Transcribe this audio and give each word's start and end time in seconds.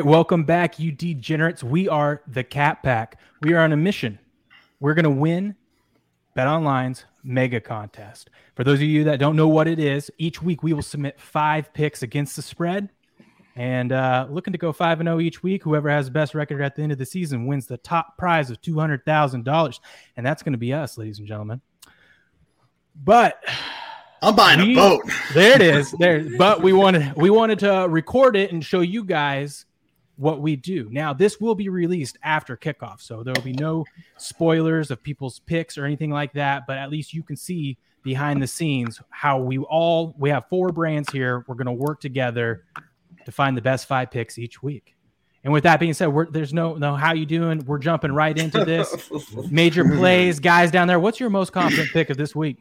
Right, 0.00 0.06
welcome 0.06 0.44
back, 0.44 0.78
you 0.78 0.92
degenerates. 0.92 1.62
We 1.62 1.86
are 1.86 2.22
the 2.26 2.42
Cat 2.42 2.82
Pack. 2.82 3.20
We 3.42 3.52
are 3.52 3.58
on 3.58 3.70
a 3.74 3.76
mission. 3.76 4.18
We're 4.80 4.94
going 4.94 5.04
to 5.04 5.10
win 5.10 5.56
Bet 6.34 6.46
Online's 6.46 7.04
mega 7.22 7.60
contest. 7.60 8.30
For 8.54 8.64
those 8.64 8.78
of 8.78 8.84
you 8.84 9.04
that 9.04 9.18
don't 9.18 9.36
know 9.36 9.48
what 9.48 9.68
it 9.68 9.78
is, 9.78 10.10
each 10.16 10.40
week 10.40 10.62
we 10.62 10.72
will 10.72 10.80
submit 10.80 11.20
five 11.20 11.74
picks 11.74 12.02
against 12.02 12.34
the 12.34 12.40
spread. 12.40 12.88
And 13.56 13.92
uh, 13.92 14.26
looking 14.30 14.52
to 14.52 14.58
go 14.58 14.72
5 14.72 15.00
and 15.00 15.06
0 15.06 15.20
each 15.20 15.42
week. 15.42 15.64
Whoever 15.64 15.90
has 15.90 16.06
the 16.06 16.12
best 16.12 16.34
record 16.34 16.62
at 16.62 16.76
the 16.76 16.82
end 16.82 16.92
of 16.92 16.98
the 16.98 17.04
season 17.04 17.44
wins 17.44 17.66
the 17.66 17.76
top 17.76 18.16
prize 18.16 18.50
of 18.50 18.58
$200,000. 18.62 19.80
And 20.16 20.24
that's 20.24 20.42
going 20.42 20.52
to 20.54 20.58
be 20.58 20.72
us, 20.72 20.96
ladies 20.96 21.18
and 21.18 21.28
gentlemen. 21.28 21.60
But 22.96 23.44
I'm 24.22 24.34
buying 24.34 24.60
we- 24.60 24.72
a 24.72 24.76
boat. 24.76 25.02
there 25.34 25.56
it 25.56 25.60
is. 25.60 25.92
There, 25.98 26.26
but 26.38 26.62
we 26.62 26.72
wanted 26.72 27.14
we 27.16 27.28
wanted 27.28 27.58
to 27.58 27.86
record 27.86 28.34
it 28.34 28.50
and 28.50 28.64
show 28.64 28.80
you 28.80 29.04
guys 29.04 29.66
what 30.20 30.40
we 30.40 30.54
do. 30.54 30.88
Now, 30.90 31.14
this 31.14 31.40
will 31.40 31.54
be 31.54 31.70
released 31.70 32.18
after 32.22 32.56
kickoff, 32.56 33.00
so 33.00 33.22
there 33.22 33.32
will 33.34 33.42
be 33.42 33.54
no 33.54 33.86
spoilers 34.18 34.90
of 34.90 35.02
people's 35.02 35.40
picks 35.40 35.78
or 35.78 35.86
anything 35.86 36.10
like 36.10 36.34
that. 36.34 36.66
But 36.66 36.76
at 36.76 36.90
least 36.90 37.14
you 37.14 37.22
can 37.22 37.36
see 37.36 37.78
behind 38.02 38.42
the 38.42 38.46
scenes 38.46 39.00
how 39.08 39.38
we 39.38 39.58
all 39.58 40.14
we 40.18 40.28
have 40.28 40.44
four 40.48 40.68
brands 40.68 41.10
here. 41.10 41.44
We're 41.48 41.54
going 41.54 41.66
to 41.66 41.72
work 41.72 42.00
together 42.00 42.64
to 43.24 43.32
find 43.32 43.56
the 43.56 43.62
best 43.62 43.88
five 43.88 44.10
picks 44.10 44.38
each 44.38 44.62
week. 44.62 44.94
And 45.42 45.54
with 45.54 45.62
that 45.62 45.80
being 45.80 45.94
said, 45.94 46.08
we're, 46.08 46.26
there's 46.26 46.52
no 46.52 46.74
no 46.74 46.96
how 46.96 47.14
you 47.14 47.24
doing. 47.24 47.64
We're 47.64 47.78
jumping 47.78 48.12
right 48.12 48.36
into 48.36 48.62
this 48.64 49.10
major 49.50 49.84
plays, 49.84 50.38
guys 50.38 50.70
down 50.70 50.86
there. 50.86 51.00
What's 51.00 51.18
your 51.18 51.30
most 51.30 51.52
confident 51.52 51.90
pick 51.92 52.10
of 52.10 52.18
this 52.18 52.36
week? 52.36 52.58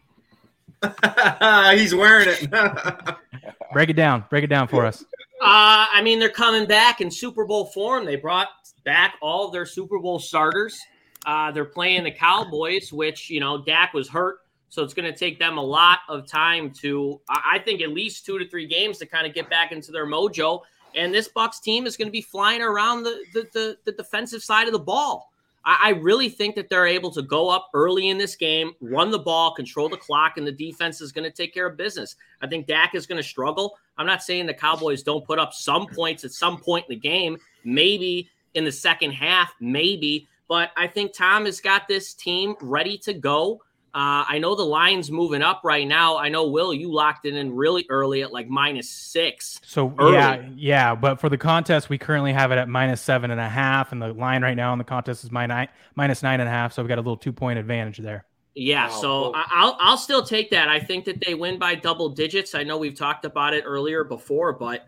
He's 1.73 1.94
wearing 1.94 2.29
it. 2.29 2.49
Break 3.73 3.89
it 3.89 3.95
down. 3.97 4.23
Break 4.29 4.45
it 4.45 4.47
down 4.47 4.69
for 4.69 4.85
us. 4.85 5.03
Uh, 5.41 5.87
I 5.93 6.01
mean, 6.01 6.19
they're 6.19 6.29
coming 6.29 6.67
back 6.67 6.99
in 7.01 7.09
Super 7.09 7.45
Bowl 7.45 7.65
form. 7.65 8.05
They 8.05 8.17
brought 8.17 8.49
back 8.83 9.15
all 9.21 9.49
their 9.49 9.65
Super 9.65 9.99
Bowl 9.99 10.19
starters. 10.19 10.79
Uh, 11.25 11.51
they're 11.51 11.65
playing 11.65 12.03
the 12.03 12.11
Cowboys, 12.11 12.91
which, 12.91 13.29
you 13.29 13.39
know, 13.39 13.63
Dak 13.63 13.93
was 13.93 14.09
hurt. 14.09 14.39
So 14.69 14.83
it's 14.83 14.93
going 14.93 15.11
to 15.11 15.17
take 15.17 15.39
them 15.39 15.57
a 15.57 15.63
lot 15.63 15.99
of 16.09 16.27
time 16.27 16.71
to, 16.81 17.19
I 17.29 17.53
I 17.55 17.59
think, 17.59 17.81
at 17.81 17.89
least 17.89 18.25
two 18.25 18.37
to 18.37 18.47
three 18.47 18.67
games 18.67 18.97
to 18.99 19.05
kind 19.05 19.25
of 19.25 19.33
get 19.33 19.49
back 19.49 19.71
into 19.71 19.91
their 19.91 20.05
mojo. 20.05 20.61
And 20.95 21.13
this 21.13 21.27
Bucks 21.27 21.59
team 21.59 21.85
is 21.85 21.97
going 21.97 22.07
to 22.07 22.11
be 22.11 22.21
flying 22.21 22.61
around 22.61 23.03
the, 23.03 23.23
the, 23.33 23.47
the, 23.53 23.77
the 23.85 23.91
defensive 23.93 24.43
side 24.43 24.67
of 24.67 24.73
the 24.73 24.79
ball. 24.79 25.28
I, 25.65 25.79
I 25.83 25.89
really 25.89 26.29
think 26.29 26.55
that 26.55 26.69
they're 26.69 26.88
able 26.88 27.11
to 27.11 27.21
go 27.21 27.49
up 27.49 27.69
early 27.73 28.09
in 28.09 28.17
this 28.17 28.35
game, 28.35 28.73
run 28.81 29.11
the 29.11 29.19
ball, 29.19 29.53
control 29.53 29.89
the 29.89 29.97
clock, 29.97 30.38
and 30.38 30.45
the 30.45 30.51
defense 30.51 31.01
is 31.01 31.11
going 31.11 31.25
to 31.25 31.31
take 31.31 31.53
care 31.53 31.67
of 31.67 31.77
business. 31.77 32.16
I 32.41 32.47
think 32.47 32.67
Dak 32.67 32.95
is 32.95 33.05
going 33.05 33.21
to 33.21 33.27
struggle. 33.27 33.77
I'm 33.97 34.07
not 34.07 34.23
saying 34.23 34.45
the 34.45 34.53
Cowboys 34.53 35.03
don't 35.03 35.25
put 35.25 35.39
up 35.39 35.53
some 35.53 35.88
points 35.88 36.23
at 36.23 36.31
some 36.31 36.57
point 36.57 36.85
in 36.89 36.95
the 36.95 36.99
game, 36.99 37.38
maybe 37.63 38.29
in 38.53 38.66
the 38.66 38.71
second 38.71 39.11
half, 39.11 39.53
maybe. 39.59 40.27
But 40.47 40.71
I 40.75 40.88
think 40.88 41.13
Tom 41.13 41.45
has 41.45 41.61
got 41.61 41.88
this 41.88 42.13
team 42.13 42.55
ready 42.61 42.97
to 42.99 43.13
go. 43.13 43.61
Uh, 43.93 44.23
I 44.27 44.39
know 44.39 44.55
the 44.55 44.63
line's 44.63 45.09
moving 45.09 45.41
up 45.41 45.61
right 45.63 45.87
now. 45.87 46.17
I 46.17 46.29
know, 46.29 46.47
Will, 46.47 46.73
you 46.73 46.91
locked 46.91 47.25
it 47.25 47.35
in 47.35 47.55
really 47.55 47.85
early 47.89 48.21
at 48.21 48.31
like 48.31 48.47
minus 48.47 48.89
six. 48.89 49.59
So 49.63 49.93
early. 49.99 50.13
yeah, 50.13 50.49
yeah, 50.55 50.95
but 50.95 51.19
for 51.19 51.29
the 51.29 51.37
contest, 51.37 51.89
we 51.89 51.97
currently 51.97 52.31
have 52.33 52.51
it 52.51 52.57
at 52.57 52.69
minus 52.69 53.01
seven 53.01 53.31
and 53.31 53.39
a 53.39 53.49
half, 53.49 53.91
and 53.91 54.01
the 54.01 54.13
line 54.13 54.43
right 54.43 54.55
now 54.55 54.71
in 54.73 54.77
the 54.77 54.85
contest 54.85 55.23
is 55.23 55.31
minus 55.31 55.69
minus 55.95 56.21
nine 56.21 56.39
and 56.39 56.47
a 56.47 56.51
half. 56.51 56.73
So 56.73 56.81
we've 56.81 56.89
got 56.89 56.97
a 56.97 57.01
little 57.01 57.17
two 57.17 57.33
point 57.33 57.57
advantage 57.57 57.97
there. 57.97 58.25
Yeah, 58.55 58.89
Wow, 58.89 59.01
so 59.01 59.33
I'll 59.35 59.78
I'll 59.79 59.97
still 59.97 60.23
take 60.23 60.49
that. 60.51 60.67
I 60.67 60.79
think 60.79 61.05
that 61.05 61.23
they 61.25 61.33
win 61.33 61.57
by 61.57 61.75
double 61.75 62.09
digits. 62.09 62.55
I 62.55 62.63
know 62.63 62.78
we've 62.78 62.95
talked 62.95 63.25
about 63.25 63.53
it 63.53 63.63
earlier 63.66 64.03
before, 64.03 64.53
but 64.53 64.85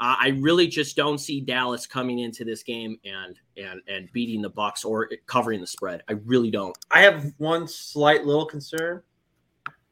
uh, 0.00 0.14
I 0.18 0.28
really 0.38 0.68
just 0.68 0.96
don't 0.96 1.18
see 1.18 1.40
Dallas 1.40 1.86
coming 1.86 2.20
into 2.20 2.44
this 2.44 2.62
game 2.62 2.98
and 3.04 3.36
and 3.56 3.80
and 3.88 4.08
beating 4.12 4.40
the 4.40 4.50
Bucks 4.50 4.84
or 4.84 5.10
covering 5.26 5.60
the 5.60 5.66
spread. 5.66 6.02
I 6.08 6.12
really 6.24 6.50
don't. 6.50 6.76
I 6.90 7.00
have 7.00 7.32
one 7.38 7.66
slight 7.66 8.24
little 8.24 8.46
concern. 8.46 9.02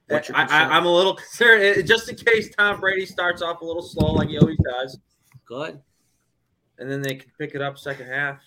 What's 0.09 0.29
your 0.29 0.37
I, 0.37 0.43
concern? 0.43 0.71
I, 0.71 0.77
I'm 0.77 0.87
a 0.87 0.95
little 0.95 1.15
concerned, 1.17 1.87
just 1.87 2.09
in 2.09 2.15
case 2.15 2.55
Tom 2.55 2.79
Brady 2.79 3.05
starts 3.05 3.43
off 3.43 3.61
a 3.63 3.65
little 3.65 3.83
slow 3.83 4.13
like 4.13 4.29
he 4.29 4.39
always 4.39 4.59
does, 4.65 4.99
Good. 5.45 5.81
and 6.79 6.91
then 6.91 7.03
they 7.03 7.17
can 7.17 7.31
pick 7.39 7.55
it 7.55 7.63
up 7.63 7.77
second 7.77 8.07
half. 8.07 8.41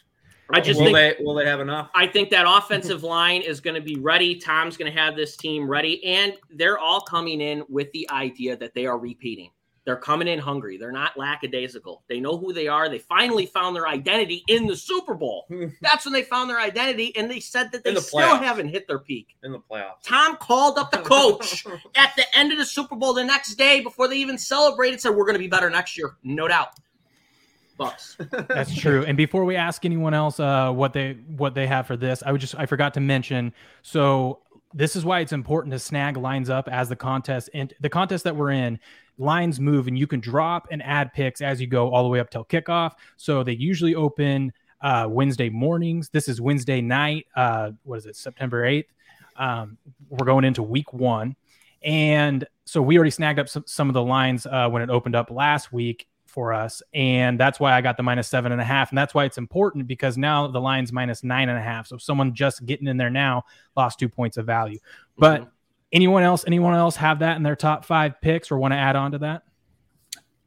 I 0.51 0.61
just 0.61 0.79
will 0.79 0.87
think 0.87 0.95
they 0.95 1.23
will 1.23 1.35
they 1.35 1.45
have 1.45 1.59
enough? 1.59 1.89
I 1.93 2.07
think 2.07 2.29
that 2.29 2.45
offensive 2.47 3.03
line 3.17 3.41
is 3.41 3.59
going 3.59 3.75
to 3.75 3.81
be 3.81 3.97
ready. 3.97 4.35
Tom's 4.35 4.77
going 4.77 4.91
to 4.91 4.97
have 4.97 5.17
this 5.17 5.35
team 5.35 5.69
ready, 5.69 6.03
and 6.05 6.33
they're 6.51 6.79
all 6.79 7.01
coming 7.01 7.41
in 7.41 7.63
with 7.67 7.91
the 7.91 8.09
idea 8.09 8.55
that 8.55 8.73
they 8.73 8.85
are 8.85 8.97
repeating. 8.97 9.51
They're 9.89 9.95
coming 9.95 10.27
in 10.27 10.37
hungry. 10.37 10.77
They're 10.77 10.91
not 10.91 11.17
lackadaisical. 11.17 12.03
They 12.07 12.19
know 12.19 12.37
who 12.37 12.53
they 12.53 12.67
are. 12.67 12.89
They 12.89 12.99
finally 12.99 13.47
found 13.47 13.75
their 13.75 13.87
identity 13.87 14.43
in 14.47 14.67
the 14.67 14.75
Super 14.75 15.15
Bowl. 15.15 15.47
That's 15.81 16.05
when 16.05 16.13
they 16.13 16.21
found 16.21 16.47
their 16.47 16.59
identity, 16.59 17.11
and 17.17 17.27
they 17.27 17.39
said 17.39 17.71
that 17.71 17.83
they 17.83 17.89
In 17.89 17.95
the 17.95 18.01
still 18.01 18.19
playoffs. 18.19 18.43
haven't 18.43 18.67
hit 18.69 18.87
their 18.87 18.99
peak. 18.99 19.29
in 19.41 19.51
the 19.51 19.57
playoffs. 19.57 20.03
Tom 20.03 20.37
called 20.37 20.77
up 20.77 20.91
the 20.91 20.99
coach 20.99 21.65
at 21.95 22.15
the 22.15 22.23
end 22.37 22.51
of 22.51 22.59
the 22.59 22.65
Super 22.67 22.95
Bowl 22.95 23.13
the 23.15 23.23
next 23.23 23.55
day 23.55 23.81
before 23.81 24.07
they 24.07 24.17
even 24.17 24.37
celebrated. 24.37 25.01
Said 25.01 25.15
we're 25.15 25.25
going 25.25 25.33
to 25.33 25.39
be 25.39 25.47
better 25.47 25.71
next 25.71 25.97
year, 25.97 26.17
no 26.23 26.47
doubt. 26.47 26.67
Bucks. 27.75 28.15
That's 28.29 28.75
true. 28.75 29.03
And 29.07 29.17
before 29.17 29.43
we 29.43 29.55
ask 29.55 29.85
anyone 29.85 30.13
else 30.13 30.39
uh, 30.39 30.71
what 30.71 30.93
they 30.93 31.13
what 31.35 31.55
they 31.55 31.65
have 31.65 31.87
for 31.87 31.97
this, 31.97 32.21
I 32.23 32.31
would 32.31 32.41
just 32.41 32.53
I 32.55 32.67
forgot 32.67 32.93
to 32.93 32.99
mention. 32.99 33.53
So 33.81 34.39
this 34.71 34.95
is 34.95 35.03
why 35.03 35.21
it's 35.21 35.31
important 35.31 35.71
to 35.71 35.79
snag 35.79 36.15
lines 36.15 36.49
up 36.51 36.67
as 36.67 36.89
the 36.89 36.95
contest 36.95 37.49
and 37.55 37.73
the 37.79 37.89
contest 37.89 38.25
that 38.25 38.35
we're 38.35 38.51
in. 38.51 38.79
Lines 39.19 39.59
move 39.59 39.87
and 39.87 39.99
you 39.99 40.07
can 40.07 40.19
drop 40.19 40.67
and 40.71 40.81
add 40.81 41.13
picks 41.13 41.41
as 41.41 41.61
you 41.61 41.67
go 41.67 41.93
all 41.93 42.03
the 42.03 42.09
way 42.09 42.19
up 42.19 42.31
till 42.31 42.45
kickoff. 42.45 42.93
So 43.17 43.43
they 43.43 43.51
usually 43.51 43.93
open 43.93 44.51
uh, 44.81 45.07
Wednesday 45.09 45.49
mornings. 45.49 46.09
This 46.09 46.27
is 46.27 46.39
Wednesday 46.39 46.81
night. 46.81 47.27
Uh, 47.35 47.71
what 47.83 47.97
is 47.97 48.05
it? 48.05 48.15
September 48.15 48.65
eighth. 48.65 48.91
Um, 49.35 49.77
we're 50.09 50.25
going 50.25 50.45
into 50.45 50.63
week 50.63 50.91
one, 50.93 51.35
and 51.83 52.45
so 52.65 52.81
we 52.81 52.97
already 52.97 53.11
snagged 53.11 53.39
up 53.39 53.47
some, 53.47 53.63
some 53.67 53.87
of 53.89 53.93
the 53.93 54.03
lines 54.03 54.45
uh, 54.45 54.67
when 54.69 54.81
it 54.81 54.89
opened 54.89 55.15
up 55.15 55.31
last 55.31 55.71
week 55.71 56.07
for 56.25 56.53
us. 56.53 56.81
And 56.93 57.39
that's 57.39 57.59
why 57.59 57.73
I 57.73 57.81
got 57.81 57.97
the 57.97 58.03
minus 58.03 58.27
seven 58.27 58.51
and 58.51 58.61
a 58.61 58.65
half. 58.65 58.91
And 58.91 58.97
that's 58.97 59.13
why 59.13 59.25
it's 59.25 59.37
important 59.37 59.87
because 59.87 60.17
now 60.17 60.47
the 60.47 60.61
line's 60.61 60.93
minus 60.93 61.23
nine 61.23 61.49
and 61.49 61.57
a 61.57 61.61
half. 61.61 61.87
So 61.87 61.97
someone 61.97 62.33
just 62.33 62.65
getting 62.65 62.87
in 62.87 62.97
there 62.97 63.09
now 63.09 63.45
lost 63.75 63.97
two 63.97 64.09
points 64.09 64.37
of 64.37 64.45
value. 64.45 64.77
But 65.17 65.41
Mhm. 65.41 65.49
Anyone 65.91 66.23
else, 66.23 66.43
anyone 66.45 66.75
else 66.75 66.95
have 66.95 67.19
that 67.19 67.37
in 67.37 67.43
their 67.43 67.55
top 67.55 67.85
five 67.85 68.19
picks 68.21 68.51
or 68.51 68.57
want 68.57 68.73
to 68.73 68.77
add 68.77 68.95
on 68.95 69.11
to 69.11 69.17
that? 69.19 69.43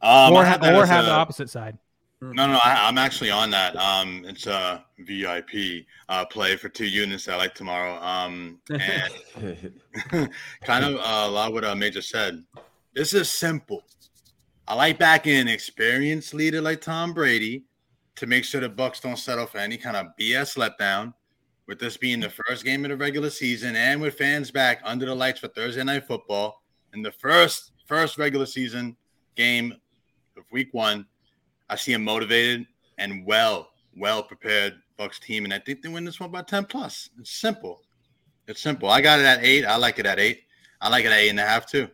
Um, 0.00 0.32
or 0.34 0.44
have 0.44 0.60
that 0.60 0.74
or 0.74 0.86
have 0.86 1.04
a- 1.04 1.08
the 1.08 1.12
opposite 1.12 1.50
side. 1.50 1.78
No, 2.20 2.46
no, 2.46 2.60
I, 2.64 2.86
I'm 2.86 2.98
actually 2.98 3.32
on 3.32 3.50
that. 3.50 3.74
Um, 3.74 4.24
it's 4.28 4.46
a 4.46 4.84
VIP 5.00 5.84
uh, 6.08 6.24
play 6.24 6.54
for 6.54 6.68
two 6.68 6.86
units 6.86 7.24
that 7.24 7.34
I 7.34 7.36
like 7.36 7.54
tomorrow. 7.54 8.00
Um, 8.00 8.60
and 8.70 9.12
kind 10.62 10.84
of 10.84 10.94
uh, 10.98 11.24
a 11.26 11.28
lot 11.28 11.52
what 11.52 11.64
uh, 11.64 11.74
Major 11.74 12.00
said. 12.00 12.44
This 12.94 13.12
is 13.12 13.28
simple. 13.28 13.82
I 14.68 14.76
like 14.76 15.00
backing 15.00 15.34
an 15.34 15.48
experienced 15.48 16.32
leader 16.32 16.60
like 16.60 16.80
Tom 16.80 17.12
Brady 17.12 17.64
to 18.14 18.26
make 18.28 18.44
sure 18.44 18.60
the 18.60 18.68
Bucks 18.68 19.00
don't 19.00 19.18
settle 19.18 19.46
for 19.46 19.58
any 19.58 19.76
kind 19.76 19.96
of 19.96 20.06
BS 20.18 20.56
letdown. 20.56 21.14
With 21.66 21.78
this 21.78 21.96
being 21.96 22.20
the 22.20 22.28
first 22.30 22.64
game 22.64 22.84
of 22.84 22.90
the 22.90 22.96
regular 22.96 23.30
season, 23.30 23.76
and 23.76 24.00
with 24.00 24.14
fans 24.14 24.50
back 24.50 24.80
under 24.84 25.06
the 25.06 25.14
lights 25.14 25.40
for 25.40 25.48
Thursday 25.48 25.84
night 25.84 26.06
football, 26.06 26.62
and 26.92 27.04
the 27.04 27.12
first 27.12 27.72
first 27.86 28.18
regular 28.18 28.46
season 28.46 28.96
game 29.36 29.72
of 30.36 30.44
Week 30.50 30.68
One, 30.72 31.06
I 31.70 31.76
see 31.76 31.92
a 31.92 31.98
motivated 31.98 32.66
and 32.98 33.24
well 33.24 33.70
well 33.96 34.22
prepared 34.22 34.74
Bucks 34.96 35.18
team, 35.18 35.44
and 35.44 35.54
I 35.54 35.58
think 35.58 35.82
they 35.82 35.88
win 35.88 36.04
this 36.04 36.20
one 36.20 36.30
by 36.30 36.42
ten 36.42 36.64
plus. 36.64 37.10
It's 37.18 37.30
simple. 37.30 37.82
It's 38.48 38.60
simple. 38.60 38.88
I 38.90 39.00
got 39.00 39.20
it 39.20 39.24
at 39.24 39.44
eight. 39.44 39.64
I 39.64 39.76
like 39.76 39.98
it 39.98 40.06
at 40.06 40.18
eight. 40.18 40.42
I 40.80 40.88
like 40.88 41.04
it 41.04 41.12
at 41.12 41.18
eight 41.18 41.30
and 41.30 41.40
a 41.40 41.46
half 41.46 41.66
too. 41.66 41.88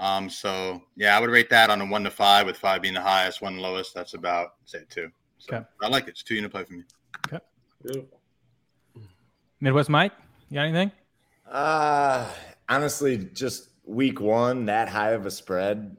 Um, 0.00 0.28
so 0.28 0.82
yeah, 0.96 1.16
I 1.16 1.20
would 1.20 1.30
rate 1.30 1.48
that 1.50 1.70
on 1.70 1.80
a 1.80 1.86
one 1.86 2.02
to 2.02 2.10
five, 2.10 2.46
with 2.46 2.56
five 2.56 2.82
being 2.82 2.94
the 2.94 3.00
highest, 3.00 3.40
one 3.40 3.58
lowest. 3.58 3.94
That's 3.94 4.14
about 4.14 4.54
say 4.64 4.80
two. 4.90 5.08
So 5.38 5.56
Okay. 5.56 5.66
I 5.82 5.88
like 5.88 6.04
it. 6.04 6.10
It's 6.10 6.22
two 6.22 6.34
unit 6.34 6.50
play 6.50 6.64
for 6.64 6.72
me. 6.72 6.82
Okay. 7.26 7.38
Beautiful. 7.82 8.20
Midwest 9.64 9.88
Mike, 9.88 10.12
you 10.50 10.56
got 10.56 10.64
anything? 10.64 10.92
Uh 11.50 12.30
honestly, 12.68 13.16
just 13.32 13.70
week 13.86 14.20
one, 14.20 14.66
that 14.66 14.90
high 14.90 15.12
of 15.12 15.24
a 15.24 15.30
spread. 15.30 15.96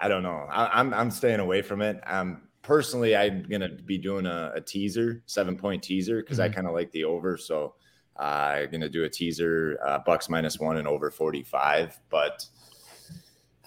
I 0.00 0.08
don't 0.08 0.22
know. 0.22 0.46
I, 0.50 0.80
I'm 0.80 0.94
I'm 0.94 1.10
staying 1.10 1.40
away 1.40 1.60
from 1.60 1.82
it. 1.82 2.00
Um, 2.06 2.48
personally, 2.62 3.14
I'm 3.14 3.42
gonna 3.42 3.68
be 3.68 3.98
doing 3.98 4.24
a, 4.24 4.52
a 4.54 4.60
teaser, 4.62 5.22
seven 5.26 5.54
point 5.54 5.82
teaser, 5.82 6.22
because 6.22 6.40
I 6.40 6.48
kind 6.48 6.66
of 6.66 6.72
like 6.72 6.90
the 6.92 7.04
over. 7.04 7.36
So 7.36 7.74
uh, 8.18 8.22
I'm 8.56 8.70
gonna 8.70 8.88
do 8.88 9.04
a 9.04 9.08
teaser, 9.10 9.78
uh, 9.84 9.98
Bucks 9.98 10.30
minus 10.30 10.58
one 10.58 10.78
and 10.78 10.88
over 10.88 11.10
45. 11.10 12.00
But 12.08 12.46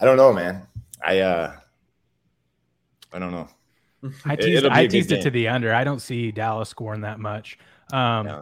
I 0.01 0.05
don't 0.05 0.17
know, 0.17 0.33
man. 0.33 0.65
I 1.05 1.19
uh, 1.19 1.57
I 3.11 3.19
don't 3.19 3.31
know. 3.31 3.47
I 4.25 4.35
teased, 4.35 4.63
be 4.63 4.69
I 4.71 4.87
teased 4.87 5.11
it 5.11 5.21
to 5.21 5.29
the 5.29 5.47
under. 5.47 5.71
I 5.75 5.83
don't 5.83 5.99
see 6.01 6.31
Dallas 6.31 6.69
scoring 6.69 7.01
that 7.01 7.19
much. 7.19 7.59
Um, 7.91 8.25
Yeah. 8.25 8.41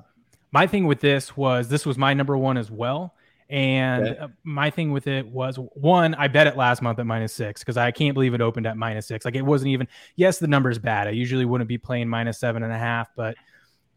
My 0.52 0.68
thing 0.68 0.86
with 0.86 1.00
this 1.00 1.36
was 1.38 1.70
this 1.70 1.86
was 1.86 1.98
my 1.98 2.14
number 2.14 2.38
one 2.38 2.58
as 2.58 2.70
well. 2.70 3.16
And 3.50 4.08
Okay. 4.08 4.18
uh, 4.18 4.28
my 4.44 4.70
thing 4.70 4.94
with 4.94 5.08
it 5.08 5.28
was 5.28 5.58
one, 5.58 6.16
I 6.16 6.30
bet 6.30 6.48
it 6.48 6.56
last 6.56 6.82
month 6.82 7.00
at 7.00 7.06
minus 7.06 7.34
six 7.34 7.62
because 7.62 7.76
I 7.76 7.92
can't 7.92 8.14
believe 8.14 8.34
it 8.34 8.40
opened 8.40 8.66
at 8.66 8.78
minus 8.78 9.08
six. 9.08 9.26
Like 9.26 9.36
it 9.36 9.42
wasn't 9.42 9.72
even, 9.72 9.90
yes, 10.16 10.40
the 10.40 10.48
number's 10.48 10.80
bad. 10.80 11.08
I 11.08 11.12
usually 11.12 11.44
wouldn't 11.44 11.68
be 11.68 11.78
playing 11.78 12.08
minus 12.08 12.40
seven 12.40 12.64
and 12.64 12.72
a 12.72 12.78
half, 12.78 13.10
but 13.16 13.36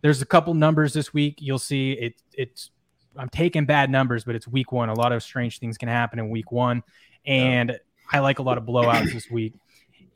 there's 0.03 0.23
a 0.23 0.27
couple 0.27 0.55
numbers 0.55 0.93
this 0.93 1.15
week. 1.15 1.37
You'll 1.39 1.61
see 1.61 1.93
it, 1.93 2.15
it's, 2.33 2.71
I'm 3.17 3.29
taking 3.29 3.65
bad 3.65 3.91
numbers, 3.91 4.25
but 4.25 4.35
it's 4.35 4.49
week 4.49 4.73
one. 4.73 4.89
A 4.89 4.95
lot 4.95 5.13
of 5.13 5.23
strange 5.23 5.61
things 5.61 5.79
can 5.79 5.89
happen 5.89 6.19
in 6.19 6.31
week 6.31 6.51
one. 6.51 6.83
And 7.25 7.79
I 8.13 8.19
like 8.19 8.41
a 8.41 8.43
lot 8.43 8.59
of 8.59 8.65
blowouts 8.65 9.13
this 9.13 9.31
week. 9.31 9.55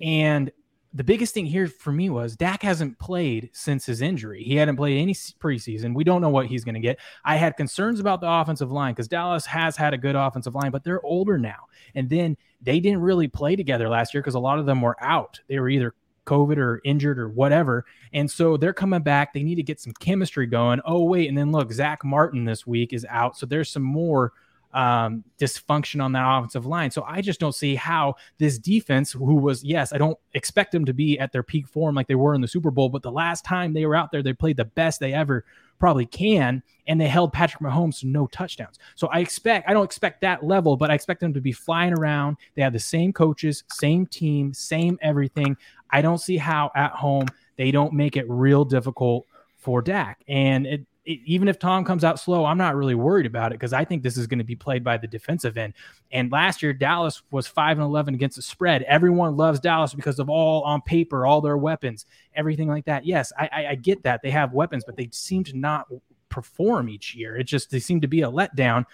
And 0.00 0.50
the 0.98 1.04
biggest 1.04 1.32
thing 1.32 1.46
here 1.46 1.68
for 1.68 1.92
me 1.92 2.10
was 2.10 2.34
Dak 2.34 2.60
hasn't 2.60 2.98
played 2.98 3.50
since 3.52 3.86
his 3.86 4.02
injury. 4.02 4.42
He 4.42 4.56
hadn't 4.56 4.74
played 4.74 5.00
any 5.00 5.14
preseason. 5.14 5.94
We 5.94 6.02
don't 6.02 6.20
know 6.20 6.28
what 6.28 6.46
he's 6.46 6.64
going 6.64 6.74
to 6.74 6.80
get. 6.80 6.98
I 7.24 7.36
had 7.36 7.56
concerns 7.56 8.00
about 8.00 8.20
the 8.20 8.28
offensive 8.28 8.72
line 8.72 8.94
because 8.94 9.06
Dallas 9.06 9.46
has 9.46 9.76
had 9.76 9.94
a 9.94 9.96
good 9.96 10.16
offensive 10.16 10.56
line, 10.56 10.72
but 10.72 10.82
they're 10.82 11.00
older 11.06 11.38
now. 11.38 11.68
And 11.94 12.10
then 12.10 12.36
they 12.60 12.80
didn't 12.80 13.00
really 13.00 13.28
play 13.28 13.54
together 13.54 13.88
last 13.88 14.12
year 14.12 14.24
because 14.24 14.34
a 14.34 14.40
lot 14.40 14.58
of 14.58 14.66
them 14.66 14.82
were 14.82 14.96
out. 15.00 15.38
They 15.46 15.60
were 15.60 15.68
either 15.68 15.94
COVID 16.26 16.56
or 16.56 16.80
injured 16.84 17.20
or 17.20 17.28
whatever. 17.28 17.84
And 18.12 18.28
so 18.28 18.56
they're 18.56 18.72
coming 18.72 19.02
back. 19.02 19.32
They 19.32 19.44
need 19.44 19.54
to 19.54 19.62
get 19.62 19.78
some 19.78 19.92
chemistry 20.00 20.46
going. 20.46 20.80
Oh, 20.84 21.04
wait. 21.04 21.28
And 21.28 21.38
then 21.38 21.52
look, 21.52 21.70
Zach 21.70 22.04
Martin 22.04 22.44
this 22.44 22.66
week 22.66 22.92
is 22.92 23.06
out. 23.08 23.38
So 23.38 23.46
there's 23.46 23.70
some 23.70 23.84
more 23.84 24.32
um, 24.72 25.24
dysfunction 25.40 26.02
on 26.02 26.12
that 26.12 26.24
offensive 26.26 26.66
line. 26.66 26.90
So 26.90 27.02
I 27.06 27.20
just 27.20 27.40
don't 27.40 27.54
see 27.54 27.74
how 27.74 28.16
this 28.38 28.58
defense, 28.58 29.12
who 29.12 29.36
was, 29.36 29.64
yes, 29.64 29.92
I 29.92 29.98
don't 29.98 30.18
expect 30.34 30.72
them 30.72 30.84
to 30.84 30.92
be 30.92 31.18
at 31.18 31.32
their 31.32 31.42
peak 31.42 31.66
form 31.66 31.94
like 31.94 32.06
they 32.06 32.14
were 32.14 32.34
in 32.34 32.40
the 32.40 32.48
Super 32.48 32.70
Bowl, 32.70 32.88
but 32.88 33.02
the 33.02 33.10
last 33.10 33.44
time 33.44 33.72
they 33.72 33.86
were 33.86 33.96
out 33.96 34.12
there, 34.12 34.22
they 34.22 34.32
played 34.32 34.56
the 34.56 34.64
best 34.64 35.00
they 35.00 35.14
ever 35.14 35.44
probably 35.78 36.06
can, 36.06 36.62
and 36.88 37.00
they 37.00 37.06
held 37.06 37.32
Patrick 37.32 37.62
Mahomes 37.62 38.00
to 38.00 38.06
no 38.06 38.26
touchdowns. 38.26 38.78
So 38.96 39.06
I 39.08 39.20
expect, 39.20 39.68
I 39.68 39.72
don't 39.72 39.84
expect 39.84 40.20
that 40.22 40.44
level, 40.44 40.76
but 40.76 40.90
I 40.90 40.94
expect 40.94 41.20
them 41.20 41.32
to 41.34 41.40
be 41.40 41.52
flying 41.52 41.96
around. 41.96 42.36
They 42.56 42.62
have 42.62 42.72
the 42.72 42.80
same 42.80 43.12
coaches, 43.12 43.62
same 43.68 44.06
team, 44.06 44.52
same 44.52 44.98
everything. 45.02 45.56
I 45.90 46.02
don't 46.02 46.18
see 46.18 46.36
how 46.36 46.72
at 46.74 46.90
home 46.92 47.26
they 47.56 47.70
don't 47.70 47.92
make 47.92 48.16
it 48.16 48.28
real 48.28 48.64
difficult 48.64 49.26
for 49.56 49.80
Dak. 49.80 50.22
And 50.28 50.66
it, 50.66 50.86
even 51.08 51.48
if 51.48 51.58
Tom 51.58 51.84
comes 51.84 52.04
out 52.04 52.20
slow, 52.20 52.44
I'm 52.44 52.58
not 52.58 52.76
really 52.76 52.94
worried 52.94 53.26
about 53.26 53.52
it 53.52 53.54
because 53.54 53.72
I 53.72 53.84
think 53.84 54.02
this 54.02 54.16
is 54.16 54.26
going 54.26 54.38
to 54.38 54.44
be 54.44 54.56
played 54.56 54.84
by 54.84 54.98
the 54.98 55.06
defensive 55.06 55.56
end. 55.56 55.74
And 56.12 56.30
last 56.30 56.62
year, 56.62 56.72
Dallas 56.72 57.22
was 57.30 57.46
five 57.46 57.78
and 57.78 57.84
eleven 57.84 58.14
against 58.14 58.36
the 58.36 58.42
spread. 58.42 58.82
Everyone 58.82 59.36
loves 59.36 59.58
Dallas 59.58 59.94
because 59.94 60.18
of 60.18 60.28
all 60.28 60.62
on 60.62 60.82
paper, 60.82 61.26
all 61.26 61.40
their 61.40 61.56
weapons, 61.56 62.06
everything 62.34 62.68
like 62.68 62.84
that. 62.84 63.06
Yes, 63.06 63.32
I, 63.38 63.48
I, 63.50 63.66
I 63.68 63.74
get 63.74 64.02
that 64.02 64.20
they 64.22 64.30
have 64.30 64.52
weapons, 64.52 64.84
but 64.84 64.96
they 64.96 65.08
seem 65.12 65.44
to 65.44 65.56
not 65.56 65.86
perform 66.28 66.88
each 66.88 67.14
year. 67.14 67.36
It 67.36 67.44
just 67.44 67.70
they 67.70 67.80
seem 67.80 68.00
to 68.02 68.08
be 68.08 68.22
a 68.22 68.30
letdown. 68.30 68.84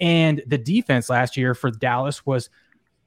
And 0.00 0.42
the 0.46 0.58
defense 0.58 1.10
last 1.10 1.36
year 1.36 1.54
for 1.54 1.70
Dallas 1.70 2.24
was 2.24 2.48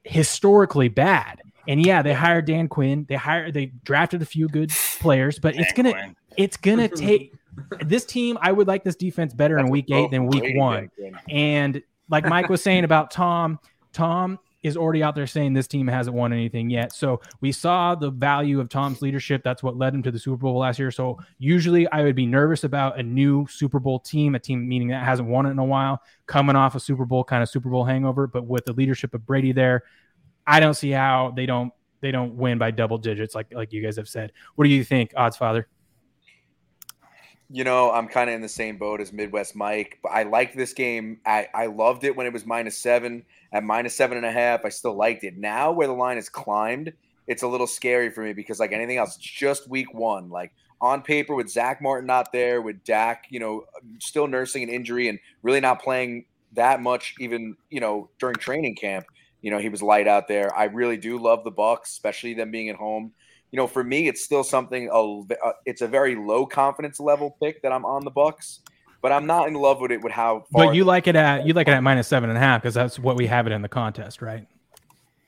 historically 0.03 0.87
bad. 0.87 1.41
And 1.67 1.85
yeah, 1.85 2.01
they 2.01 2.13
hired 2.13 2.45
Dan 2.45 2.67
Quinn. 2.67 3.05
They 3.07 3.15
hired 3.15 3.53
they 3.53 3.67
drafted 3.83 4.21
a 4.21 4.25
few 4.25 4.47
good 4.47 4.71
players, 4.99 5.39
but 5.39 5.55
it's 5.55 5.73
gonna 5.73 6.13
it's 6.37 6.57
gonna 6.57 6.87
take 6.95 7.33
this 7.85 8.05
team. 8.05 8.37
I 8.41 8.51
would 8.51 8.67
like 8.67 8.83
this 8.83 8.95
defense 8.95 9.33
better 9.33 9.59
in 9.59 9.69
week 9.69 9.91
eight 9.91 10.11
than 10.11 10.27
week 10.27 10.55
one. 10.55 10.89
And 11.29 11.81
like 12.09 12.25
Mike 12.25 12.49
was 12.49 12.61
saying 12.61 12.83
about 12.83 13.11
Tom, 13.11 13.59
Tom 13.93 14.39
is 14.63 14.77
already 14.77 15.01
out 15.01 15.15
there 15.15 15.25
saying 15.25 15.53
this 15.53 15.67
team 15.67 15.87
hasn't 15.87 16.15
won 16.15 16.31
anything 16.31 16.69
yet. 16.69 16.93
So 16.93 17.19
we 17.39 17.51
saw 17.51 17.95
the 17.95 18.11
value 18.11 18.59
of 18.59 18.69
Tom's 18.69 19.01
leadership. 19.01 19.41
That's 19.43 19.63
what 19.63 19.75
led 19.75 19.93
him 19.93 20.03
to 20.03 20.11
the 20.11 20.19
Super 20.19 20.37
Bowl 20.37 20.59
last 20.59 20.77
year. 20.77 20.91
So 20.91 21.17
usually 21.39 21.87
I 21.91 22.03
would 22.03 22.15
be 22.15 22.27
nervous 22.27 22.63
about 22.63 22.99
a 22.99 23.03
new 23.03 23.47
Super 23.47 23.79
Bowl 23.79 23.99
team, 23.99 24.35
a 24.35 24.39
team 24.39 24.67
meaning 24.67 24.89
that 24.89 25.03
hasn't 25.03 25.27
won 25.27 25.47
it 25.47 25.51
in 25.51 25.59
a 25.59 25.65
while, 25.65 26.01
coming 26.27 26.55
off 26.55 26.75
a 26.75 26.79
Super 26.79 27.05
Bowl 27.05 27.23
kind 27.23 27.41
of 27.41 27.49
Super 27.49 27.69
Bowl 27.69 27.85
hangover. 27.85 28.27
But 28.27 28.45
with 28.45 28.65
the 28.65 28.73
leadership 28.73 29.15
of 29.15 29.25
Brady 29.25 29.51
there, 29.51 29.83
I 30.45 30.59
don't 30.59 30.75
see 30.75 30.91
how 30.91 31.33
they 31.35 31.45
don't 31.45 31.73
they 32.01 32.11
don't 32.11 32.35
win 32.35 32.57
by 32.57 32.71
double 32.71 32.97
digits 32.97 33.33
like 33.33 33.53
like 33.53 33.73
you 33.73 33.81
guys 33.81 33.95
have 33.97 34.09
said. 34.09 34.31
What 34.55 34.65
do 34.65 34.69
you 34.69 34.83
think, 34.83 35.13
Odds 35.15 35.37
Father? 35.37 35.67
You 37.53 37.65
know, 37.65 37.91
I'm 37.91 38.07
kind 38.07 38.29
of 38.29 38.35
in 38.35 38.41
the 38.41 38.47
same 38.47 38.77
boat 38.77 39.01
as 39.01 39.11
Midwest 39.11 39.55
Mike, 39.55 39.99
but 40.01 40.09
I 40.09 40.23
liked 40.23 40.55
this 40.55 40.71
game. 40.73 41.19
I, 41.25 41.47
I 41.53 41.65
loved 41.65 42.05
it 42.05 42.15
when 42.15 42.25
it 42.25 42.31
was 42.31 42.45
minus 42.45 42.77
seven. 42.77 43.25
At 43.51 43.65
minus 43.65 43.93
seven 43.93 44.15
and 44.15 44.25
a 44.25 44.31
half, 44.31 44.63
I 44.63 44.69
still 44.69 44.95
liked 44.95 45.25
it. 45.25 45.37
Now, 45.37 45.73
where 45.73 45.87
the 45.87 45.93
line 45.93 46.15
has 46.15 46.29
climbed, 46.29 46.93
it's 47.27 47.43
a 47.43 47.47
little 47.47 47.67
scary 47.67 48.09
for 48.09 48.23
me 48.23 48.31
because, 48.31 48.59
like 48.59 48.71
anything 48.71 48.97
else, 48.97 49.17
it's 49.17 49.25
just 49.25 49.69
week 49.69 49.93
one. 49.93 50.29
Like 50.29 50.53
on 50.79 51.01
paper, 51.01 51.35
with 51.35 51.49
Zach 51.49 51.81
Martin 51.81 52.07
not 52.07 52.31
there, 52.31 52.61
with 52.61 52.83
Dak, 52.85 53.25
you 53.29 53.39
know, 53.39 53.65
still 53.99 54.27
nursing 54.27 54.63
an 54.63 54.69
injury 54.69 55.09
and 55.09 55.19
really 55.43 55.59
not 55.59 55.81
playing 55.81 56.25
that 56.53 56.81
much, 56.81 57.15
even 57.19 57.57
you 57.69 57.81
know 57.81 58.09
during 58.19 58.35
training 58.35 58.75
camp. 58.75 59.05
You 59.41 59.51
know, 59.51 59.57
he 59.57 59.69
was 59.69 59.81
light 59.81 60.07
out 60.07 60.27
there. 60.27 60.55
I 60.55 60.65
really 60.65 60.97
do 60.97 61.17
love 61.17 61.43
the 61.43 61.51
Bucks, 61.51 61.89
especially 61.91 62.33
them 62.33 62.51
being 62.51 62.69
at 62.69 62.75
home 62.75 63.11
you 63.51 63.57
know, 63.57 63.67
for 63.67 63.83
me, 63.83 64.07
it's 64.07 64.23
still 64.23 64.43
something. 64.43 64.89
Uh, 64.91 65.51
it's 65.65 65.81
a 65.81 65.87
very 65.87 66.15
low 66.15 66.45
confidence 66.45 66.99
level 66.99 67.37
pick 67.41 67.61
that 67.63 67.71
I'm 67.71 67.85
on 67.85 68.03
the 68.05 68.11
Bucks, 68.11 68.61
but 69.01 69.11
I'm 69.11 69.25
not 69.25 69.47
in 69.47 69.55
love 69.55 69.81
with 69.81 69.91
it 69.91 70.01
with 70.01 70.13
how. 70.13 70.45
But 70.51 70.73
you 70.73 70.85
like 70.85 71.07
it 71.07 71.15
at 71.15 71.45
you 71.45 71.53
like 71.53 71.67
it 71.67 71.71
at 71.71 71.83
minus 71.83 72.07
seven 72.07 72.29
and 72.29 72.37
a 72.37 72.41
half 72.41 72.61
because 72.61 72.73
that's 72.73 72.97
what 72.97 73.17
we 73.17 73.27
have 73.27 73.47
it 73.47 73.51
in 73.51 73.61
the 73.61 73.69
contest, 73.69 74.21
right? 74.21 74.47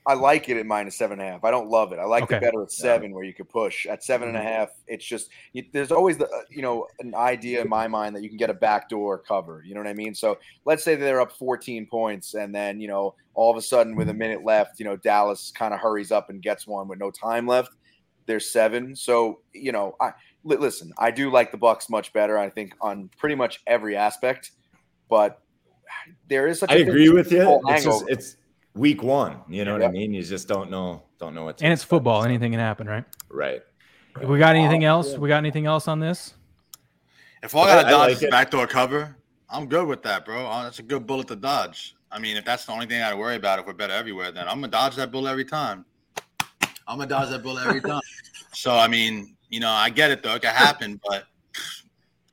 I 0.06 0.14
like 0.14 0.50
it 0.50 0.58
at 0.58 0.66
minus 0.66 0.96
seven 0.96 1.18
and 1.18 1.28
a 1.28 1.32
half. 1.32 1.44
I 1.44 1.50
don't 1.50 1.68
love 1.68 1.92
it. 1.92 1.98
I 1.98 2.04
like 2.04 2.24
Okay. 2.24 2.36
it 2.36 2.42
better 2.42 2.62
at 2.62 2.70
seven, 2.70 3.14
where 3.14 3.24
you 3.24 3.32
could 3.32 3.48
push 3.48 3.86
at 3.86 4.04
seven 4.04 4.28
and 4.28 4.36
a 4.36 4.42
half. 4.42 4.68
It's 4.86 5.04
just 5.04 5.30
you, 5.54 5.64
there's 5.72 5.92
always 5.92 6.18
the 6.18 6.26
uh, 6.26 6.42
you 6.50 6.62
know 6.62 6.86
an 7.00 7.14
idea 7.14 7.62
in 7.62 7.68
my 7.68 7.88
mind 7.88 8.16
that 8.16 8.22
you 8.22 8.28
can 8.28 8.38
get 8.38 8.50
a 8.50 8.54
backdoor 8.54 9.18
cover. 9.18 9.62
You 9.66 9.74
know 9.74 9.80
what 9.80 9.88
I 9.88 9.94
mean? 9.94 10.14
So 10.14 10.38
let's 10.66 10.84
say 10.84 10.94
they're 10.94 11.20
up 11.22 11.32
14 11.32 11.86
points, 11.86 12.34
and 12.34 12.54
then 12.54 12.80
you 12.80 12.88
know 12.88 13.14
all 13.34 13.50
of 13.50 13.56
a 13.56 13.62
sudden 13.62 13.96
with 13.96 14.08
a 14.08 14.14
minute 14.14 14.44
left, 14.44 14.78
you 14.78 14.84
know 14.84 14.96
Dallas 14.96 15.52
kind 15.54 15.72
of 15.74 15.80
hurries 15.80 16.10
up 16.12 16.30
and 16.30 16.42
gets 16.42 16.66
one 16.66 16.88
with 16.88 16.98
no 16.98 17.10
time 17.10 17.46
left. 17.46 17.70
There's 18.26 18.50
seven. 18.50 18.96
So 18.96 19.40
you 19.52 19.72
know 19.72 19.96
I 20.00 20.12
li- 20.44 20.56
listen. 20.56 20.92
I 20.98 21.10
do 21.10 21.30
like 21.30 21.50
the 21.50 21.58
Bucks 21.58 21.90
much 21.90 22.12
better. 22.12 22.38
I 22.38 22.50
think 22.50 22.74
on 22.80 23.10
pretty 23.18 23.34
much 23.34 23.60
every 23.66 23.96
aspect, 23.96 24.52
but 25.08 25.42
there 26.28 26.46
is 26.46 26.60
such. 26.60 26.70
I 26.70 26.76
a 26.76 26.82
agree 26.82 27.10
with 27.10 27.32
you. 27.32 27.60
It's 27.66 27.84
just 27.84 28.04
it's 28.08 28.36
week 28.74 29.02
one. 29.02 29.38
You 29.48 29.64
know 29.64 29.72
what 29.72 29.82
I 29.82 29.88
mean? 29.88 30.12
You 30.12 30.22
just 30.22 30.48
don't 30.48 30.70
know 30.70 31.02
don't 31.18 31.34
know 31.34 31.44
what. 31.44 31.62
And 31.62 31.72
it's 31.72 31.82
expect. 31.82 31.90
football; 31.90 32.24
anything 32.24 32.52
can 32.52 32.60
happen, 32.60 32.86
right? 32.86 33.04
right? 33.30 33.62
We 34.22 34.38
got 34.38 34.54
anything 34.54 34.84
else? 34.84 35.16
We 35.16 35.28
got 35.28 35.38
anything 35.38 35.66
else 35.66 35.88
on 35.88 36.00
this? 36.00 36.34
If 37.42 37.54
all 37.54 37.64
I 37.64 37.66
got 37.66 37.78
I 37.78 37.82
to 37.82 37.90
dodge 37.90 38.22
like 38.22 38.30
backdoor 38.30 38.66
cover, 38.66 39.16
I'm 39.50 39.66
good 39.66 39.86
with 39.86 40.02
that, 40.04 40.24
bro. 40.24 40.46
Uh, 40.46 40.64
That's 40.64 40.78
a 40.78 40.82
good 40.82 41.06
bullet 41.06 41.28
to 41.28 41.36
dodge. 41.36 41.94
I 42.10 42.18
mean, 42.18 42.36
if 42.36 42.44
that's 42.44 42.64
the 42.64 42.72
only 42.72 42.86
thing 42.86 43.02
I 43.02 43.06
got 43.06 43.10
to 43.10 43.16
worry 43.16 43.36
about, 43.36 43.58
if 43.58 43.66
we're 43.66 43.72
better 43.72 43.92
everywhere, 43.92 44.30
then 44.30 44.46
I'm 44.46 44.60
gonna 44.60 44.68
dodge 44.68 44.94
that 44.96 45.10
bullet 45.10 45.30
every 45.30 45.44
time. 45.44 45.84
I'm 46.86 46.98
gonna 46.98 47.08
dodge 47.08 47.30
that 47.30 47.42
bullet 47.42 47.66
every 47.66 47.80
time. 47.80 48.00
so 48.52 48.74
I 48.74 48.88
mean, 48.88 49.36
you 49.48 49.60
know, 49.60 49.70
I 49.70 49.90
get 49.90 50.10
it 50.10 50.22
though. 50.22 50.34
It 50.34 50.42
could 50.42 50.50
happen, 50.50 51.00
but 51.08 51.24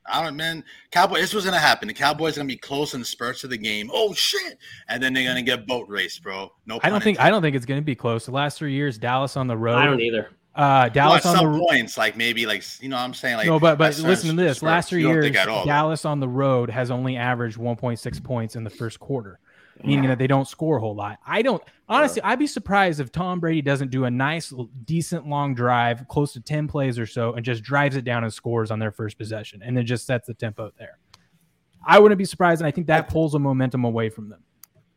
I 0.06 0.22
don't, 0.22 0.36
man. 0.36 0.64
Cowboy, 0.90 1.20
this 1.20 1.32
was 1.32 1.44
gonna 1.44 1.58
happen. 1.58 1.88
The 1.88 1.94
Cowboys 1.94 2.36
gonna 2.36 2.46
be 2.46 2.56
close 2.56 2.94
in 2.94 3.00
the 3.00 3.06
spurts 3.06 3.44
of 3.44 3.50
the 3.50 3.56
game. 3.56 3.90
Oh 3.92 4.12
shit! 4.12 4.58
And 4.88 5.02
then 5.02 5.12
they're 5.12 5.26
gonna 5.26 5.42
get 5.42 5.66
boat 5.66 5.88
race, 5.88 6.18
bro. 6.18 6.52
No, 6.66 6.80
I 6.82 6.90
don't 6.90 6.96
pun 6.96 7.02
think 7.02 7.20
I 7.20 7.30
don't 7.30 7.42
think 7.42 7.56
it's 7.56 7.66
going 7.66 7.80
to 7.80 7.84
be 7.84 7.94
close. 7.94 8.26
The 8.26 8.32
last 8.32 8.58
three 8.58 8.72
years, 8.72 8.98
Dallas 8.98 9.36
on 9.36 9.46
the 9.46 9.56
road. 9.56 9.76
I 9.76 9.86
don't 9.86 10.00
either. 10.00 10.30
Uh, 10.54 10.84
Well, 10.84 10.90
Dallas 10.90 11.24
at 11.24 11.30
on 11.30 11.36
some 11.36 11.52
the 11.52 11.58
points, 11.60 11.96
like 11.96 12.16
maybe 12.16 12.44
like 12.44 12.62
you 12.80 12.88
know, 12.90 12.96
what 12.96 13.02
I'm 13.02 13.14
saying 13.14 13.36
like 13.36 13.46
no, 13.46 13.58
but 13.58 13.78
but 13.78 13.96
listen 13.98 14.36
to 14.36 14.42
this. 14.42 14.58
spurts. 14.58 14.62
Last 14.62 14.88
three 14.90 15.02
years, 15.02 15.24
think 15.24 15.36
at 15.36 15.48
all, 15.48 15.60
though. 15.60 15.70
Dallas 15.70 16.04
on 16.04 16.20
the 16.20 16.28
road 16.28 16.68
has 16.68 16.90
only 16.90 17.16
averaged 17.16 17.56
1.6 17.56 18.24
points 18.24 18.54
in 18.54 18.64
the 18.64 18.70
first 18.70 19.00
quarter, 19.00 19.40
meaning 19.84 20.08
that 20.08 20.18
they 20.18 20.26
don't 20.26 20.46
score 20.48 20.76
a 20.78 20.80
whole 20.80 20.94
lot. 20.94 21.18
I 21.26 21.42
don't 21.42 21.62
honestly. 21.88 22.22
I'd 22.22 22.38
be 22.38 22.46
surprised 22.46 23.00
if 23.00 23.10
Tom 23.12 23.40
Brady 23.40 23.62
doesn't 23.62 23.90
do 23.90 24.04
a 24.04 24.10
nice, 24.10 24.52
decent 24.84 25.26
long 25.26 25.54
drive, 25.54 26.06
close 26.08 26.32
to 26.34 26.40
10 26.40 26.68
plays 26.68 26.98
or 26.98 27.06
so, 27.06 27.32
and 27.34 27.44
just 27.44 27.62
drives 27.62 27.96
it 27.96 28.04
down 28.04 28.24
and 28.24 28.32
scores 28.32 28.70
on 28.70 28.78
their 28.78 28.90
first 28.92 29.18
possession, 29.18 29.60
and 29.64 29.76
then 29.76 29.84
just 29.86 30.06
sets 30.06 30.26
the 30.26 30.34
tempo 30.34 30.70
there. 30.78 30.98
I 31.84 31.98
wouldn't 31.98 32.18
be 32.18 32.24
surprised, 32.24 32.60
and 32.60 32.68
I 32.68 32.70
think 32.70 32.86
that 32.86 33.08
pulls 33.08 33.32
the 33.32 33.40
momentum 33.40 33.84
away 33.84 34.08
from 34.08 34.28
them. 34.28 34.44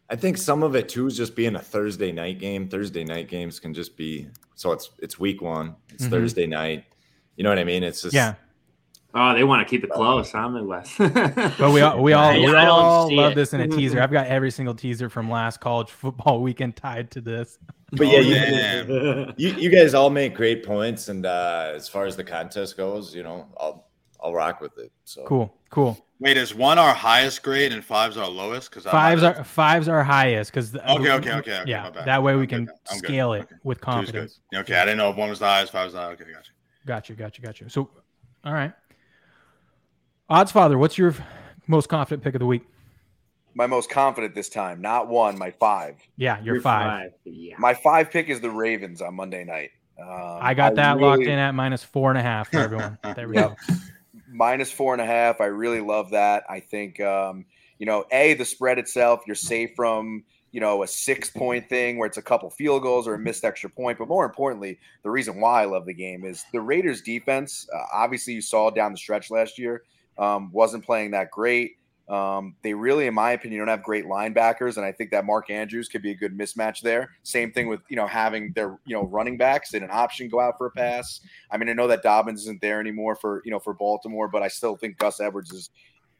I 0.09 0.15
think 0.15 0.37
some 0.37 0.61
of 0.61 0.75
it 0.75 0.87
too 0.87 1.07
is 1.07 1.17
just 1.17 1.35
being 1.35 1.55
a 1.55 1.59
Thursday 1.59 2.11
night 2.11 2.37
game. 2.37 2.67
Thursday 2.69 3.03
night 3.03 3.27
games 3.27 3.59
can 3.59 3.73
just 3.73 3.97
be 3.97 4.27
so 4.53 4.71
it's 4.71 4.91
it's 4.99 5.19
week 5.19 5.41
one. 5.41 5.75
It's 5.93 6.05
Mhm. 6.05 6.09
Thursday 6.11 6.45
night. 6.45 6.85
You 7.37 7.43
know 7.43 7.49
what 7.49 7.57
I 7.57 7.63
mean? 7.63 7.83
It's 7.83 8.03
just 8.03 8.13
Yeah, 8.13 8.35
Oh, 9.17 9.33
they 9.33 9.45
want 9.45 9.65
to 9.65 9.69
keep 9.69 9.83
it 9.85 9.89
close, 9.89 10.31
huh, 10.33 10.49
Midwest? 10.49 10.97
but 10.97 11.71
we 11.71 11.79
all 11.81 12.03
we 12.03 12.11
all 12.11 12.33
we 12.33 12.47
I 12.53 12.65
don't 12.65 12.69
all 12.69 13.15
love 13.15 13.31
it. 13.31 13.35
this 13.35 13.53
in 13.53 13.61
a 13.61 13.67
teaser. 13.67 14.01
I've 14.01 14.11
got 14.11 14.27
every 14.27 14.51
single 14.51 14.75
teaser 14.75 15.09
from 15.09 15.29
last 15.29 15.61
college 15.61 15.89
football 15.89 16.41
weekend 16.43 16.75
tied 16.75 17.11
to 17.11 17.21
this. 17.21 17.57
But 17.93 18.07
yeah, 18.07 18.83
Oh, 18.89 19.33
you, 19.37 19.49
you 19.49 19.55
you 19.55 19.69
guys 19.69 19.93
all 19.93 20.09
make 20.09 20.35
great 20.35 20.65
points, 20.65 21.07
and 21.07 21.25
uh, 21.25 21.71
as 21.73 21.87
far 21.87 22.05
as 22.05 22.17
the 22.17 22.25
contest 22.25 22.75
goes, 22.75 23.15
you 23.15 23.23
know, 23.23 23.47
I'll 23.57 23.87
I'll 24.21 24.33
rock 24.33 24.59
with 24.59 24.77
it. 24.77 24.91
So 25.05 25.23
Cool, 25.23 25.53
cool. 25.69 25.97
Wait, 26.19 26.35
is 26.35 26.53
one 26.55 26.77
our 26.79 26.93
highest 26.93 27.41
grade 27.43 27.71
and 27.71 27.83
five's 27.83 28.17
our 28.17 28.27
lowest? 28.29 28.69
Because 28.69 28.83
Fives 28.83 29.23
are 29.23 29.43
fives 29.45 29.87
are 29.87 30.03
highest 30.03 30.51
because 30.51 30.75
Okay, 30.75 30.91
okay, 30.93 31.11
okay, 31.13 31.33
okay, 31.35 31.63
yeah. 31.67 31.89
That 31.89 32.21
way 32.21 32.35
we 32.35 32.41
I'm 32.43 32.47
can 32.47 32.65
good. 32.65 32.75
Scale 32.97 33.33
it 33.33 33.43
Okay. 33.43 33.55
with 33.63 33.79
confidence. 33.79 34.39
Okay, 34.53 34.75
I 34.75 34.83
didn't 34.83 34.97
know 34.97 35.09
if 35.11 35.15
one 35.15 35.29
was 35.29 35.39
the 35.39 35.45
highest, 35.45 35.71
five 35.71 35.85
was 35.85 35.93
the 35.93 35.99
highest. 36.01 36.21
Okay, 36.21 36.31
gotcha. 36.33 36.51
Got 36.85 37.09
you, 37.09 37.15
got 37.15 37.37
you, 37.37 37.43
got 37.43 37.61
you. 37.61 37.69
So, 37.69 37.89
all 38.43 38.53
right. 38.53 38.73
Odds 40.29 40.51
Father, 40.51 40.77
what's 40.77 40.97
your 40.97 41.13
most 41.67 41.87
confident 41.89 42.23
pick 42.23 42.35
of 42.35 42.39
the 42.39 42.45
week? 42.45 42.63
my 43.57 43.67
most 43.67 43.89
confident 43.89 44.35
this 44.35 44.49
time. 44.49 44.81
Not 44.81 45.07
one, 45.07 45.37
my 45.37 45.49
five. 45.49 45.95
Yeah, 46.17 46.41
you're, 46.43 46.55
You're 46.55 46.61
five. 46.61 47.11
Yeah. 47.23 47.55
My 47.57 47.73
five 47.73 48.11
pick 48.11 48.27
is 48.27 48.41
the 48.41 48.49
Ravens 48.49 49.01
on 49.01 49.15
Monday 49.15 49.45
night. 49.45 49.69
Um, 49.97 50.09
I 50.41 50.53
got 50.53 50.75
that 50.75 50.99
locked 50.99 51.19
really- 51.19 51.31
in 51.31 51.39
at 51.39 51.55
minus 51.55 51.81
four 51.81 52.09
and 52.09 52.19
a 52.19 52.21
half 52.21 52.51
for 52.51 52.57
everyone. 52.59 52.97
There 53.15 53.29
we 53.29 53.35
Yep. 53.35 53.57
go. 53.69 53.75
minus 54.29 54.73
four 54.73 54.91
and 54.91 55.01
a 55.01 55.05
half. 55.05 55.39
I 55.39 55.45
really 55.45 55.79
love 55.79 56.09
that. 56.11 56.43
I 56.49 56.59
think, 56.59 56.99
um, 56.99 57.45
you 57.79 57.85
know, 57.85 58.03
a 58.11 58.33
the 58.33 58.43
spread 58.43 58.77
itself, 58.77 59.21
you're 59.25 59.35
safe 59.37 59.69
from 59.73 60.25
you 60.51 60.59
know 60.59 60.83
a 60.83 60.87
six 60.87 61.29
point 61.29 61.69
thing 61.69 61.97
where 61.97 62.07
it's 62.07 62.17
a 62.17 62.21
couple 62.21 62.49
field 62.49 62.81
goals 62.81 63.07
or 63.07 63.13
a 63.13 63.19
missed 63.19 63.45
extra 63.45 63.69
point. 63.69 63.97
But 63.97 64.09
more 64.09 64.25
importantly, 64.25 64.79
the 65.03 65.11
reason 65.11 65.39
why 65.39 65.61
I 65.61 65.65
love 65.65 65.85
the 65.85 65.93
game 65.93 66.25
is 66.25 66.43
the 66.51 66.59
Raiders' 66.59 67.01
defense. 67.01 67.69
Uh, 67.73 67.83
obviously, 67.93 68.33
you 68.33 68.41
saw 68.41 68.69
down 68.69 68.91
the 68.91 68.97
stretch 68.97 69.31
last 69.31 69.57
year 69.57 69.83
um, 70.17 70.51
wasn't 70.51 70.85
playing 70.85 71.11
that 71.11 71.31
great. 71.31 71.77
Um, 72.07 72.55
they 72.61 72.73
really, 72.73 73.07
in 73.07 73.15
my 73.15 73.31
opinion, 73.31 73.59
don't 73.59 73.67
have 73.67 73.81
great 73.81 74.05
linebackers, 74.05 74.77
and 74.77 74.85
I 74.85 74.91
think 74.91 75.09
that 75.09 75.25
Mark 75.25 75.49
Andrews 75.49 75.87
could 75.87 76.03
be 76.03 76.11
a 76.11 76.15
good 76.15 76.37
mismatch 76.37 76.81
there. 76.81 77.09
Same 77.23 77.51
thing 77.51 77.67
with 77.67 77.81
you 77.89 77.95
know 77.95 78.05
having 78.05 78.53
their 78.53 78.77
you 78.85 78.95
know 78.95 79.05
running 79.05 79.37
backs 79.37 79.73
in 79.73 79.83
an 79.83 79.89
option 79.91 80.29
go 80.29 80.39
out 80.39 80.57
for 80.57 80.67
a 80.67 80.71
pass. 80.71 81.21
I 81.49 81.57
mean, 81.57 81.67
I 81.67 81.73
know 81.73 81.87
that 81.87 82.03
Dobbins 82.03 82.41
isn't 82.41 82.61
there 82.61 82.79
anymore 82.79 83.15
for 83.15 83.41
you 83.43 83.51
know 83.51 83.59
for 83.59 83.73
Baltimore, 83.73 84.27
but 84.27 84.43
I 84.43 84.49
still 84.49 84.75
think 84.75 84.97
Gus 84.97 85.19
Edwards 85.19 85.51
is 85.51 85.71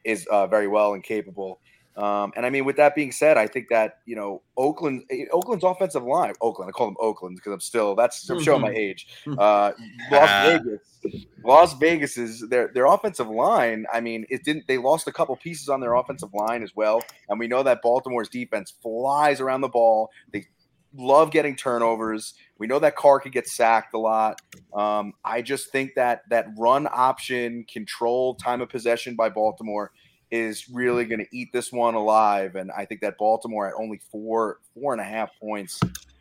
is 0.04 0.26
uh, 0.26 0.46
very 0.48 0.66
well 0.66 0.94
and 0.94 1.04
capable. 1.04 1.60
Um, 1.96 2.32
and 2.36 2.44
I 2.44 2.50
mean, 2.50 2.66
with 2.66 2.76
that 2.76 2.94
being 2.94 3.10
said, 3.10 3.38
I 3.38 3.46
think 3.46 3.68
that 3.70 4.00
you 4.04 4.16
know 4.16 4.42
Oakland, 4.56 5.04
eh, 5.10 5.24
Oakland's 5.32 5.64
offensive 5.64 6.02
line, 6.02 6.34
Oakland. 6.42 6.68
I 6.68 6.72
call 6.72 6.88
them 6.88 6.96
Oakland 7.00 7.36
because 7.36 7.52
I'm 7.52 7.60
still 7.60 7.94
that's 7.94 8.28
I'm 8.28 8.42
showing 8.42 8.62
my 8.62 8.70
age. 8.70 9.06
Uh, 9.26 9.72
Las 10.10 10.46
Vegas, 10.46 11.26
Las 11.44 11.74
Vegas 11.78 12.18
is 12.18 12.46
their 12.48 12.70
their 12.74 12.86
offensive 12.86 13.28
line. 13.28 13.86
I 13.92 14.00
mean, 14.00 14.26
it 14.28 14.44
didn't. 14.44 14.66
They 14.68 14.76
lost 14.76 15.08
a 15.08 15.12
couple 15.12 15.34
pieces 15.36 15.68
on 15.68 15.80
their 15.80 15.94
offensive 15.94 16.30
line 16.34 16.62
as 16.62 16.76
well, 16.76 17.02
and 17.30 17.38
we 17.38 17.48
know 17.48 17.62
that 17.62 17.80
Baltimore's 17.82 18.28
defense 18.28 18.74
flies 18.82 19.40
around 19.40 19.62
the 19.62 19.68
ball. 19.68 20.10
They 20.32 20.46
love 20.94 21.30
getting 21.30 21.56
turnovers. 21.56 22.34
We 22.58 22.66
know 22.66 22.78
that 22.78 22.96
Carr 22.96 23.20
could 23.20 23.32
get 23.32 23.48
sacked 23.48 23.94
a 23.94 23.98
lot. 23.98 24.40
Um, 24.74 25.12
I 25.24 25.42
just 25.42 25.70
think 25.70 25.94
that 25.96 26.22
that 26.30 26.46
run 26.58 26.88
option, 26.90 27.64
control, 27.64 28.34
time 28.34 28.60
of 28.60 28.68
possession 28.68 29.16
by 29.16 29.28
Baltimore 29.30 29.92
is 30.30 30.68
really 30.68 31.04
going 31.04 31.20
to 31.20 31.36
eat 31.36 31.52
this 31.52 31.72
one 31.72 31.94
alive. 31.94 32.56
And 32.56 32.70
I 32.76 32.84
think 32.84 33.00
that 33.02 33.18
Baltimore 33.18 33.68
at 33.68 33.74
only 33.78 34.00
four 34.10 34.58
four 34.74 34.92
and 34.92 35.00
a 35.00 35.04
half 35.04 35.30
points, 35.40 35.80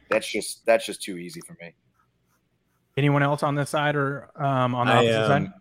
that's 0.10 0.28
just 0.28 0.66
that's 0.66 0.86
just 0.86 1.02
too 1.02 1.18
easy 1.18 1.42
for 1.42 1.58
me. 1.62 1.74
Anyone 2.98 3.24
else 3.24 3.44
on 3.44 3.56
this 3.56 3.70
side 3.70 3.96
or 3.96 4.30
um, 4.36 4.74
on 4.76 4.88
the 4.88 4.94
I 4.94 4.98
opposite 4.98 5.28
side? 5.28 5.42
am. 5.44 5.54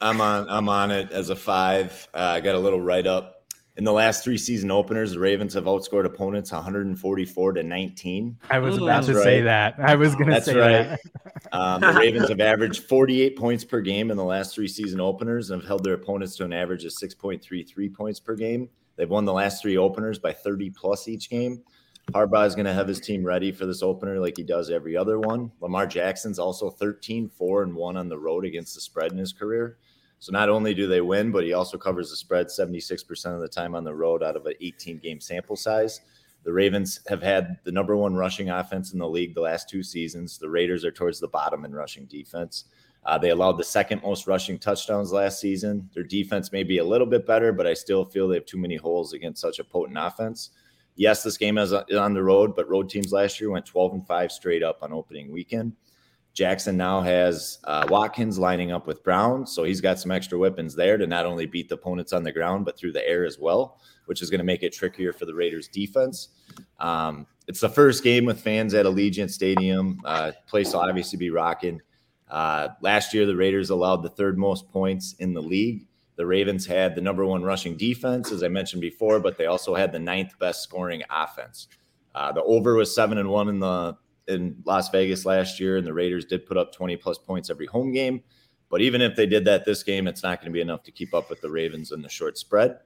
I'm 0.00 0.20
on. 0.20 0.48
I'm 0.48 0.68
on 0.68 0.90
it 0.90 1.12
as 1.12 1.30
a 1.30 1.36
five. 1.36 2.08
Uh, 2.14 2.18
I 2.18 2.40
got 2.40 2.54
a 2.54 2.58
little 2.58 2.80
write 2.80 3.06
up. 3.06 3.39
In 3.80 3.84
the 3.84 3.92
last 3.92 4.22
three 4.22 4.36
season 4.36 4.70
openers, 4.70 5.12
the 5.12 5.18
Ravens 5.18 5.54
have 5.54 5.64
outscored 5.64 6.04
opponents 6.04 6.52
144 6.52 7.52
to 7.54 7.62
19. 7.62 8.36
I 8.50 8.58
was 8.58 8.76
about 8.76 8.86
That's 8.86 9.06
to 9.06 9.14
say 9.22 9.40
that. 9.40 9.76
I 9.78 9.94
was 9.94 10.14
going 10.14 10.28
to 10.28 10.42
say 10.42 10.54
right. 10.54 10.88
that. 10.90 11.00
Um, 11.52 11.80
the 11.80 11.92
Ravens 11.98 12.28
have 12.28 12.40
averaged 12.40 12.84
48 12.84 13.36
points 13.36 13.64
per 13.64 13.80
game 13.80 14.10
in 14.10 14.18
the 14.18 14.24
last 14.24 14.54
three 14.54 14.68
season 14.68 15.00
openers 15.00 15.50
and 15.50 15.62
have 15.62 15.66
held 15.66 15.82
their 15.82 15.94
opponents 15.94 16.36
to 16.36 16.44
an 16.44 16.52
average 16.52 16.84
of 16.84 16.92
6.33 16.92 17.94
points 17.94 18.20
per 18.20 18.36
game. 18.36 18.68
They've 18.96 19.08
won 19.08 19.24
the 19.24 19.32
last 19.32 19.62
three 19.62 19.78
openers 19.78 20.18
by 20.18 20.34
30 20.34 20.68
plus 20.70 21.08
each 21.08 21.30
game. 21.30 21.62
Harbaugh 22.12 22.46
is 22.46 22.54
going 22.54 22.66
to 22.66 22.74
have 22.74 22.86
his 22.86 23.00
team 23.00 23.24
ready 23.24 23.50
for 23.50 23.64
this 23.64 23.82
opener 23.82 24.20
like 24.20 24.36
he 24.36 24.42
does 24.42 24.68
every 24.70 24.94
other 24.94 25.18
one. 25.18 25.50
Lamar 25.60 25.86
Jackson's 25.86 26.38
also 26.38 26.68
13, 26.68 27.30
4, 27.30 27.62
and 27.62 27.74
1 27.74 27.96
on 27.96 28.10
the 28.10 28.18
road 28.18 28.44
against 28.44 28.74
the 28.74 28.82
spread 28.82 29.10
in 29.10 29.18
his 29.18 29.32
career. 29.32 29.78
So 30.20 30.32
not 30.32 30.50
only 30.50 30.74
do 30.74 30.86
they 30.86 31.00
win, 31.00 31.32
but 31.32 31.44
he 31.44 31.54
also 31.54 31.78
covers 31.78 32.10
the 32.10 32.16
spread 32.16 32.48
76% 32.48 33.34
of 33.34 33.40
the 33.40 33.48
time 33.48 33.74
on 33.74 33.84
the 33.84 33.94
road 33.94 34.22
out 34.22 34.36
of 34.36 34.44
an 34.46 34.54
18 34.60 34.98
game 34.98 35.18
sample 35.18 35.56
size. 35.56 36.02
The 36.44 36.52
Ravens 36.52 37.00
have 37.08 37.22
had 37.22 37.56
the 37.64 37.72
number 37.72 37.96
one 37.96 38.14
rushing 38.14 38.50
offense 38.50 38.92
in 38.92 38.98
the 38.98 39.08
league 39.08 39.34
the 39.34 39.40
last 39.40 39.68
two 39.68 39.82
seasons. 39.82 40.38
The 40.38 40.48
Raiders 40.48 40.84
are 40.84 40.90
towards 40.90 41.20
the 41.20 41.28
bottom 41.28 41.64
in 41.64 41.74
rushing 41.74 42.04
defense. 42.04 42.64
Uh, 43.04 43.16
they 43.16 43.30
allowed 43.30 43.56
the 43.56 43.64
second 43.64 44.02
most 44.02 44.26
rushing 44.26 44.58
touchdowns 44.58 45.10
last 45.10 45.40
season. 45.40 45.88
Their 45.94 46.02
defense 46.02 46.52
may 46.52 46.64
be 46.64 46.78
a 46.78 46.84
little 46.84 47.06
bit 47.06 47.26
better, 47.26 47.50
but 47.50 47.66
I 47.66 47.72
still 47.72 48.04
feel 48.04 48.28
they 48.28 48.36
have 48.36 48.44
too 48.44 48.58
many 48.58 48.76
holes 48.76 49.14
against 49.14 49.40
such 49.40 49.58
a 49.58 49.64
potent 49.64 49.98
offense. 49.98 50.50
Yes, 50.96 51.22
this 51.22 51.38
game 51.38 51.56
is 51.56 51.72
on 51.72 52.12
the 52.12 52.22
road, 52.22 52.54
but 52.54 52.68
road 52.68 52.90
teams 52.90 53.10
last 53.10 53.40
year 53.40 53.50
went 53.50 53.64
12 53.64 53.92
and 53.94 54.06
5 54.06 54.32
straight 54.32 54.62
up 54.62 54.82
on 54.82 54.92
opening 54.92 55.32
weekend. 55.32 55.74
Jackson 56.32 56.76
now 56.76 57.00
has 57.00 57.58
uh, 57.64 57.86
Watkins 57.88 58.38
lining 58.38 58.70
up 58.70 58.86
with 58.86 59.02
Brown, 59.02 59.46
so 59.46 59.64
he's 59.64 59.80
got 59.80 59.98
some 59.98 60.10
extra 60.10 60.38
weapons 60.38 60.74
there 60.74 60.96
to 60.96 61.06
not 61.06 61.26
only 61.26 61.46
beat 61.46 61.68
the 61.68 61.74
opponents 61.74 62.12
on 62.12 62.22
the 62.22 62.32
ground 62.32 62.64
but 62.64 62.78
through 62.78 62.92
the 62.92 63.06
air 63.06 63.24
as 63.24 63.38
well, 63.38 63.80
which 64.06 64.22
is 64.22 64.30
going 64.30 64.38
to 64.38 64.44
make 64.44 64.62
it 64.62 64.72
trickier 64.72 65.12
for 65.12 65.26
the 65.26 65.34
Raiders' 65.34 65.68
defense. 65.68 66.28
Um, 66.78 67.26
it's 67.48 67.60
the 67.60 67.68
first 67.68 68.04
game 68.04 68.24
with 68.24 68.40
fans 68.40 68.74
at 68.74 68.86
Allegiant 68.86 69.30
Stadium. 69.30 70.00
Uh, 70.04 70.32
place 70.46 70.72
will 70.72 70.80
obviously 70.80 71.18
be 71.18 71.30
rocking. 71.30 71.80
Uh, 72.28 72.68
last 72.80 73.12
year, 73.12 73.26
the 73.26 73.34
Raiders 73.34 73.70
allowed 73.70 74.02
the 74.02 74.08
third 74.08 74.38
most 74.38 74.70
points 74.70 75.14
in 75.18 75.34
the 75.34 75.42
league. 75.42 75.86
The 76.14 76.26
Ravens 76.26 76.66
had 76.66 76.94
the 76.94 77.00
number 77.00 77.26
one 77.26 77.42
rushing 77.42 77.76
defense, 77.76 78.30
as 78.30 78.42
I 78.42 78.48
mentioned 78.48 78.82
before, 78.82 79.18
but 79.20 79.36
they 79.36 79.46
also 79.46 79.74
had 79.74 79.90
the 79.90 79.98
ninth 79.98 80.38
best 80.38 80.62
scoring 80.62 81.02
offense. 81.10 81.66
Uh, 82.14 82.30
the 82.30 82.42
over 82.42 82.74
was 82.74 82.94
seven 82.94 83.18
and 83.18 83.30
one 83.30 83.48
in 83.48 83.58
the 83.58 83.96
in 84.30 84.56
Las 84.64 84.88
Vegas 84.90 85.26
last 85.26 85.60
year, 85.60 85.76
and 85.76 85.86
the 85.86 85.92
Raiders 85.92 86.24
did 86.24 86.46
put 86.46 86.56
up 86.56 86.72
20 86.72 86.96
plus 86.96 87.18
points 87.18 87.50
every 87.50 87.66
home 87.66 87.92
game. 87.92 88.22
But 88.70 88.80
even 88.80 89.02
if 89.02 89.16
they 89.16 89.26
did 89.26 89.44
that 89.46 89.64
this 89.64 89.82
game, 89.82 90.06
it's 90.06 90.22
not 90.22 90.40
going 90.40 90.50
to 90.50 90.54
be 90.54 90.60
enough 90.60 90.84
to 90.84 90.92
keep 90.92 91.12
up 91.12 91.28
with 91.28 91.40
the 91.40 91.50
Ravens 91.50 91.92
in 91.92 92.00
the 92.00 92.08
short 92.08 92.38
spread. 92.38 92.78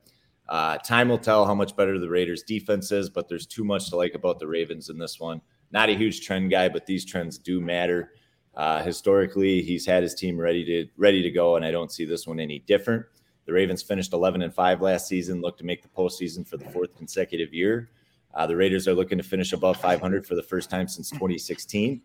Uh, 0.48 0.78
time 0.78 1.08
will 1.08 1.18
tell 1.18 1.46
how 1.46 1.54
much 1.54 1.76
better 1.76 1.98
the 1.98 2.08
Raiders 2.08 2.42
defense 2.42 2.90
is, 2.90 3.08
but 3.08 3.28
there's 3.28 3.46
too 3.46 3.64
much 3.64 3.90
to 3.90 3.96
like 3.96 4.14
about 4.14 4.38
the 4.38 4.46
Ravens 4.46 4.88
in 4.88 4.98
this 4.98 5.20
one. 5.20 5.40
Not 5.70 5.88
a 5.88 5.94
huge 5.94 6.26
trend 6.26 6.50
guy, 6.50 6.68
but 6.68 6.86
these 6.86 7.04
trends 7.04 7.38
do 7.38 7.60
matter. 7.60 8.12
Uh, 8.54 8.82
historically, 8.82 9.62
he's 9.62 9.86
had 9.86 10.02
his 10.02 10.14
team 10.14 10.38
ready 10.38 10.64
to 10.64 10.88
ready 10.96 11.22
to 11.22 11.30
go, 11.30 11.56
and 11.56 11.64
I 11.64 11.70
don't 11.70 11.90
see 11.90 12.04
this 12.04 12.26
one 12.26 12.38
any 12.38 12.60
different. 12.60 13.04
The 13.46 13.52
Ravens 13.52 13.82
finished 13.82 14.12
11 14.12 14.42
and 14.42 14.54
five 14.54 14.80
last 14.80 15.06
season, 15.06 15.40
look 15.40 15.58
to 15.58 15.64
make 15.64 15.82
the 15.82 15.88
postseason 15.88 16.46
for 16.46 16.56
the 16.56 16.68
fourth 16.70 16.96
consecutive 16.96 17.52
year. 17.52 17.90
Uh, 18.34 18.46
the 18.46 18.56
Raiders 18.56 18.88
are 18.88 18.94
looking 18.94 19.18
to 19.18 19.24
finish 19.24 19.52
above 19.52 19.76
500 19.76 20.26
for 20.26 20.34
the 20.34 20.42
first 20.42 20.70
time 20.70 20.88
since 20.88 21.10
2016. 21.10 22.00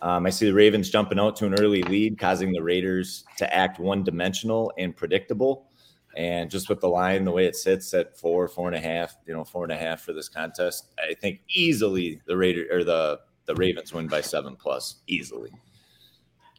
Um, 0.00 0.26
I 0.26 0.30
see 0.30 0.46
the 0.46 0.54
Ravens 0.54 0.90
jumping 0.90 1.18
out 1.18 1.36
to 1.36 1.46
an 1.46 1.54
early 1.54 1.82
lead, 1.84 2.18
causing 2.18 2.52
the 2.52 2.62
Raiders 2.62 3.24
to 3.38 3.54
act 3.54 3.78
one 3.78 4.04
dimensional 4.04 4.72
and 4.76 4.94
predictable. 4.94 5.70
And 6.16 6.50
just 6.50 6.68
with 6.68 6.80
the 6.80 6.88
line, 6.88 7.24
the 7.24 7.32
way 7.32 7.46
it 7.46 7.56
sits 7.56 7.92
at 7.94 8.16
four, 8.16 8.46
four 8.46 8.68
and 8.68 8.76
a 8.76 8.80
half, 8.80 9.16
you 9.26 9.32
know, 9.32 9.44
four 9.44 9.64
and 9.64 9.72
a 9.72 9.76
half 9.76 10.02
for 10.02 10.12
this 10.12 10.28
contest, 10.28 10.92
I 10.98 11.14
think 11.14 11.40
easily 11.48 12.20
the 12.26 12.36
Raider 12.36 12.66
or 12.70 12.84
the 12.84 13.20
the 13.46 13.54
Ravens 13.56 13.92
win 13.92 14.06
by 14.06 14.20
seven 14.20 14.56
plus 14.56 14.96
easily. 15.06 15.50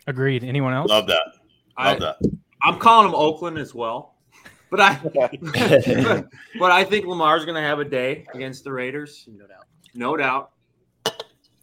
Agreed. 0.08 0.44
Anyone 0.44 0.74
else? 0.74 0.90
Love 0.90 1.08
that. 1.08 1.26
Love 1.80 1.96
I, 1.96 2.00
that. 2.00 2.18
I'm 2.62 2.80
calling 2.80 3.08
them 3.08 3.16
Oakland 3.16 3.58
as 3.58 3.74
well, 3.74 4.15
but 4.70 4.80
I 4.82 5.00
but 6.60 6.72
I 6.72 6.84
think 6.84 7.06
Lamar's 7.06 7.46
going 7.46 7.56
to 7.56 7.62
have 7.62 7.80
a 7.80 7.86
day 7.86 8.26
against 8.34 8.64
the 8.64 8.72
Raiders, 8.72 9.28
No 9.28 9.46
doubt. 9.48 9.66
no 9.94 10.18
doubt. 10.18 10.52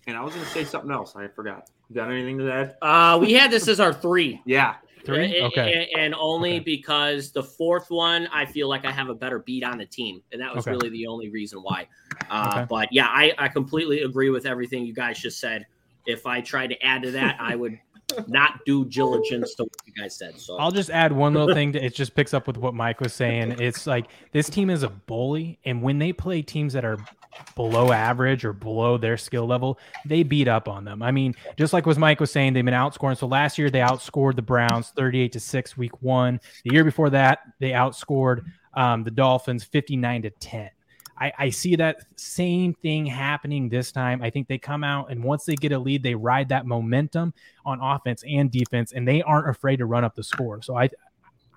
And 0.07 0.17
I 0.17 0.21
was 0.23 0.35
going 0.35 0.45
to 0.45 0.51
say 0.53 0.65
something 0.65 0.91
else. 0.91 1.15
I 1.15 1.29
forgot. 1.29 1.69
You 1.89 1.95
got 1.97 2.11
anything 2.11 2.39
to 2.39 2.53
add? 2.53 2.77
Uh, 2.83 3.19
we 3.21 3.33
had 3.35 3.51
this 3.51 3.69
as 3.69 3.79
our 3.79 3.93
three. 3.93 4.41
Yeah. 4.45 4.75
Three? 5.05 5.37
A- 5.39 5.43
a- 5.43 5.47
Okay. 5.47 5.91
a- 5.95 5.99
And, 5.99 6.15
only 6.15 6.55
Okay. 6.57 6.61
because 6.61 7.31
the 7.33 7.43
fourth 7.43 7.91
one, 7.91 8.29
I 8.33 8.45
feel 8.47 8.69
like 8.69 8.85
I 8.85 8.91
have 8.91 9.09
a 9.11 9.15
better 9.15 9.41
beat 9.41 9.63
on 9.65 9.79
the 9.79 9.87
team. 9.87 10.21
And 10.33 10.41
that 10.41 10.55
was 10.55 10.67
Okay. 10.67 10.73
really 10.77 10.89
the 10.91 11.07
only 11.07 11.29
reason 11.29 11.61
why. 11.61 11.87
Uh, 12.31 12.51
Okay. 12.55 12.67
But 12.69 12.89
yeah, 12.93 13.07
I, 13.09 13.33
I 13.39 13.49
completely 13.49 14.03
agree 14.03 14.31
with 14.31 14.47
everything 14.47 14.85
you 14.87 14.95
guys 14.95 15.21
just 15.21 15.39
said. 15.39 15.67
If 16.07 16.27
I 16.27 16.41
tried 16.41 16.69
to 16.71 16.83
add 16.85 17.03
to 17.03 17.13
that, 17.13 17.37
I 17.41 17.55
would 17.55 17.79
not 18.29 18.65
do 18.65 18.85
diligence 18.85 19.55
to 19.55 19.65
what 19.65 19.77
you 19.87 19.93
guys 19.93 20.17
said. 20.17 20.39
So 20.39 20.57
I'll 20.59 20.71
just 20.71 20.91
add 20.91 21.13
one 21.13 21.35
little 21.35 21.55
thing. 21.55 21.73
To, 21.73 21.85
it 21.85 21.95
just 21.95 22.15
picks 22.15 22.35
up 22.35 22.47
with 22.47 22.57
what 22.57 22.75
Mike 22.75 23.01
was 23.01 23.13
saying. 23.13 23.57
It's 23.61 23.87
like 23.87 24.07
this 24.33 24.49
team 24.49 24.71
is 24.71 24.83
a 24.83 24.89
bully, 24.89 25.59
and 25.65 25.83
when 25.83 25.99
they 25.99 26.13
play 26.13 26.43
teams 26.43 26.73
that 26.73 26.85
are 26.85 26.99
below 27.55 27.93
average 27.93 28.45
or 28.45 28.53
below 28.53 28.97
their 28.99 29.17
skill 29.17 29.47
level, 29.47 29.79
they 30.05 30.23
beat 30.23 30.49
up 30.49 30.69
on 30.69 30.85
them. 30.85 31.03
I 31.03 31.11
mean, 31.11 31.35
just 31.57 31.73
like 31.73 31.87
what 31.87 31.97
Mike 31.99 32.21
was 32.21 32.31
saying, 32.31 32.53
they've 32.53 32.65
been 32.65 32.75
outscoring. 32.75 33.17
So 33.17 33.27
last 33.27 33.59
year 33.59 33.71
they 33.71 33.81
outscored 33.81 34.37
the 34.37 34.43
Browns 34.43 34.91
38 34.91 35.33
to 35.33 35.41
6 35.41 35.77
week 35.77 36.03
one. 36.03 36.41
The 36.65 36.73
year 36.73 36.85
before 36.85 37.11
that, 37.11 37.41
they 37.59 37.71
outscored 37.71 38.45
um, 38.75 39.05
the 39.05 39.11
Dolphins 39.11 39.65
59 39.65 40.23
to 40.23 40.31
10. 40.31 40.71
I, 41.19 41.33
I 41.39 41.51
see 41.51 41.77
that 41.77 42.05
same 42.17 42.75
thing 42.75 43.07
happening 43.07 43.69
this 43.69 43.93
time. 43.93 44.23
I 44.23 44.31
think 44.31 44.49
they 44.49 44.59
come 44.59 44.83
out 44.83 45.11
and 45.11 45.23
once 45.23 45.45
they 45.45 45.55
get 45.55 45.73
a 45.73 45.79
lead, 45.79 46.03
they 46.03 46.15
ride 46.15 46.49
that 46.49 46.67
momentum 46.67 47.33
on 47.65 47.81
offense 47.81 48.25
and 48.29 48.51
defense, 48.51 48.93
and 48.93 49.07
they 49.07 49.23
aren't 49.23 49.49
afraid 49.49 49.77
to 49.77 49.87
run 49.87 50.05
up 50.05 50.15
the 50.15 50.25
score. 50.25 50.63
So 50.63 50.77
I, 50.77 50.89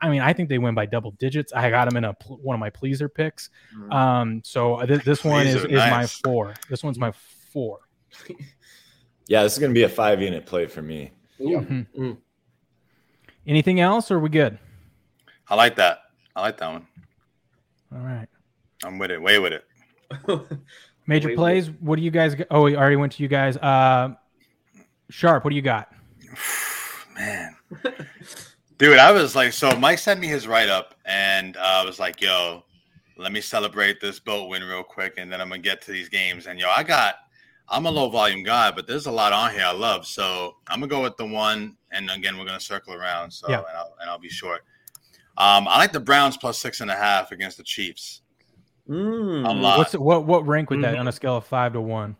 I 0.01 0.09
mean, 0.09 0.21
I 0.21 0.33
think 0.33 0.49
they 0.49 0.57
win 0.57 0.75
by 0.75 0.85
double 0.85 1.11
digits. 1.11 1.53
I 1.53 1.69
got 1.69 1.87
them 1.87 1.97
in 1.97 2.03
a 2.03 2.15
one 2.27 2.53
of 2.53 2.59
my 2.59 2.69
pleaser 2.69 3.09
picks. 3.09 3.49
Um, 3.91 4.41
so 4.43 4.85
th- 4.85 5.03
this 5.03 5.23
one 5.23 5.47
is, 5.47 5.61
Pleaser, 5.61 5.67
is 5.69 5.77
my 5.91 6.05
four. 6.05 6.53
This 6.69 6.83
one's 6.83 6.99
my 6.99 7.11
four. 7.51 7.79
Yeah, 9.27 9.41
this 9.41 9.53
is 9.53 9.59
going 9.59 9.71
to 9.71 9.73
be 9.73 9.81
a 9.81 9.89
five 9.89 10.21
unit 10.21 10.45
play 10.45 10.67
for 10.67 10.83
me. 10.83 11.11
Mhm. 11.39 12.17
Anything 13.47 13.79
else, 13.79 14.11
or 14.11 14.17
are 14.17 14.19
we 14.19 14.29
good? 14.29 14.59
I 15.49 15.55
like 15.55 15.75
that. 15.77 15.99
I 16.35 16.41
like 16.41 16.57
that 16.57 16.71
one. 16.71 16.87
All 17.91 18.01
right. 18.05 18.27
I'm 18.85 18.97
with 18.97 19.11
it. 19.11 19.21
Way 19.21 19.39
with 19.39 19.53
it. 19.53 19.65
Major 21.07 21.29
Wait, 21.29 21.37
plays. 21.37 21.69
What 21.79 21.97
do 21.97 22.01
you 22.03 22.11
guys? 22.11 22.35
g- 22.35 22.45
Oh, 22.51 22.63
we 22.63 22.75
already 22.75 22.95
went 22.95 23.13
to 23.13 23.23
you 23.23 23.29
guys. 23.29 23.57
Uh, 23.57 24.15
Sharp. 25.09 25.43
What 25.43 25.49
do 25.49 25.55
you 25.55 25.61
got? 25.61 25.91
Man. 27.15 27.55
Dude, 28.77 28.97
I 28.97 29.11
was 29.11 29.35
like, 29.35 29.53
so 29.53 29.71
Mike 29.77 29.99
sent 29.99 30.19
me 30.19 30.27
his 30.27 30.47
write 30.47 30.67
up, 30.69 30.95
and 31.05 31.55
uh, 31.57 31.59
I 31.81 31.85
was 31.85 31.97
like, 31.99 32.21
yo, 32.21 32.63
let 33.17 33.31
me 33.31 33.39
celebrate 33.39 34.01
this 34.01 34.19
boat 34.19 34.49
win 34.49 34.63
real 34.63 34.83
quick, 34.83 35.13
and 35.17 35.31
then 35.31 35.39
I'm 35.39 35.47
gonna 35.49 35.61
get 35.61 35.81
to 35.83 35.91
these 35.91 36.09
games. 36.09 36.47
And 36.47 36.59
yo, 36.59 36.67
I 36.75 36.83
got, 36.83 37.15
I'm 37.69 37.85
a 37.85 37.91
low 37.91 38.09
volume 38.09 38.43
guy, 38.43 38.71
but 38.71 38.85
there's 38.85 39.05
a 39.05 39.11
lot 39.11 39.31
on 39.31 39.51
here 39.51 39.63
I 39.65 39.71
love. 39.71 40.05
So 40.05 40.57
I'm 40.67 40.79
gonna 40.81 40.89
go 40.89 41.01
with 41.03 41.15
the 41.17 41.25
one, 41.25 41.77
and 41.91 42.09
again, 42.11 42.37
we're 42.37 42.45
gonna 42.45 42.59
circle 42.59 42.93
around. 42.93 43.31
So 43.31 43.47
Yeah. 43.49 43.59
and, 43.59 43.77
I'll, 43.77 43.95
and 44.01 44.09
I'll 44.09 44.19
be 44.19 44.29
short. 44.29 44.65
Um, 45.37 45.67
I 45.67 45.77
like 45.77 45.93
the 45.93 45.99
Browns 46.01 46.35
plus 46.35 46.57
six 46.57 46.81
and 46.81 46.91
a 46.91 46.95
half 46.95 47.31
against 47.31 47.55
the 47.57 47.63
Chiefs. 47.63 48.21
Mm. 48.89 49.47
A 49.47 49.51
lot. 49.53 49.77
What's 49.77 49.93
what? 49.93 50.25
What 50.25 50.45
rank 50.45 50.69
would 50.69 50.83
that 50.83 50.97
on 50.97 51.07
a 51.07 51.11
scale 51.11 51.37
of 51.37 51.45
five 51.45 51.73
to 51.73 51.81
one? 51.81 52.15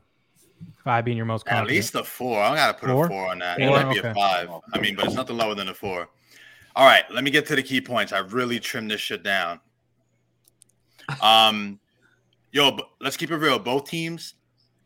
Five 0.84 1.06
being 1.06 1.18
your 1.18 1.26
most 1.26 1.46
confident. 1.46 1.70
At 1.70 1.76
least 1.76 1.96
a 1.96 2.04
four. 2.04 2.42
I 2.42 2.56
gotta 2.56 2.74
put 2.74 2.90
Four? 2.90 3.06
a 3.06 3.10
four 3.10 3.30
on 3.30 3.40
that. 3.40 3.58
Four, 3.60 3.68
It 3.68 3.72
might 3.72 3.94
be 3.94 4.00
okay. 4.00 4.10
a 4.10 4.14
five. 4.14 4.50
I 4.74 4.80
mean, 4.80 4.96
but 4.96 5.06
it's 5.06 5.16
nothing 5.16 5.38
lower 5.38 5.54
than 5.56 5.68
a 5.68 5.74
four. 5.74 6.10
All 6.76 6.86
right, 6.86 7.04
let 7.12 7.24
me 7.24 7.32
get 7.32 7.46
to 7.48 7.56
the 7.56 7.64
key 7.64 7.82
points. 7.82 8.12
I 8.14 8.20
really 8.20 8.60
trimmed 8.60 8.92
this 8.92 9.02
shit 9.02 9.24
down. 9.24 9.60
Um, 11.22 11.80
yo, 12.52 12.78
let's 13.00 13.18
keep 13.18 13.32
it 13.32 13.38
real. 13.38 13.60
Both 13.60 13.90
teams, 13.90 14.36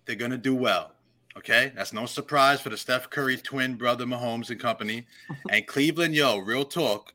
they're 0.05 0.15
gonna 0.15 0.37
do 0.37 0.55
well. 0.55 0.91
Okay, 1.37 1.71
that's 1.75 1.93
no 1.93 2.05
surprise 2.05 2.59
for 2.59 2.69
the 2.69 2.77
Steph 2.77 3.09
Curry 3.09 3.37
twin 3.37 3.75
brother 3.75 4.05
Mahomes 4.05 4.49
and 4.49 4.59
company. 4.59 5.05
And 5.49 5.65
Cleveland, 5.65 6.13
yo, 6.15 6.37
real 6.39 6.65
talk, 6.65 7.13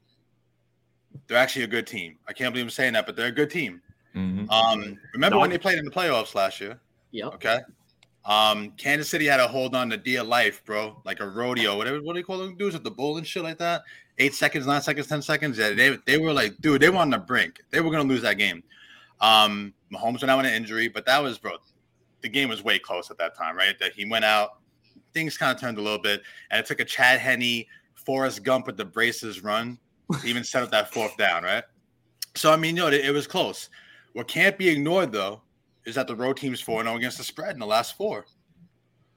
they're 1.27 1.37
actually 1.39 1.65
a 1.65 1.69
good 1.69 1.87
team. 1.87 2.17
I 2.27 2.33
can't 2.33 2.53
believe 2.53 2.67
I'm 2.67 2.71
saying 2.71 2.95
that, 2.95 3.07
but 3.07 3.17
they're 3.17 3.27
a 3.29 3.33
good 3.33 3.51
team. 3.51 3.81
Mhm. 4.15 4.51
Um, 4.51 4.99
remember 5.13 5.39
when 5.39 5.51
they 5.51 5.59
played 5.59 5.79
in 5.79 5.85
the 5.85 5.91
playoffs 5.91 6.35
last 6.35 6.61
year? 6.61 6.79
Yeah. 7.11 7.27
Okay. 7.27 7.61
Um, 8.25 8.71
Kansas 8.73 9.09
City 9.09 9.27
had 9.27 9.41
a 9.41 9.47
hold 9.47 9.75
on 9.75 9.91
to 9.91 9.97
dear 9.97 10.23
life, 10.23 10.65
bro, 10.65 11.01
like 11.05 11.21
a 11.21 11.29
rodeo, 11.29 11.77
whatever. 11.77 12.01
What 12.03 12.15
do 12.15 12.21
you 12.21 12.25
call 12.25 12.39
them 12.39 12.57
dudes 12.57 12.75
with 12.75 12.85
the 12.85 12.91
bull 12.91 13.19
and 13.19 13.27
shit 13.27 13.43
like 13.43 13.59
that? 13.59 13.83
Eight 14.19 14.35
seconds, 14.35 14.67
nine 14.67 14.81
seconds, 14.81 15.09
ten 15.09 15.21
seconds. 15.21 15.59
Yeah, 15.59 15.71
they 15.71 15.99
they 16.07 16.19
were 16.19 16.33
like, 16.33 16.55
dude, 16.61 16.81
they 16.81 16.89
were 16.89 16.99
on 16.99 17.11
the 17.11 17.19
brink. 17.19 17.61
They 17.71 17.81
were 17.81 17.91
gonna 17.91 18.09
lose 18.09 18.23
that 18.23 18.39
game. 18.39 18.63
Um, 19.21 19.75
Mahomes 19.93 20.21
went 20.21 20.31
out 20.31 20.39
with 20.39 20.47
an 20.47 20.55
injury, 20.55 20.89
but 20.89 21.05
that 21.07 21.23
was, 21.23 21.39
bro, 21.39 21.53
the 22.23 22.29
game 22.29 22.49
was 22.49 22.63
way 22.65 22.79
close 22.79 23.11
at 23.11 23.19
that 23.19 23.37
time, 23.37 23.57
right? 23.57 23.79
That 23.79 23.93
he 23.93 24.05
went 24.05 24.25
out, 24.25 24.59
things 25.13 25.37
kind 25.37 25.55
of 25.55 25.61
turned 25.61 25.79
a 25.79 25.83
little 25.83 25.99
bit, 26.01 26.23
and 26.51 26.61
it 26.61 26.67
took 26.67 26.81
a 26.81 26.85
Chad 26.85 27.21
Henne, 27.21 27.65
Forrest 27.95 28.43
Gump 28.43 28.67
with 28.67 28.77
the 28.77 28.85
braces 28.85 29.43
run 29.43 29.79
to 30.21 30.27
even 30.27 30.45
set 30.45 30.63
up 30.63 30.71
that 30.71 30.93
fourth 30.93 31.17
down, 31.17 31.43
right? 31.43 31.65
So 32.35 32.53
I 32.53 32.57
mean, 32.57 32.77
you 32.77 32.83
know, 32.83 32.89
it, 32.89 33.05
it 33.05 33.13
was 33.13 33.27
close. 33.27 33.69
What 34.15 34.29
can't 34.29 34.57
be 34.57 34.69
ignored 34.69 35.13
though 35.13 35.43
is 35.85 35.95
that 35.97 36.07
the 36.07 36.17
road 36.17 36.39
team's 36.39 36.61
4 36.61 36.83
0 36.83 36.97
against 36.97 37.19
the 37.19 37.25
spread 37.25 37.53
in 37.53 37.59
the 37.59 37.67
last 37.67 37.97
four, 37.97 38.25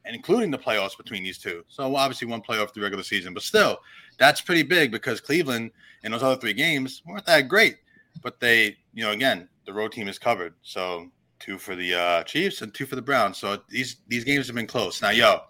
and 0.05 0.15
including 0.15 0.51
the 0.51 0.57
playoffs 0.57 0.97
between 0.97 1.23
these 1.23 1.37
two. 1.37 1.63
So 1.69 1.95
obviously 1.95 2.27
one 2.27 2.41
playoff 2.41 2.73
the 2.73 2.81
regular 2.81 3.03
season, 3.03 3.33
but 3.33 3.43
still, 3.43 3.79
that's 4.17 4.41
pretty 4.41 4.63
big 4.63 4.91
because 4.91 5.21
Cleveland 5.21 5.71
in 6.03 6.11
those 6.11 6.23
other 6.23 6.39
three 6.39 6.53
games 6.53 7.01
weren't 7.05 7.25
that 7.25 7.47
great. 7.47 7.77
But 8.23 8.39
they, 8.39 8.75
you 8.93 9.03
know, 9.03 9.11
again, 9.11 9.47
the 9.65 9.73
road 9.73 9.91
team 9.91 10.07
is 10.07 10.17
covered. 10.17 10.55
So 10.63 11.11
two 11.39 11.59
for 11.59 11.75
the 11.75 11.93
uh, 11.93 12.23
Chiefs 12.23 12.61
and 12.61 12.73
two 12.73 12.87
for 12.87 12.95
the 12.95 13.01
Browns. 13.01 13.37
So 13.37 13.59
these 13.69 13.97
these 14.07 14.23
games 14.23 14.47
have 14.47 14.55
been 14.55 14.67
close. 14.67 15.01
Now, 15.01 15.11
yo, 15.11 15.41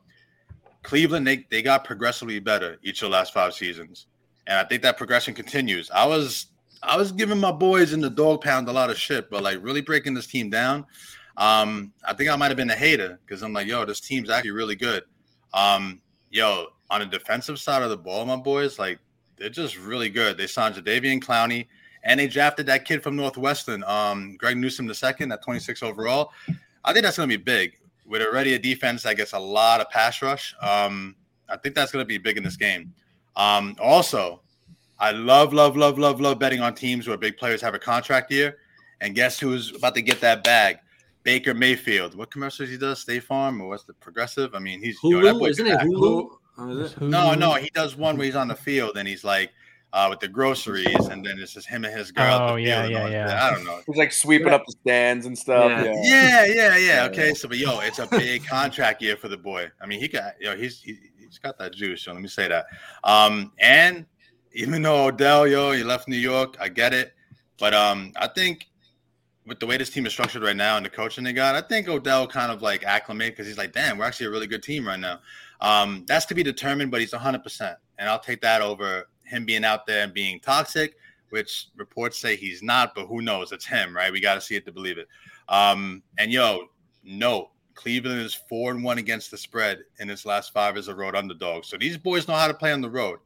Cleveland, 0.84 1.25
they, 1.25 1.46
they 1.50 1.62
got 1.62 1.86
progressively 1.86 2.39
better 2.39 2.77
each 2.84 3.01
of 3.01 3.10
the 3.10 3.13
last 3.13 3.34
five 3.34 3.54
seasons. 3.54 4.08
And 4.48 4.58
I 4.58 4.63
think 4.63 4.82
that 4.84 4.98
progression 4.98 5.34
continues. 5.34 5.89
I 5.91 6.06
was 6.06 6.48
I 6.84 6.98
was 6.98 7.12
giving 7.12 7.40
my 7.40 7.52
boys 7.52 7.94
in 7.94 8.02
the 8.02 8.10
dog 8.10 8.42
pound 8.42 8.68
a 8.68 8.72
lot 8.72 8.90
of 8.90 8.98
shit, 8.98 9.30
but 9.30 9.44
like 9.44 9.60
really 9.62 9.82
breaking 9.82 10.13
this 10.13 10.28
team 10.28 10.50
down. 10.50 10.86
Um, 11.38 11.94
I 12.06 12.13
think 12.13 12.30
I 12.30 12.36
might 12.36 12.48
have 12.48 12.58
been 12.58 12.70
a 12.70 12.76
hater 12.76 13.20
because 13.26 13.44
I'm 13.44 13.54
like, 13.54 13.68
yo, 13.68 13.86
this 13.86 14.00
team's 14.00 14.30
actually 14.30 14.52
really 14.52 14.76
good. 14.76 15.04
Um, 15.54 16.02
yo, 16.32 16.68
on 16.90 17.00
the 17.02 17.06
defensive 17.06 17.60
side 17.60 17.84
of 17.84 17.90
the 17.90 17.98
ball, 17.98 18.26
my 18.26 18.36
boys, 18.36 18.80
like 18.80 19.00
they're 19.38 19.50
just 19.50 19.78
really 19.78 20.10
good. 20.10 20.38
They 20.38 20.48
signed 20.48 20.76
Jadeveon 20.76 21.24
Clowney 21.24 21.68
and 22.04 22.20
they 22.20 22.28
drafted 22.28 22.66
that 22.68 22.86
kid 22.86 23.04
from 23.04 23.16
Northwestern, 23.16 23.84
um, 23.84 24.36
Greg 24.38 24.58
Newsom 24.58 24.88
II 24.88 25.32
at 25.32 25.44
26 25.44 25.84
overall. 25.84 26.32
I 26.84 26.94
think 26.94 27.04
that's 27.04 27.18
gonna 27.18 27.28
be 27.28 27.38
big. 27.38 27.78
With 28.06 28.22
already 28.22 28.54
a 28.54 28.60
defense 28.60 29.04
that 29.04 29.18
gets 29.18 29.34
a 29.34 29.40
lot 29.40 29.82
of 29.82 29.90
pass 29.90 30.22
rush, 30.22 30.56
um, 30.62 31.16
I 31.50 31.58
think 31.58 31.76
that's 31.76 31.92
gonna 31.92 32.06
be 32.06 32.18
big 32.18 32.38
in 32.38 32.44
this 32.44 32.56
game. 32.56 32.94
Um, 33.36 33.76
also, 33.80 34.42
I 34.99 35.12
love, 35.12 35.53
love, 35.53 35.77
love, 35.77 35.99
love, 35.99 36.19
love 36.19 36.39
betting 36.39 36.62
on 36.62 36.73
teams 36.73 37.07
where 37.07 37.17
big 37.17 37.38
players 37.38 37.62
have 37.62 37.73
a 37.73 37.79
contract 37.79 38.31
year. 38.31 38.57
And 39.01 39.13
guess 39.13 39.39
who's 39.39 39.75
about 39.75 39.95
to 39.95 40.01
get 40.01 40.21
that 40.21 40.43
bag? 40.43 40.79
Baker 41.23 41.53
Mayfield. 41.53 42.15
What 42.15 42.31
commercials 42.31 42.69
he 42.69 42.77
does? 42.77 42.99
State 42.99 43.23
Farm 43.23 43.62
or 43.62 43.67
what's 43.67 43.83
the 43.83 43.93
progressive? 43.93 44.55
I 44.55 44.60
mean, 44.60 44.81
he's 44.81 44.97
yo, 45.03 45.21
that 45.21 45.36
Hulu, 45.36 45.39
boy 45.39 45.47
isn't 45.49 45.67
it 45.67 45.73
crack. 45.73 45.86
Hulu? 45.88 46.29
Is 46.83 46.93
it? 46.93 47.01
No, 47.01 47.33
no, 47.36 47.53
he 47.55 47.69
does 47.73 47.95
one 47.95 48.17
where 48.17 48.25
he's 48.25 48.36
on 48.36 48.47
the 48.47 48.55
field 48.55 48.97
and 48.97 49.07
he's 49.07 49.23
like 49.23 49.51
uh, 49.93 50.07
with 50.10 50.19
the 50.19 50.27
groceries, 50.27 51.07
and 51.07 51.25
then 51.25 51.39
it's 51.39 51.53
just 51.53 51.67
him 51.67 51.86
and 51.86 51.95
his 51.95 52.12
girl. 52.12 52.25
at 52.25 52.38
the 52.47 52.53
Oh, 52.53 52.55
yeah, 52.55 52.86
yeah, 52.86 53.07
yeah. 53.07 53.27
that. 53.27 53.41
I 53.41 53.51
don't 53.53 53.63
know. 53.63 53.79
He's 53.88 53.95
like 53.95 54.12
sweeping 54.12 54.49
up 54.49 54.65
the 54.65 54.73
stands 54.81 55.25
and 55.25 55.38
stuff. 55.38 55.69
Yeah. 55.69 55.83
Yeah. 55.83 55.95
Yeah, 56.03 56.45
yeah, 56.45 56.53
yeah. 56.53 56.77
Yeah. 56.97 57.03
Okay, 57.05 57.33
so 57.33 57.47
but 57.47 57.57
yo, 57.57 57.79
it's 57.79 57.99
a 57.99 58.07
big 58.07 58.45
contract 58.45 59.01
year 59.01 59.15
for 59.15 59.27
the 59.27 59.38
boy. 59.38 59.69
I 59.81 59.86
mean, 59.86 59.99
he 59.99 60.07
got 60.07 60.33
yo, 60.41 60.55
he's 60.55 60.81
he, 60.81 60.97
he's 61.17 61.39
got 61.39 61.57
that 61.60 61.73
juice. 61.73 62.03
So 62.03 62.13
let 62.13 62.21
me 62.21 62.27
say 62.27 62.47
that. 62.47 62.65
Um, 63.03 63.51
and 63.60 64.05
even 64.58 64.82
though 64.82 65.06
Odell, 65.06 65.46
yo, 65.48 65.72
he 65.72 65.84
left 65.84 66.08
New 66.08 66.17
York, 66.17 66.58
I 66.60 66.67
get 66.67 66.91
it, 66.91 67.13
but 67.60 67.76
um, 67.76 68.12
I 68.15 68.28
think 68.28 68.65
with 69.46 69.60
the 69.60 69.67
way 69.67 69.78
this 69.78 69.91
team 69.91 70.08
is 70.08 70.12
structured 70.12 70.41
right 70.41 70.56
now 70.56 70.78
and 70.78 70.86
the 70.86 70.89
coaching 70.89 71.24
they 71.24 71.32
got, 71.32 71.54
I 71.54 71.62
think 71.62 71.88
Odell 71.88 72.26
kind 72.26 72.52
of 72.52 72.63
like 72.63 72.84
acclimate 72.84 73.34
because 73.34 73.46
he's 73.46 73.60
like, 73.60 73.72
damn, 73.72 74.00
we're 74.00 74.06
actually 74.06 74.26
a 74.26 74.32
really 74.32 74.48
good 74.48 74.63
team 74.63 74.88
right 74.88 75.00
now. 75.00 75.20
Um, 75.62 76.06
that's 76.08 76.26
to 76.26 76.36
be 76.36 76.41
determined, 76.41 76.89
but 76.89 77.02
he's 77.02 77.13
100, 77.13 77.43
percent 77.43 77.78
and 78.00 78.10
I'll 78.10 78.20
take 78.20 78.41
that 78.41 78.63
over 78.63 79.08
him 79.26 79.46
being 79.46 79.63
out 79.63 79.86
there 79.86 80.04
and 80.04 80.12
being 80.12 80.39
toxic, 80.39 80.96
which 81.30 81.67
reports 81.76 82.17
say 82.17 82.36
he's 82.36 82.63
not, 82.63 82.96
but 82.96 83.06
who 83.06 83.22
knows? 83.22 83.52
It's 83.52 83.65
him, 83.65 83.96
right? 83.96 84.12
We 84.12 84.20
got 84.20 84.36
to 84.36 84.41
see 84.41 84.56
it 84.56 84.65
to 84.65 84.72
believe 84.72 84.98
it. 84.98 85.08
Um, 85.50 86.02
and 86.17 86.32
yo, 86.32 86.65
note 87.04 87.52
Cleveland 87.76 88.22
is 88.22 88.34
four 88.34 88.72
and 88.72 88.84
one 88.84 88.98
against 88.98 89.30
the 89.30 89.38
spread 89.38 89.84
in 90.00 90.10
its 90.10 90.26
last 90.26 90.52
five 90.52 90.78
as 90.78 90.88
a 90.88 90.96
road 90.96 91.15
underdog. 91.15 91.63
So 91.63 91.78
these 91.78 91.96
boys 91.96 92.28
know 92.28 92.34
how 92.34 92.48
to 92.48 92.56
play 92.56 92.72
on 92.74 92.82
the 92.82 92.89
road. 92.89 93.20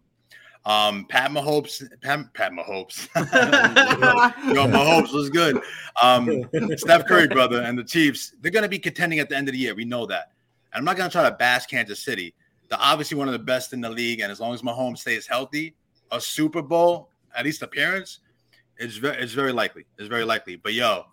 Um, 0.64 1.06
Pat 1.06 1.32
Mahomes, 1.32 1.84
Pat, 2.02 2.34
Pat 2.34 2.52
Mahomes, 2.52 3.08
yo, 4.54 4.68
Mahomes 4.68 5.12
was 5.12 5.30
good. 5.32 5.60
Um, 6.02 6.46
Steph 6.76 7.08
Curry, 7.08 7.28
brother, 7.28 7.62
and 7.62 7.78
the 7.78 7.84
Chiefs, 7.84 8.34
they're 8.42 8.52
going 8.52 8.64
to 8.64 8.70
be 8.70 8.78
contending 8.78 9.20
at 9.20 9.30
the 9.30 9.36
end 9.36 9.48
of 9.48 9.54
the 9.54 9.58
year. 9.58 9.74
We 9.74 9.86
know 9.86 10.06
that. 10.06 10.34
And 10.72 10.80
I'm 10.80 10.86
not 10.86 10.98
going 10.98 11.10
to 11.10 11.12
try 11.12 11.28
to 11.28 11.36
bash 11.36 11.66
Kansas 11.66 12.00
City. 12.00 12.36
They're 12.70 12.80
obviously 12.80 13.18
one 13.18 13.28
of 13.28 13.34
the 13.34 13.40
best 13.40 13.74
in 13.74 13.82
the 13.82 13.90
league. 13.90 14.20
And 14.20 14.32
as 14.32 14.40
long 14.40 14.54
as 14.54 14.62
Mahomes 14.62 15.00
stays 15.00 15.26
healthy, 15.26 15.76
a 16.12 16.22
Super 16.22 16.62
Bowl, 16.62 17.10
at 17.36 17.44
least 17.44 17.64
appearance, 17.64 18.20
is 18.78 18.98
very, 18.98 19.18
it's 19.18 19.34
very 19.34 19.52
likely. 19.52 19.86
It's 19.98 20.08
very 20.08 20.26
likely. 20.26 20.58
But 20.58 20.74
yo, 20.74 21.06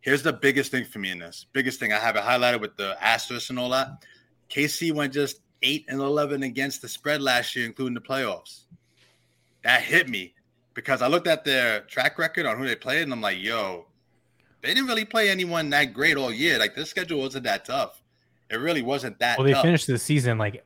here's 0.00 0.22
the 0.22 0.32
biggest 0.32 0.70
thing 0.70 0.84
for 0.84 0.98
me 0.98 1.10
in 1.10 1.18
this. 1.18 1.46
Biggest 1.52 1.78
thing 1.78 1.92
I 1.92 1.98
have 1.98 2.16
it 2.16 2.22
highlighted 2.22 2.60
with 2.60 2.76
the 2.76 2.96
asterisk 3.00 3.50
and 3.50 3.58
all 3.58 3.70
that. 3.70 4.04
KC 4.50 4.92
went 4.92 5.12
just 5.12 5.40
eight 5.62 5.84
and 5.88 6.00
eleven 6.00 6.42
against 6.42 6.82
the 6.82 6.88
spread 6.88 7.22
last 7.22 7.54
year, 7.54 7.66
including 7.66 7.94
the 7.94 8.00
playoffs. 8.00 8.62
That 9.62 9.82
hit 9.82 10.08
me 10.08 10.34
because 10.74 11.02
I 11.02 11.08
looked 11.08 11.26
at 11.26 11.44
their 11.44 11.80
track 11.80 12.18
record 12.18 12.46
on 12.46 12.58
who 12.58 12.66
they 12.66 12.76
played, 12.76 13.02
and 13.02 13.12
I'm 13.12 13.20
like, 13.20 13.38
yo, 13.38 13.86
they 14.62 14.68
didn't 14.68 14.86
really 14.86 15.04
play 15.04 15.28
anyone 15.28 15.70
that 15.70 15.92
great 15.92 16.16
all 16.16 16.32
year. 16.32 16.58
Like 16.58 16.74
this 16.74 16.90
schedule 16.90 17.20
wasn't 17.20 17.44
that 17.44 17.64
tough. 17.64 18.02
It 18.50 18.56
really 18.56 18.82
wasn't 18.82 19.18
that. 19.20 19.38
Well, 19.38 19.46
they 19.46 19.52
tough. 19.52 19.62
finished 19.62 19.86
the 19.86 19.98
season 19.98 20.38
like 20.38 20.64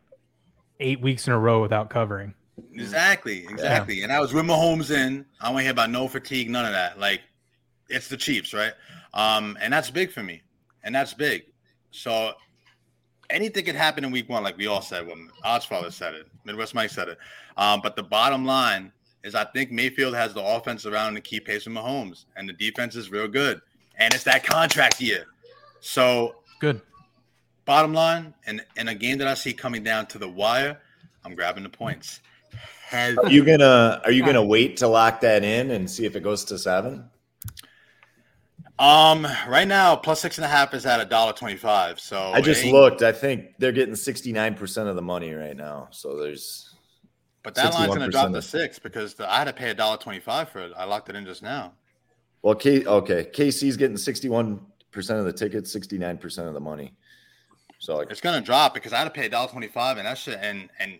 eight 0.80 1.00
weeks 1.00 1.26
in 1.26 1.32
a 1.32 1.38
row 1.38 1.60
without 1.60 1.90
covering. 1.90 2.34
Exactly, 2.72 3.44
exactly. 3.48 4.02
And 4.02 4.12
I 4.12 4.20
was 4.20 4.32
with 4.32 4.44
Mahomes 4.44 4.90
in. 4.90 5.26
I 5.40 5.50
don't 5.50 5.60
hear 5.60 5.70
about 5.70 5.90
no 5.90 6.08
fatigue, 6.08 6.50
none 6.50 6.64
of 6.64 6.72
that. 6.72 6.98
Like 6.98 7.20
it's 7.88 8.08
the 8.08 8.16
Chiefs, 8.16 8.54
right? 8.54 8.72
Um, 9.12 9.56
and 9.60 9.72
that's 9.72 9.90
big 9.90 10.10
for 10.10 10.22
me. 10.22 10.42
And 10.82 10.94
that's 10.94 11.14
big. 11.14 11.44
So 11.90 12.32
anything 13.30 13.64
could 13.64 13.74
happen 13.74 14.04
in 14.04 14.10
week 14.10 14.28
one, 14.28 14.42
like 14.42 14.56
we 14.56 14.66
all 14.66 14.82
said 14.82 15.06
when 15.06 15.28
Oddsfather 15.44 15.92
said 15.92 16.14
it, 16.14 16.26
Midwest 16.44 16.74
Mike 16.74 16.90
said 16.90 17.08
it. 17.08 17.18
Um, 17.56 17.80
but 17.82 17.96
the 17.96 18.02
bottom 18.02 18.44
line 18.44 18.92
is 19.22 19.34
I 19.34 19.44
think 19.44 19.72
Mayfield 19.72 20.14
has 20.14 20.34
the 20.34 20.42
offense 20.42 20.86
around 20.86 21.14
to 21.14 21.20
keep 21.20 21.46
pace 21.46 21.66
with 21.66 21.74
Mahomes, 21.74 22.26
and 22.36 22.48
the 22.48 22.52
defense 22.52 22.94
is 22.94 23.10
real 23.10 23.28
good. 23.28 23.60
And 23.96 24.12
it's 24.12 24.24
that 24.24 24.44
contract 24.44 25.00
year. 25.00 25.24
So 25.80 26.36
Good. 26.60 26.80
bottom 27.64 27.94
line, 27.94 28.34
and 28.46 28.64
in 28.76 28.88
a 28.88 28.94
game 28.94 29.18
that 29.18 29.28
I 29.28 29.34
see 29.34 29.52
coming 29.52 29.82
down 29.82 30.06
to 30.06 30.18
the 30.18 30.28
wire, 30.28 30.80
I'm 31.24 31.34
grabbing 31.34 31.62
the 31.62 31.68
points. 31.68 32.20
Heavy. 32.86 33.16
Are 33.18 33.30
you 33.30 33.44
gonna 33.44 34.00
Are 34.04 34.10
you 34.10 34.24
gonna 34.24 34.44
wait 34.44 34.76
to 34.78 34.88
lock 34.88 35.20
that 35.22 35.42
in 35.42 35.70
and 35.70 35.90
see 35.90 36.04
if 36.04 36.16
it 36.16 36.22
goes 36.22 36.44
to 36.46 36.58
seven? 36.58 37.08
Um, 38.78 39.26
right 39.48 39.68
now, 39.68 39.94
plus 39.94 40.20
six 40.20 40.38
and 40.38 40.44
a 40.44 40.48
half 40.48 40.74
is 40.74 40.84
at 40.84 41.00
a 41.00 41.04
dollar 41.04 41.32
twenty-five. 41.32 42.00
So 42.00 42.32
I 42.34 42.40
just 42.40 42.64
looked. 42.64 43.02
I 43.02 43.12
think 43.12 43.54
they're 43.58 43.72
getting 43.72 43.94
sixty 43.94 44.32
nine 44.32 44.54
percent 44.54 44.88
of 44.88 44.96
the 44.96 45.02
money 45.02 45.32
right 45.32 45.56
now. 45.56 45.88
So 45.92 46.16
there's 46.16 46.74
but 47.44 47.54
that 47.54 47.74
line's 47.74 47.94
gonna 47.94 48.08
drop 48.08 48.30
61% 48.30 48.32
to 48.32 48.42
six 48.42 48.78
because 48.78 49.14
the, 49.14 49.30
I 49.30 49.36
had 49.36 49.44
to 49.44 49.52
pay 49.52 49.70
a 49.70 49.74
dollar 49.74 49.98
twenty-five 49.98 50.48
for 50.48 50.60
it. 50.60 50.72
I 50.76 50.84
locked 50.84 51.08
it 51.08 51.14
in 51.14 51.24
just 51.24 51.42
now. 51.42 51.74
Well, 52.42 52.54
K 52.54 52.84
okay, 52.84 53.28
KC's 53.32 53.76
getting 53.76 53.96
sixty-one 53.96 54.60
percent 54.90 55.20
of 55.20 55.26
the 55.26 55.32
tickets, 55.32 55.70
sixty-nine 55.70 56.18
percent 56.18 56.48
of 56.48 56.54
the 56.54 56.60
money. 56.60 56.94
So 57.78 57.96
like, 57.96 58.10
It's 58.10 58.22
gonna 58.22 58.40
drop 58.40 58.74
because 58.74 58.92
I 58.92 58.98
had 58.98 59.04
to 59.04 59.10
pay 59.10 59.26
a 59.26 59.28
dollar 59.28 59.50
twenty-five, 59.50 59.98
and 59.98 60.06
that 60.06 60.18
shit 60.18 60.38
and 60.40 60.68
and 60.80 60.98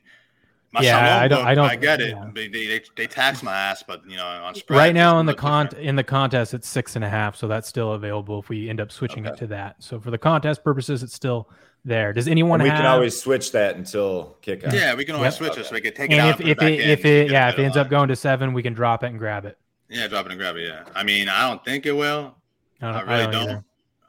my 0.75 0.81
Yeah, 0.83 1.19
I 1.21 1.29
don't- 1.29 1.39
book, 1.39 1.47
I 1.47 1.55
don't- 1.55 1.71
I 1.71 1.77
get 1.77 2.01
it. 2.01 2.11
yeah. 2.11 2.31
They, 2.35 2.49
they 2.49 2.81
they 2.97 3.07
tax 3.07 3.43
my 3.43 3.53
ass, 3.55 3.83
but 3.87 4.03
you 4.09 4.17
know 4.17 4.27
on 4.27 4.55
spread. 4.55 4.77
right 4.77 4.95
now 4.95 5.19
in 5.21 5.27
the 5.27 5.35
con 5.35 5.67
different. 5.67 5.87
in 5.89 5.97
the 5.97 6.05
contest 6.05 6.53
it's 6.53 6.69
six 6.69 6.97
and 6.97 7.05
a 7.05 7.09
half 7.09 7.37
so 7.37 7.47
that's 7.49 7.69
still 7.69 7.93
available 7.93 8.41
if 8.41 8.49
we 8.49 8.69
end 8.69 8.81
up 8.81 8.91
switching 8.93 9.25
it 9.25 9.37
to 9.39 9.47
that 9.47 9.77
so 9.79 9.99
for 10.01 10.11
the 10.11 10.19
contest 10.19 10.63
purposes 10.65 11.03
it's 11.03 11.15
still 11.15 11.49
there 11.85 12.13
does 12.13 12.27
anyone 12.29 12.61
and 12.61 12.65
we 12.65 12.71
have 12.71 12.79
can 12.79 12.87
always 12.87 13.19
switch 13.21 13.53
that 13.53 13.77
until 13.77 14.37
kickoff. 14.43 14.73
Yeah, 14.73 14.95
we 14.95 15.05
can 15.05 15.15
always 15.15 15.39
Yep. 15.39 15.51
switch 15.51 15.59
it 15.59 15.67
so 15.67 15.75
we 15.75 15.81
can 15.81 15.95
take 15.95 16.11
it 16.11 16.15
and 16.15 16.21
out. 16.23 16.41
if, 16.41 16.59
put 16.59 16.67
it 16.69 16.81
if 16.81 16.81
it 16.81 16.91
if 16.91 17.05
it 17.05 17.29
a 17.29 17.33
yeah 17.33 17.49
if 17.51 17.59
it 17.59 17.63
ends 17.65 17.77
up 17.77 17.89
going 17.89 18.09
to 18.09 18.17
seven 18.17 18.53
we 18.53 18.63
can 18.63 18.73
drop 18.75 19.05
it 19.05 19.09
and 19.09 19.19
grab 19.19 19.45
it 19.45 19.57
yeah, 19.89 20.09
drop 20.09 20.27
it 20.27 20.33
and 20.33 20.41
grab 20.41 20.57
it. 20.57 20.67
Yeah, 20.67 20.83
I 20.95 21.05
mean, 21.05 21.29
I 21.29 21.47
don't 21.49 21.63
think 21.65 21.85
it 21.87 21.93
will. 21.93 22.35
I, 22.81 22.89
I 22.89 22.93
don't, 22.93 23.07
really 23.09 23.23
I 23.23 23.31
don't, 23.31 23.47
don't. 23.47 23.65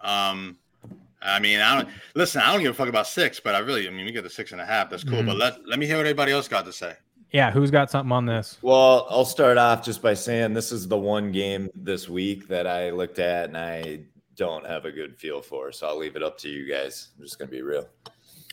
Um, 0.10 0.58
I 1.26 1.40
mean, 1.40 1.60
I 1.60 1.76
don't 1.82 1.90
listen. 2.14 2.42
I 2.42 2.54
don't 2.54 2.62
give 2.62 2.72
a 2.72 2.74
fuck 2.74 2.88
about 2.90 3.08
six, 3.08 3.40
but 3.40 3.56
I 3.56 3.60
really, 3.60 3.88
I 3.88 3.92
mean, 3.92 4.06
we 4.06 4.12
get 4.12 4.24
the 4.24 4.30
six 4.30 4.52
and 4.52 4.62
a 4.62 4.66
half. 4.66 4.90
That's 4.90 5.04
cool. 5.04 5.22
Mhm. 5.22 5.26
But 5.28 5.38
let 5.38 5.68
let 5.68 5.80
me 5.80 5.86
hear 5.86 5.98
what 5.98 6.06
everybody 6.06 6.32
else 6.32 6.48
got 6.48 6.66
to 6.66 6.74
say. 6.74 6.94
yeah 7.32 7.52
who's 7.52 7.72
got 7.72 7.90
something 7.92 8.12
on 8.12 8.26
this 8.26 8.58
Well, 8.62 9.08
I'll 9.10 9.26
start 9.26 9.58
off 9.58 9.84
just 9.84 10.02
by 10.02 10.14
saying 10.14 10.54
this 10.54 10.72
is 10.72 10.88
the 10.88 10.98
one 10.98 11.32
game 11.32 11.70
this 11.76 12.08
week 12.08 12.48
that 12.48 12.68
I 12.68 12.92
looked 12.92 13.20
at 13.20 13.50
and 13.50 13.58
I 13.58 14.02
don't 14.36 14.66
have 14.66 14.86
a 14.86 14.92
good 14.92 15.18
feel 15.18 15.42
for. 15.42 15.72
So 15.72 15.88
I'll 15.88 15.98
leave 15.98 16.16
it 16.16 16.24
up 16.24 16.38
to 16.40 16.50
you 16.50 16.70
guys. 16.72 17.10
I'm 17.18 17.24
just 17.24 17.40
gonna 17.40 17.52
be 17.52 17.62
real. 17.62 17.88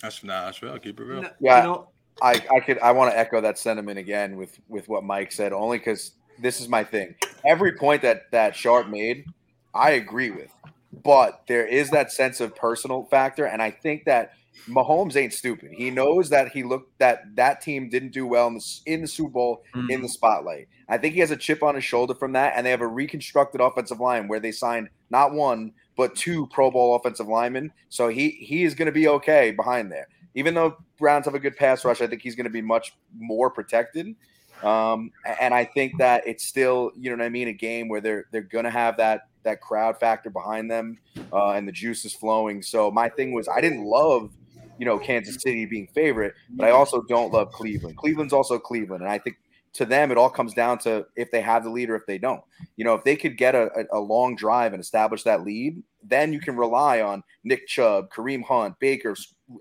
That's 0.00 0.24
nah, 0.24 0.46
that's 0.46 0.62
real. 0.62 0.78
Keep 0.78 0.98
it 1.00 1.04
real. 1.04 1.24
Yeah. 1.40 1.58
You 1.58 1.64
know, 1.64 1.88
I, 2.22 2.42
I 2.50 2.60
could 2.60 2.78
I 2.80 2.90
want 2.92 3.12
to 3.12 3.18
echo 3.18 3.40
that 3.40 3.58
sentiment 3.58 3.98
again 3.98 4.36
with 4.36 4.58
with 4.68 4.88
what 4.88 5.04
Mike 5.04 5.30
said, 5.32 5.52
only 5.52 5.78
because 5.78 6.12
this 6.40 6.60
is 6.60 6.68
my 6.68 6.82
thing. 6.82 7.14
Every 7.44 7.72
point 7.72 8.02
that 8.02 8.30
that 8.32 8.56
Sharp 8.56 8.88
made, 8.88 9.26
I 9.74 9.92
agree 9.92 10.30
with, 10.30 10.50
but 10.92 11.42
there 11.46 11.66
is 11.66 11.90
that 11.90 12.12
sense 12.12 12.40
of 12.40 12.54
personal 12.54 13.04
factor, 13.04 13.46
and 13.46 13.62
I 13.62 13.70
think 13.70 14.04
that 14.04 14.32
Mahomes 14.68 15.16
ain't 15.16 15.32
stupid. 15.32 15.72
He 15.72 15.90
knows 15.90 16.28
that 16.30 16.48
he 16.48 16.62
looked 16.62 16.98
that 16.98 17.34
that 17.36 17.60
team 17.60 17.88
didn't 17.88 18.12
do 18.12 18.26
well 18.26 18.48
in 18.48 18.54
the 18.54 18.80
in 18.86 19.00
the 19.00 19.08
Super 19.08 19.30
Bowl 19.30 19.64
in 19.88 20.02
the 20.02 20.08
spotlight. 20.08 20.68
I 20.88 20.98
think 20.98 21.14
he 21.14 21.20
has 21.20 21.30
a 21.30 21.36
chip 21.36 21.62
on 21.62 21.74
his 21.74 21.84
shoulder 21.84 22.14
from 22.14 22.32
that, 22.32 22.52
and 22.56 22.66
they 22.66 22.70
have 22.70 22.82
a 22.82 22.86
reconstructed 22.86 23.60
offensive 23.60 24.00
line 24.00 24.28
where 24.28 24.40
they 24.40 24.52
signed 24.52 24.88
not 25.10 25.32
one 25.32 25.72
but 25.96 26.14
two 26.14 26.46
Pro 26.48 26.70
Bowl 26.70 26.94
offensive 26.94 27.28
linemen. 27.28 27.72
So 27.88 28.08
he 28.08 28.30
he 28.30 28.64
is 28.64 28.74
going 28.74 28.86
to 28.86 28.92
be 28.92 29.08
okay 29.08 29.50
behind 29.50 29.90
there. 29.90 30.08
Even 30.34 30.54
though 30.54 30.76
Browns 30.98 31.26
have 31.26 31.34
a 31.34 31.38
good 31.38 31.56
pass 31.56 31.84
rush, 31.84 32.00
I 32.00 32.06
think 32.06 32.22
he's 32.22 32.34
going 32.34 32.44
to 32.44 32.50
be 32.50 32.62
much 32.62 32.94
more 33.18 33.50
protected. 33.50 34.14
Um, 34.62 35.10
and 35.40 35.52
I 35.52 35.64
think 35.64 35.98
that 35.98 36.26
it's 36.26 36.44
still, 36.44 36.92
you 36.96 37.10
know 37.10 37.16
what 37.16 37.24
I 37.24 37.28
mean, 37.28 37.48
a 37.48 37.52
game 37.52 37.88
where 37.88 38.00
they're 38.00 38.26
they're 38.30 38.42
going 38.42 38.64
to 38.64 38.70
have 38.70 38.96
that 38.98 39.28
that 39.44 39.60
crowd 39.60 39.98
factor 39.98 40.30
behind 40.30 40.70
them, 40.70 40.98
uh, 41.32 41.50
and 41.50 41.66
the 41.66 41.72
juice 41.72 42.04
is 42.04 42.14
flowing. 42.14 42.62
So 42.62 42.90
my 42.90 43.08
thing 43.08 43.32
was, 43.32 43.48
I 43.48 43.60
didn't 43.60 43.84
love, 43.84 44.30
you 44.78 44.86
know, 44.86 44.98
Kansas 44.98 45.42
City 45.42 45.64
being 45.66 45.88
favorite, 45.88 46.34
but 46.50 46.66
I 46.66 46.70
also 46.70 47.02
don't 47.02 47.32
love 47.32 47.52
Cleveland. 47.52 47.96
Cleveland's 47.96 48.32
also 48.32 48.58
Cleveland, 48.58 49.02
and 49.02 49.10
I 49.10 49.18
think 49.18 49.36
to 49.74 49.86
them 49.86 50.10
it 50.10 50.18
all 50.18 50.30
comes 50.30 50.52
down 50.52 50.78
to 50.78 51.06
if 51.16 51.30
they 51.30 51.40
have 51.40 51.64
the 51.64 51.70
lead 51.70 51.88
or 51.90 51.96
if 51.96 52.06
they 52.06 52.18
don't. 52.18 52.42
You 52.76 52.84
know, 52.84 52.94
if 52.94 53.04
they 53.04 53.16
could 53.16 53.38
get 53.38 53.54
a, 53.54 53.70
a, 53.92 53.98
a 53.98 54.00
long 54.00 54.36
drive 54.36 54.72
and 54.72 54.82
establish 54.82 55.22
that 55.22 55.44
lead, 55.44 55.82
then 56.02 56.32
you 56.32 56.40
can 56.40 56.56
rely 56.56 57.00
on 57.00 57.22
Nick 57.44 57.66
Chubb, 57.66 58.10
Kareem 58.10 58.44
Hunt, 58.44 58.78
Baker, 58.80 59.14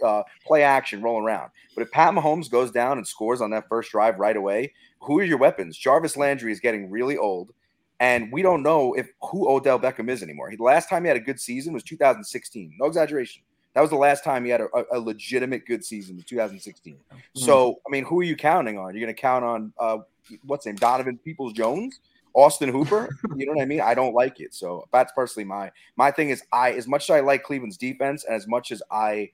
uh, 0.04 0.24
play 0.46 0.64
action, 0.64 1.02
roll 1.02 1.24
around. 1.24 1.52
But 1.76 1.84
if 1.84 1.92
Pat 1.92 2.14
Mahomes 2.14 2.50
goes 2.50 2.72
down 2.72 2.98
and 2.98 3.08
scores 3.08 3.42
on 3.42 3.52
that 3.52 3.70
first 3.70 3.92
drive 3.92 4.20
right 4.20 4.36
away, 4.36 4.74
who 5.02 5.20
are 5.20 5.24
your 5.24 5.38
weapons? 5.38 5.78
Jarvis 5.78 6.18
Landry 6.18 6.52
is 6.52 6.60
getting 6.60 6.92
really 6.92 7.18
old, 7.18 7.52
and 8.02 8.32
we 8.32 8.42
don't 8.42 8.64
know 8.64 8.94
if 8.94 9.12
who 9.22 9.48
Odell 9.48 9.80
Beckham 9.80 10.10
is 10.10 10.24
anymore. 10.24 10.50
He, 10.50 10.56
the 10.56 10.64
last 10.64 10.90
time 10.90 11.04
he 11.04 11.08
had 11.08 11.18
a 11.18 11.22
good 11.22 11.40
season 11.40 11.72
was 11.72 11.84
2016. 11.84 12.76
No 12.80 12.88
exaggeration. 12.88 13.44
That 13.76 13.82
was 13.82 13.92
the 13.92 13.96
last 13.96 14.24
time 14.24 14.44
he 14.44 14.50
had 14.50 14.60
a, 14.60 14.68
a 14.92 15.00
legitimate 15.00 15.68
good 15.68 15.86
season 15.86 16.18
in 16.18 16.24
2016. 16.24 16.98
So, 17.36 17.80
I 17.88 17.92
mean, 17.92 18.04
who 18.04 18.20
are 18.20 18.24
you 18.24 18.36
counting 18.36 18.80
on? 18.80 18.96
You're 18.96 19.06
going 19.06 19.16
to 19.16 19.22
count 19.22 19.46
on 19.46 19.74
uh, 19.80 20.00
what's 20.44 20.66
his 20.66 20.72
name, 20.72 20.78
Donovan 20.78 21.20
Peoples 21.20 21.54
Jones, 21.54 22.00
Austin 22.34 22.70
Hooper. 22.70 23.08
you 23.36 23.46
know 23.46 23.54
what 23.54 23.62
I 23.62 23.66
mean? 23.66 23.82
I 23.82 23.94
don't 23.94 24.16
like 24.16 24.40
it. 24.40 24.56
So 24.56 24.88
that's 24.92 25.12
personally 25.14 25.46
my 25.46 25.72
my 25.96 26.10
thing. 26.10 26.32
Is 26.32 26.42
I 26.52 26.72
as 26.72 26.88
much 26.88 27.04
as 27.04 27.16
I 27.16 27.20
like 27.20 27.44
Cleveland's 27.44 27.78
defense, 27.78 28.26
and 28.26 28.36
as 28.36 28.48
much 28.48 28.72
as 28.72 28.82
I 28.90 29.30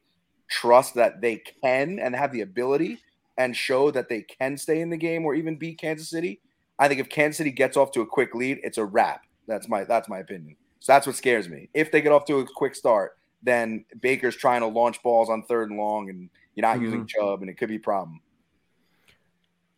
trust 0.49 0.93
that 0.95 1.21
they 1.21 1.41
can 1.63 1.99
and 1.99 2.13
have 2.13 2.33
the 2.33 2.41
ability 2.41 2.99
and 3.37 3.55
show 3.55 3.91
that 3.91 4.09
they 4.09 4.23
can 4.23 4.57
stay 4.57 4.81
in 4.81 4.89
the 4.89 4.97
game 4.97 5.23
or 5.25 5.35
even 5.35 5.55
beat 5.55 5.79
Kansas 5.79 6.09
City, 6.09 6.41
I 6.79 6.87
think 6.87 6.99
if 6.99 7.09
Kansas 7.09 7.37
City 7.37 7.51
gets 7.51 7.77
off 7.77 7.91
to 7.93 8.01
a 8.01 8.05
quick 8.05 8.35
lead, 8.35 8.59
it's 8.63 8.77
a 8.77 8.85
wrap. 8.85 9.25
That's 9.47 9.67
my 9.67 9.83
that's 9.83 10.09
my 10.09 10.19
opinion. 10.19 10.55
So 10.79 10.93
that's 10.93 11.07
what 11.07 11.15
scares 11.15 11.49
me. 11.49 11.69
If 11.73 11.91
they 11.91 12.01
get 12.01 12.11
off 12.11 12.25
to 12.25 12.39
a 12.39 12.45
quick 12.45 12.75
start, 12.75 13.17
then 13.41 13.85
Baker's 14.01 14.35
trying 14.35 14.61
to 14.61 14.67
launch 14.67 15.01
balls 15.01 15.29
on 15.29 15.43
third 15.43 15.69
and 15.69 15.79
long, 15.79 16.09
and 16.09 16.29
you're 16.55 16.65
not 16.65 16.81
using 16.81 17.05
Chubb, 17.07 17.41
and 17.41 17.49
it 17.49 17.55
could 17.55 17.69
be 17.69 17.75
a 17.75 17.79
problem. 17.79 18.21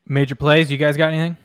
major 0.05 0.35
plays 0.35 0.71
you 0.71 0.77
guys 0.77 0.97
got 0.97 1.13
anything 1.13 1.37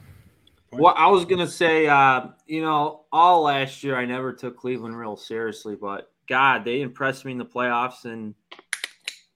Well, 0.73 0.95
I 0.97 1.09
was 1.09 1.25
gonna 1.25 1.47
say, 1.47 1.87
uh, 1.87 2.29
you 2.47 2.63
know, 2.63 3.05
all 3.13 3.43
last 3.43 3.85
year 3.85 3.97
I 3.97 4.07
never 4.07 4.33
took 4.33 4.57
Cleveland 4.57 4.99
real 4.99 5.17
seriously, 5.17 5.77
but 5.77 6.11
God, 6.29 6.65
they 6.65 6.81
impressed 6.81 7.25
me 7.25 7.33
in 7.33 7.39
the 7.39 7.45
playoffs 7.45 8.07
and 8.07 8.35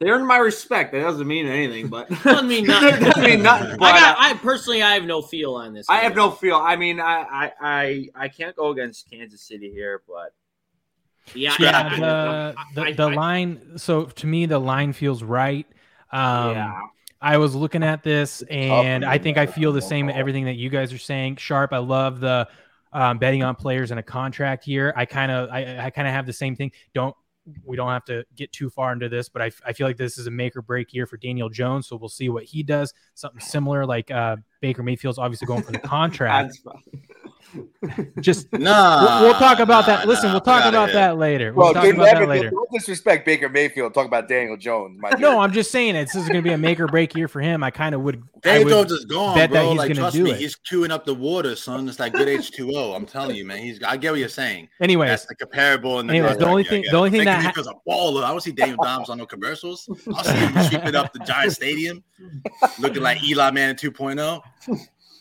they 0.00 0.08
earned 0.10 0.26
my 0.26 0.38
respect. 0.38 0.92
That 0.92 1.00
doesn't 1.00 1.26
mean 1.26 1.46
anything, 1.46 1.88
but 1.88 2.08
Doesn't 2.22 2.46
mean 2.48 2.66
nothing. 2.66 3.00
doesn't 3.04 3.22
mean 3.24 3.42
nothing. 3.42 3.72
I 3.72 3.76
got. 4.00 4.16
uh, 4.16 4.20
I 4.20 4.34
personally, 4.34 4.82
I 4.82 4.94
have 4.94 5.04
no 5.04 5.22
feel 5.22 5.54
on 5.54 5.74
this. 5.74 5.86
I 5.88 5.98
have 6.00 6.14
no 6.14 6.30
feel. 6.30 6.56
I 6.56 6.76
mean, 6.76 7.00
I, 7.00 7.22
I, 7.22 7.52
I, 7.60 8.08
I 8.14 8.28
can't 8.28 8.54
go 8.54 8.70
against 8.70 9.10
Kansas 9.10 9.42
City 9.42 9.70
here, 9.72 10.02
but 10.06 10.32
Yeah, 11.34 11.54
yeah 11.58 11.88
I- 11.92 11.96
the, 11.96 12.54
the, 12.74 12.82
I- 12.88 12.92
the 12.92 13.08
I- 13.08 13.14
line 13.14 13.78
so 13.78 14.04
to 14.04 14.26
me 14.26 14.46
the 14.46 14.58
line 14.58 14.92
feels 14.92 15.22
right 15.22 15.66
um 16.10 16.52
yeah, 16.54 16.80
I 17.20 17.36
was 17.38 17.54
looking 17.54 17.82
at 17.82 18.02
this 18.04 18.42
and 18.42 19.04
I 19.04 19.18
think. 19.18 19.36
I 19.36 19.46
feel 19.46 19.72
the 19.72 19.82
same 19.82 20.08
everything 20.08 20.44
that 20.44 20.54
you 20.54 20.70
guys 20.70 20.92
are 20.92 20.98
saying. 20.98 21.36
Sharp, 21.36 21.72
I 21.72 21.78
love 21.78 22.20
the 22.20 22.48
um, 22.92 23.18
betting 23.18 23.42
on 23.42 23.56
players 23.56 23.90
in 23.90 23.98
a 23.98 24.02
contract 24.04 24.66
year. 24.68 24.92
I 24.96 25.04
kind 25.04 25.30
of 25.32 25.50
I, 25.50 25.78
I 25.86 25.90
kind 25.90 26.06
of 26.06 26.14
have 26.14 26.24
the 26.26 26.32
same 26.32 26.54
thing. 26.56 26.70
Don't 26.94 27.14
we 27.64 27.76
don't 27.76 27.90
have 27.90 28.04
to 28.06 28.24
get 28.36 28.52
too 28.52 28.70
far 28.70 28.92
into 28.92 29.08
this, 29.08 29.28
but 29.28 29.42
I, 29.42 29.50
I 29.66 29.72
feel 29.72 29.86
like 29.86 29.96
this 29.96 30.18
is 30.18 30.26
a 30.26 30.30
make 30.30 30.56
or 30.56 30.62
break 30.62 30.92
year 30.92 31.06
for 31.06 31.16
Daniel 31.16 31.48
Jones. 31.48 31.86
So 31.86 31.96
we'll 31.96 32.08
see 32.08 32.28
what 32.28 32.44
he 32.44 32.62
does. 32.62 32.92
Something 33.14 33.40
similar 33.40 33.86
like 33.86 34.10
uh, 34.10 34.36
Baker 34.60 34.82
Mayfield's 34.82 35.18
obviously 35.18 35.46
going 35.46 35.62
for 35.62 35.72
the 35.72 35.78
contract. 35.84 36.58
That's 37.82 37.94
fine. 37.96 38.12
Just 38.20 38.52
Nah, 38.52 39.20
we'll, 39.20 39.30
we'll 39.30 39.38
talk 39.38 39.58
about 39.60 39.86
nah, 39.86 39.96
that. 39.96 40.08
Listen, 40.08 40.26
nah, 40.26 40.34
we'll 40.34 40.40
talk 40.40 40.64
about 40.66 40.92
that 40.92 41.16
later. 41.18 41.52
We'll 41.52 41.66
Well, 41.66 41.74
talk 41.74 41.84
dude, 41.84 41.94
about 41.94 42.14
that 42.18 42.28
later. 42.28 42.50
don't 42.50 42.70
disrespect 42.72 43.24
Baker 43.24 43.48
Mayfield. 43.48 43.94
Talk 43.94 44.06
about 44.06 44.28
Daniel 44.28 44.56
Jones. 44.56 44.98
My 45.00 45.10
No. 45.18 45.38
I'm 45.40 45.52
just 45.52 45.70
saying 45.70 45.96
it's 45.96 46.12
this 46.12 46.22
is 46.22 46.28
going 46.28 46.42
to 46.42 46.48
be 46.48 46.52
a 46.54 46.58
make 46.58 46.78
or 46.80 46.86
break 46.86 47.14
year 47.14 47.28
for 47.28 47.40
him. 47.40 47.62
I 47.64 47.70
kind 47.70 47.94
of 47.94 48.02
would. 48.02 48.22
I 48.36 48.40
Dave 48.40 48.64
would 48.64 48.70
Jones 48.70 48.92
is 48.92 49.04
gone, 49.06 49.34
bet 49.36 49.50
that 49.50 49.60
bro. 49.62 49.70
he's 49.70 49.78
like, 49.78 49.88
gonna 49.88 50.00
trust 50.00 50.16
do 50.16 50.24
me, 50.24 50.30
it. 50.32 50.36
he's 50.38 50.56
queuing 50.56 50.90
up 50.90 51.04
the 51.04 51.14
water, 51.14 51.56
son. 51.56 51.88
It's 51.88 51.98
like 51.98 52.12
good 52.12 52.28
H2O. 52.28 52.94
I'm 52.94 53.06
telling 53.06 53.34
you, 53.36 53.44
man. 53.44 53.58
He's. 53.58 53.82
I 53.82 53.96
get 53.96 54.10
what 54.12 54.20
you're 54.20 54.28
saying. 54.28 54.68
anyways, 54.80 55.08
That's 55.08 55.26
the 55.26 55.34
comparable. 55.34 55.98
And 56.00 56.08
the 56.08 56.14
Anyways, 56.16 56.36
the 56.36 56.46
only 56.46 56.64
thing- 56.64 56.84
the 56.90 56.96
only 56.96 57.10
thing 57.10 57.24
that 57.24 57.42
ha- 57.42 57.48
because 57.54 57.66
a 57.66 57.72
baller. 57.88 58.22
I 58.24 58.28
don't 58.30 58.40
see 58.42 58.52
Daniel 58.52 58.78
Dimes 58.82 59.08
on 59.08 59.18
no 59.18 59.26
commercials. 59.26 59.88
I'll 60.14 60.22
see 60.24 60.32
him 60.36 60.62
sweeping 60.68 60.94
up 60.94 61.12
the 61.12 61.18
Giant 61.20 61.52
Stadium, 61.52 62.04
looking 62.78 63.02
like 63.02 63.22
Eli 63.24 63.50
Manning 63.50 63.76
2.0. 63.76 64.40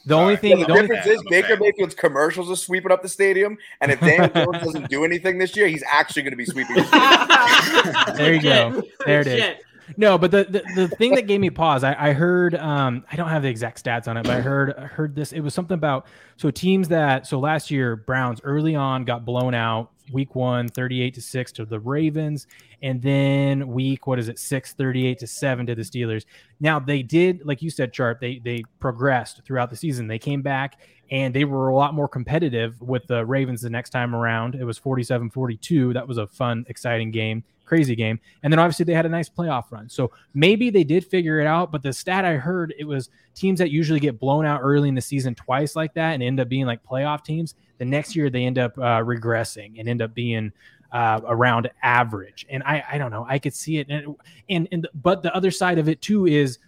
the 0.07 0.15
only 0.15 0.35
Sorry. 0.35 0.49
thing, 0.49 0.59
the 0.59 0.65
the 0.65 0.71
only 0.71 0.81
difference 0.83 1.05
fan. 1.05 1.13
is 1.13 1.19
I'm 1.19 1.25
Baker 1.29 1.47
fan. 1.49 1.59
Mayfield's 1.59 1.95
commercials 1.95 2.49
are 2.49 2.55
sweeping 2.55 2.91
up 2.91 3.01
the 3.01 3.09
stadium, 3.09 3.57
and 3.81 3.91
if 3.91 3.99
Daniel 3.99 4.29
Jones 4.45 4.63
doesn't 4.63 4.89
do 4.89 5.03
anything 5.03 5.37
this 5.37 5.55
year, 5.55 5.67
he's 5.67 5.83
actually 5.85 6.21
going 6.23 6.31
to 6.31 6.37
be 6.37 6.45
sweeping. 6.45 6.77
There 8.15 8.33
you 8.33 8.41
go. 8.41 8.83
There 9.05 9.21
it 9.21 9.27
is. 9.27 9.63
No, 9.95 10.17
but 10.17 10.31
the, 10.31 10.43
the, 10.45 10.63
the 10.75 10.87
thing 10.95 11.15
that 11.15 11.27
gave 11.27 11.39
me 11.39 11.49
pause, 11.49 11.83
I, 11.83 12.09
I 12.09 12.13
heard 12.13 12.55
um 12.55 13.05
I 13.11 13.15
don't 13.15 13.29
have 13.29 13.41
the 13.41 13.49
exact 13.49 13.83
stats 13.83 14.07
on 14.07 14.17
it, 14.17 14.23
but 14.23 14.31
I 14.31 14.41
heard 14.41 14.73
I 14.77 14.85
heard 14.85 15.15
this. 15.15 15.31
It 15.33 15.41
was 15.41 15.53
something 15.53 15.75
about 15.75 16.07
so 16.37 16.51
teams 16.51 16.87
that 16.89 17.27
so 17.27 17.39
last 17.39 17.69
year 17.71 17.95
Browns 17.95 18.41
early 18.43 18.75
on 18.75 19.05
got 19.05 19.25
blown 19.25 19.53
out 19.53 19.91
week 20.11 20.35
one, 20.35 20.69
38 20.69 21.13
to 21.13 21.21
6 21.21 21.51
to 21.53 21.65
the 21.65 21.79
Ravens, 21.79 22.47
and 22.81 23.01
then 23.01 23.67
week, 23.67 24.07
what 24.07 24.19
is 24.19 24.29
it, 24.29 24.39
six, 24.39 24.73
38 24.73 25.19
to 25.19 25.27
7 25.27 25.65
to 25.65 25.75
the 25.75 25.81
Steelers. 25.81 26.25
Now 26.59 26.79
they 26.79 27.03
did, 27.03 27.45
like 27.45 27.61
you 27.61 27.69
said, 27.69 27.95
Sharp, 27.95 28.19
they 28.19 28.39
they 28.39 28.63
progressed 28.79 29.41
throughout 29.45 29.69
the 29.69 29.75
season. 29.75 30.07
They 30.07 30.19
came 30.19 30.41
back 30.41 30.79
and 31.11 31.33
they 31.33 31.45
were 31.45 31.69
a 31.69 31.75
lot 31.75 31.93
more 31.93 32.07
competitive 32.07 32.81
with 32.81 33.07
the 33.07 33.25
Ravens 33.25 33.61
the 33.61 33.69
next 33.69 33.91
time 33.91 34.13
around. 34.13 34.55
It 34.55 34.65
was 34.65 34.79
47-42. 34.79 35.93
That 35.93 36.07
was 36.07 36.17
a 36.17 36.27
fun, 36.27 36.65
exciting 36.67 37.11
game, 37.11 37.43
crazy 37.65 37.95
game. 37.95 38.19
And 38.43 38.51
then 38.51 38.59
obviously 38.59 38.83
they 38.85 38.93
had 38.93 39.05
a 39.05 39.09
nice 39.09 39.29
playoff 39.29 39.71
run. 39.71 39.89
So 39.89 40.11
maybe 40.33 40.69
they 40.69 40.83
did 40.83 41.05
figure 41.05 41.39
it 41.39 41.47
out, 41.47 41.71
but 41.71 41.81
the 41.81 41.93
stat 41.93 42.25
I 42.25 42.33
heard 42.33 42.73
it 42.77 42.83
was 42.83 43.09
teams 43.35 43.59
that 43.59 43.71
usually 43.71 43.99
get 43.99 44.19
blown 44.19 44.45
out 44.45 44.59
early 44.61 44.89
in 44.89 44.95
the 44.95 45.01
season 45.01 45.33
twice 45.33 45.75
like 45.75 45.93
that 45.93 46.13
and 46.13 46.23
end 46.23 46.39
up 46.39 46.49
being 46.49 46.65
like 46.65 46.83
playoff 46.83 47.23
teams. 47.23 47.55
The 47.77 47.85
next 47.85 48.15
year 48.15 48.29
they 48.29 48.45
end 48.45 48.57
up 48.57 48.77
uh, 48.77 49.01
regressing 49.01 49.79
and 49.79 49.87
end 49.87 50.01
up 50.01 50.13
being 50.13 50.51
uh, 50.91 51.21
around 51.25 51.69
average. 51.83 52.45
And 52.49 52.63
I, 52.63 52.83
I 52.91 52.97
don't 52.97 53.11
know, 53.11 53.25
I 53.27 53.39
could 53.39 53.53
see 53.53 53.77
it. 53.77 53.87
And, 53.89 54.15
and, 54.49 54.67
and, 54.71 54.87
but 54.95 55.21
the 55.21 55.35
other 55.35 55.51
side 55.51 55.77
of 55.79 55.89
it 55.89 56.01
too 56.01 56.27
is 56.27 56.59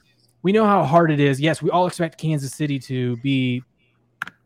we 0.41 0.51
know 0.51 0.65
how 0.65 0.83
hard 0.83 1.11
it 1.11 1.19
is. 1.19 1.39
Yes, 1.39 1.61
we 1.61 1.69
all 1.69 1.87
expect 1.87 2.17
Kansas 2.17 2.53
City 2.53 2.79
to 2.79 3.17
be 3.17 3.63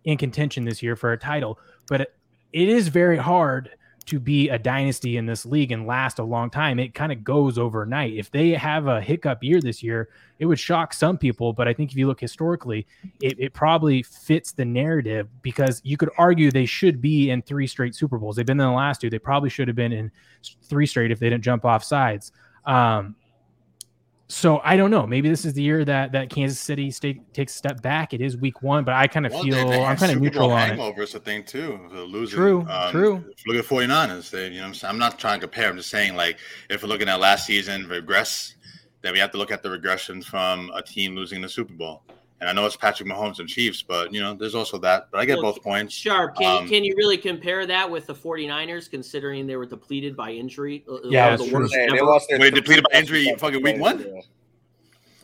in 0.05 0.17
contention 0.17 0.65
this 0.65 0.81
year 0.83 0.95
for 0.95 1.13
a 1.13 1.17
title, 1.17 1.59
but 1.87 2.01
it, 2.01 2.15
it 2.51 2.69
is 2.69 2.87
very 2.87 3.17
hard 3.17 3.71
to 4.05 4.19
be 4.19 4.49
a 4.49 4.59
dynasty 4.59 5.17
in 5.17 5.25
this 5.25 5.45
league 5.45 5.71
and 5.71 5.87
last 5.87 6.19
a 6.19 6.23
long 6.23 6.49
time. 6.49 6.79
It 6.79 6.93
kind 6.93 7.11
of 7.11 7.23
goes 7.23 7.57
overnight. 7.57 8.13
If 8.13 8.31
they 8.31 8.49
have 8.51 8.87
a 8.87 9.01
hiccup 9.01 9.43
year 9.43 9.61
this 9.61 9.81
year, 9.81 10.09
it 10.39 10.45
would 10.45 10.59
shock 10.59 10.93
some 10.93 11.17
people. 11.17 11.53
But 11.53 11.67
I 11.67 11.73
think 11.73 11.91
if 11.91 11.97
you 11.97 12.07
look 12.07 12.19
historically, 12.19 12.85
it, 13.21 13.39
it 13.39 13.53
probably 13.53 14.03
fits 14.03 14.51
the 14.51 14.65
narrative 14.65 15.29
because 15.41 15.81
you 15.85 15.95
could 15.95 16.09
argue 16.17 16.51
they 16.51 16.65
should 16.65 17.01
be 17.01 17.29
in 17.29 17.41
three 17.41 17.67
straight 17.67 17.95
Super 17.95 18.17
Bowls. 18.17 18.35
They've 18.35 18.45
been 18.45 18.59
in 18.59 18.67
the 18.67 18.73
last 18.73 19.01
two. 19.01 19.09
They 19.09 19.19
probably 19.19 19.49
should 19.49 19.67
have 19.67 19.77
been 19.77 19.93
in 19.93 20.11
three 20.63 20.85
straight 20.85 21.11
if 21.11 21.19
they 21.19 21.29
didn't 21.29 21.43
jump 21.43 21.63
off 21.63 21.83
sides. 21.83 22.33
Um, 22.65 23.15
so 24.27 24.61
I 24.63 24.77
don't 24.77 24.89
know. 24.89 25.05
Maybe 25.05 25.29
this 25.29 25.45
is 25.45 25.53
the 25.53 25.61
year 25.61 25.83
that 25.85 26.11
that 26.13 26.29
Kansas 26.29 26.59
City 26.59 26.89
State 26.91 27.33
takes 27.33 27.53
a 27.53 27.57
step 27.57 27.81
back. 27.81 28.13
It 28.13 28.21
is 28.21 28.37
Week 28.37 28.61
One, 28.61 28.83
but 28.83 28.93
I 28.95 29.05
kind 29.07 29.25
of 29.25 29.31
Well, 29.33 29.43
feel 29.43 29.55
they- 29.55 29.77
they 29.77 29.83
I'm 29.83 29.97
kind 29.97 30.11
of 30.11 30.21
neutral 30.21 30.47
Bowl 30.47 30.57
on 30.57 30.63
it. 30.63 30.67
hangover 30.69 31.03
is 31.03 31.13
a 31.15 31.19
thing 31.19 31.43
too. 31.43 31.79
The 31.91 32.01
losing. 32.01 32.37
True, 32.37 32.65
um, 32.69 32.91
true. 32.91 33.23
Look 33.47 33.57
at 33.57 33.65
49ers. 33.65 34.29
They, 34.31 34.47
you 34.49 34.59
know, 34.61 34.67
I'm, 34.67 34.73
saying? 34.73 34.89
I'm 34.91 34.97
not 34.99 35.19
trying 35.19 35.39
to 35.39 35.47
compare. 35.47 35.69
I'm 35.69 35.77
just 35.77 35.89
saying, 35.89 36.15
like, 36.15 36.37
if 36.69 36.81
we're 36.83 36.89
looking 36.89 37.09
at 37.09 37.19
last 37.19 37.45
season 37.45 37.87
regress, 37.87 38.55
then 39.01 39.13
we 39.13 39.19
have 39.19 39.31
to 39.31 39.37
look 39.37 39.51
at 39.51 39.61
the 39.61 39.69
regressions 39.69 40.23
from 40.25 40.71
a 40.73 40.81
team 40.81 41.15
losing 41.15 41.41
the 41.41 41.49
Super 41.49 41.73
Bowl. 41.73 42.03
And 42.43 42.49
I 42.49 42.51
know 42.51 42.65
it's 42.65 42.75
Patrick 42.75 43.07
Mahomes 43.07 43.39
and 43.39 43.47
Chiefs, 43.47 43.81
but 43.81 44.11
you 44.13 44.19
know, 44.19 44.33
there's 44.33 44.53
also 44.53 44.77
that. 44.79 45.07
But 45.11 45.19
I 45.21 45.25
get 45.25 45.35
Well, 45.41 45.53
both 45.53 45.63
points. 45.63 45.93
Sharp, 45.93 46.35
can, 46.35 46.63
Um, 46.63 46.67
can 46.67 46.83
you 46.83 46.93
really 46.97 47.15
compare 47.17 47.65
that 47.65 47.89
with 47.89 48.05
the 48.05 48.13
49ers, 48.13 48.89
considering 48.91 49.47
they 49.47 49.55
were 49.55 49.65
depleted 49.65 50.17
by 50.17 50.31
injury? 50.31 50.83
Uh, 50.85 50.97
Yeah, 51.05 51.23
one 51.27 51.33
of 51.35 51.39
that's 51.39 51.43
the 51.43 51.49
true. 51.49 51.59
worst 51.61 51.73
they 51.73 51.85
ever. 51.85 52.05
lost 52.05 52.27
their 52.27 52.39
Were 52.39 52.49
depleted 52.49 52.83
by 52.91 52.99
injury 52.99 53.33
fucking 53.37 53.63
week 53.63 53.79
one? 53.79 54.21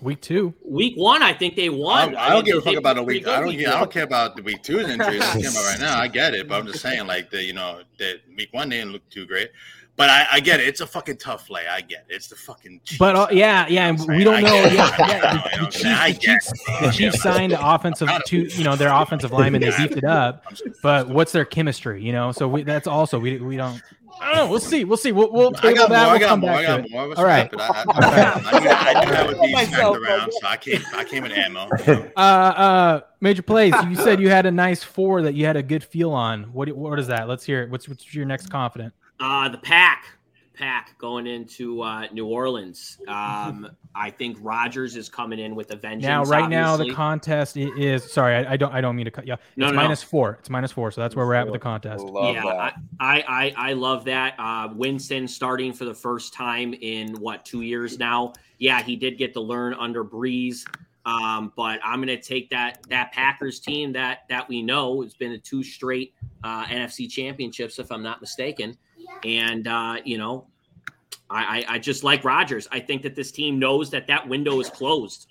Week 0.01 0.21
two. 0.21 0.53
Week 0.63 0.95
one, 0.95 1.21
I 1.21 1.33
think 1.33 1.55
they 1.55 1.67
I 1.67 1.69
won. 1.69 2.11
don't, 2.11 2.17
I 2.17 2.29
don't 2.29 2.45
mean, 2.45 2.45
give 2.45 2.57
a 2.57 2.61
fuck 2.61 2.75
about 2.75 2.97
a 2.97 3.03
week. 3.03 3.27
I 3.27 3.39
don't. 3.39 3.49
week 3.49 3.67
I 3.67 3.79
don't 3.79 3.91
care 3.91 4.03
about 4.03 4.35
the 4.35 4.43
week 4.43 4.63
two's 4.63 4.87
injuries. 4.89 5.21
I'm 5.23 5.39
about 5.39 5.65
right 5.65 5.79
now. 5.79 5.99
I 5.99 6.07
get 6.19 6.33
it, 6.33 6.47
but 6.47 6.59
I'm 6.59 6.67
just 6.67 6.79
saying, 6.81 7.05
like 7.07 7.29
the 7.29 7.43
you 7.43 7.53
know, 7.53 7.81
that 7.97 8.17
week 8.35 8.49
one 8.53 8.69
they 8.69 8.77
didn't 8.77 8.93
look 8.93 9.07
too 9.09 9.25
great. 9.25 9.51
But 9.99 10.09
I, 10.09 10.27
I 10.31 10.39
get 10.39 10.61
it. 10.61 10.67
It's 10.69 10.79
a 10.79 10.87
fucking 10.87 11.17
tough 11.17 11.49
lay. 11.49 11.67
I 11.67 11.81
get 11.81 12.05
it. 12.07 12.15
It's 12.15 12.27
the 12.29 12.37
fucking. 12.37 12.79
Chiefs. 12.85 12.97
But 12.97 13.17
uh, 13.17 13.27
yeah, 13.31 13.67
yeah, 13.67 13.89
and 13.89 13.99
we 14.07 14.23
don't 14.23 14.41
know. 14.41 14.49
get. 14.49 14.73
Yeah, 14.73 14.95
yeah, 14.97 15.33
the, 15.59 15.65
the 15.65 15.71
Chiefs, 15.71 15.85
I 15.85 16.11
the 16.13 16.19
Chiefs, 16.19 16.53
the 16.81 16.91
Chiefs 16.91 17.21
signed 17.21 17.51
offensive 17.59 18.09
two, 18.25 18.43
you 18.43 18.63
know, 18.63 18.77
their 18.77 18.93
offensive 18.93 19.33
linemen. 19.33 19.59
They 19.59 19.71
beefed 19.71 19.97
it 19.97 20.05
up, 20.05 20.45
but 20.81 21.09
what's 21.09 21.33
their 21.33 21.43
chemistry? 21.43 22.01
You 22.01 22.13
know, 22.13 22.31
so 22.31 22.47
we, 22.47 22.63
that's 22.63 22.87
also 22.87 23.19
we 23.19 23.39
we 23.39 23.57
don't. 23.57 23.81
I 24.21 24.25
don't 24.25 24.35
know. 24.35 24.49
We'll 24.51 24.59
see. 24.59 24.83
We'll 24.83 24.97
see. 24.97 25.11
We'll 25.11 25.31
we'll 25.31 25.55
I 25.57 25.61
table 25.61 25.75
got 25.75 25.89
more. 25.89 25.97
that. 25.97 26.07
I 26.07 26.11
We'll 26.11 26.19
got 26.19 26.39
more. 26.39 26.49
I 26.51 26.63
got 26.63 26.77
to 26.77 26.83
it. 26.83 26.91
more. 26.91 27.01
All 27.17 27.25
right. 27.25 27.49
I, 27.57 27.83
I, 27.87 28.41
I, 28.51 28.59
knew, 28.59 28.69
I 28.69 29.05
knew 29.05 29.11
that 29.11 29.27
would 29.27 29.41
be 29.41 29.47
smacked 29.49 29.71
Myself, 29.71 29.97
around, 29.97 30.31
so 30.33 30.47
I 30.47 30.57
came. 30.57 30.81
I 30.93 31.03
came 31.03 31.23
with 31.23 31.31
ammo. 31.31 31.67
you 31.87 31.93
know. 31.93 32.11
Uh, 32.17 32.19
uh, 32.19 33.01
major 33.21 33.41
plays. 33.41 33.73
You 33.87 33.95
said 33.95 34.19
you 34.19 34.29
had 34.29 34.45
a 34.45 34.51
nice 34.51 34.83
four 34.83 35.21
that 35.21 35.33
you 35.35 35.45
had 35.45 35.55
a 35.57 35.63
good 35.63 35.83
feel 35.83 36.11
on. 36.11 36.43
What 36.53 36.69
what 36.75 36.99
is 36.99 37.07
that? 37.07 37.27
Let's 37.27 37.43
hear 37.45 37.63
it. 37.63 37.69
What's 37.69 37.87
what's 37.87 38.13
your 38.13 38.25
next 38.25 38.47
confident? 38.47 38.93
Uh, 39.19 39.49
the 39.49 39.57
pack, 39.57 40.05
pack 40.59 40.97
going 40.97 41.25
into 41.25 41.81
uh, 41.81 42.07
New 42.11 42.27
Orleans. 42.27 42.99
Um, 43.07 43.69
I 43.95 44.09
think 44.09 44.37
Rodgers 44.41 44.97
is 44.97 45.07
coming 45.07 45.39
in 45.39 45.55
with 45.55 45.71
a 45.71 45.75
vengeance. 45.75 46.03
Now, 46.03 46.23
right 46.25 46.49
now, 46.49 46.75
the 46.75 46.93
contest 46.93 47.55
is. 47.55 48.11
Sorry, 48.11 48.35
I, 48.35 48.53
I 48.53 48.57
don't. 48.57 48.73
I 48.73 48.81
don't 48.81 48.95
mean 48.95 49.05
to 49.05 49.11
cut 49.11 49.25
Yeah, 49.25 49.35
off. 49.35 49.39
No, 49.55 49.67
it's 49.67 49.71
no, 49.71 49.75
no. 49.77 49.81
minus 49.81 50.03
four. 50.03 50.37
It's 50.39 50.49
minus 50.49 50.71
four. 50.71 50.91
So 50.91 51.01
that's 51.01 51.15
where 51.15 51.25
we're 51.25 51.35
at 51.35 51.45
with 51.45 51.53
the 51.53 51.59
contest. 51.59 52.03
Love 52.03 52.35
yeah. 52.35 52.71
I, 52.99 53.23
I 53.27 53.53
I 53.69 53.73
love 53.73 54.05
that. 54.05 54.35
Uh, 54.37 54.69
Winston 54.75 55.27
starting 55.27 55.71
for 55.71 55.85
the 55.85 55.93
first 55.93 56.33
time 56.33 56.73
in 56.73 57.15
what 57.15 57.45
two 57.45 57.61
years 57.61 57.97
now. 57.97 58.33
Yeah, 58.57 58.83
he 58.83 58.97
did 58.97 59.17
get 59.17 59.33
to 59.33 59.41
learn 59.41 59.73
under 59.75 60.03
Brees, 60.03 60.65
um, 61.05 61.53
but 61.55 61.79
I'm 61.83 61.99
going 61.99 62.07
to 62.09 62.21
take 62.21 62.49
that 62.49 62.79
that 62.89 63.13
Packers 63.13 63.59
team 63.61 63.93
that 63.93 64.23
that 64.29 64.47
we 64.49 64.61
know 64.61 65.01
has 65.01 65.13
been 65.13 65.31
a 65.31 65.37
two 65.39 65.63
straight 65.63 66.13
uh, 66.43 66.65
NFC 66.65 67.09
championships, 67.09 67.79
if 67.79 67.91
I'm 67.91 68.03
not 68.03 68.19
mistaken, 68.19 68.77
and 69.23 69.67
uh, 69.67 69.97
you 70.03 70.17
know, 70.17 70.47
I, 71.29 71.65
I 71.69 71.75
I 71.75 71.79
just 71.79 72.03
like 72.03 72.23
Rodgers. 72.23 72.67
I 72.71 72.79
think 72.79 73.01
that 73.03 73.15
this 73.15 73.31
team 73.31 73.59
knows 73.59 73.89
that 73.91 74.07
that 74.07 74.27
window 74.27 74.59
is 74.59 74.69
closed. 74.69 75.27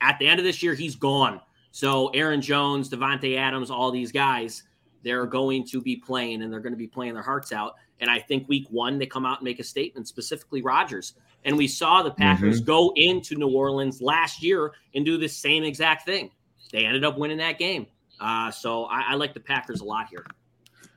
At 0.00 0.18
the 0.18 0.26
end 0.26 0.38
of 0.38 0.44
this 0.44 0.62
year, 0.62 0.74
he's 0.74 0.96
gone. 0.96 1.40
So 1.72 2.08
Aaron 2.08 2.40
Jones, 2.40 2.88
Davante 2.88 3.36
Adams, 3.36 3.70
all 3.70 3.90
these 3.90 4.12
guys 4.12 4.62
they're 5.06 5.24
going 5.24 5.64
to 5.64 5.80
be 5.80 5.94
playing 5.94 6.42
and 6.42 6.52
they're 6.52 6.58
going 6.58 6.72
to 6.72 6.78
be 6.78 6.88
playing 6.88 7.14
their 7.14 7.22
hearts 7.22 7.52
out. 7.52 7.76
And 8.00 8.10
I 8.10 8.18
think 8.18 8.48
week 8.48 8.66
one, 8.70 8.98
they 8.98 9.06
come 9.06 9.24
out 9.24 9.38
and 9.38 9.44
make 9.44 9.60
a 9.60 9.64
statement, 9.64 10.08
specifically 10.08 10.62
Rodgers. 10.62 11.14
And 11.44 11.56
we 11.56 11.68
saw 11.68 12.02
the 12.02 12.10
Packers 12.10 12.60
go 12.60 12.92
into 12.96 13.36
New 13.36 13.48
Orleans 13.48 14.02
last 14.02 14.42
year 14.42 14.72
and 14.96 15.04
do 15.04 15.16
the 15.16 15.28
same 15.28 15.62
exact 15.62 16.04
thing. 16.04 16.32
They 16.72 16.84
ended 16.84 17.04
up 17.04 17.16
winning 17.16 17.38
that 17.38 17.56
game. 17.56 17.86
Uh, 18.18 18.50
so 18.50 18.86
I, 18.86 19.12
I 19.12 19.14
like 19.14 19.32
the 19.32 19.38
Packers 19.38 19.80
a 19.80 19.84
lot 19.84 20.08
here. 20.08 20.26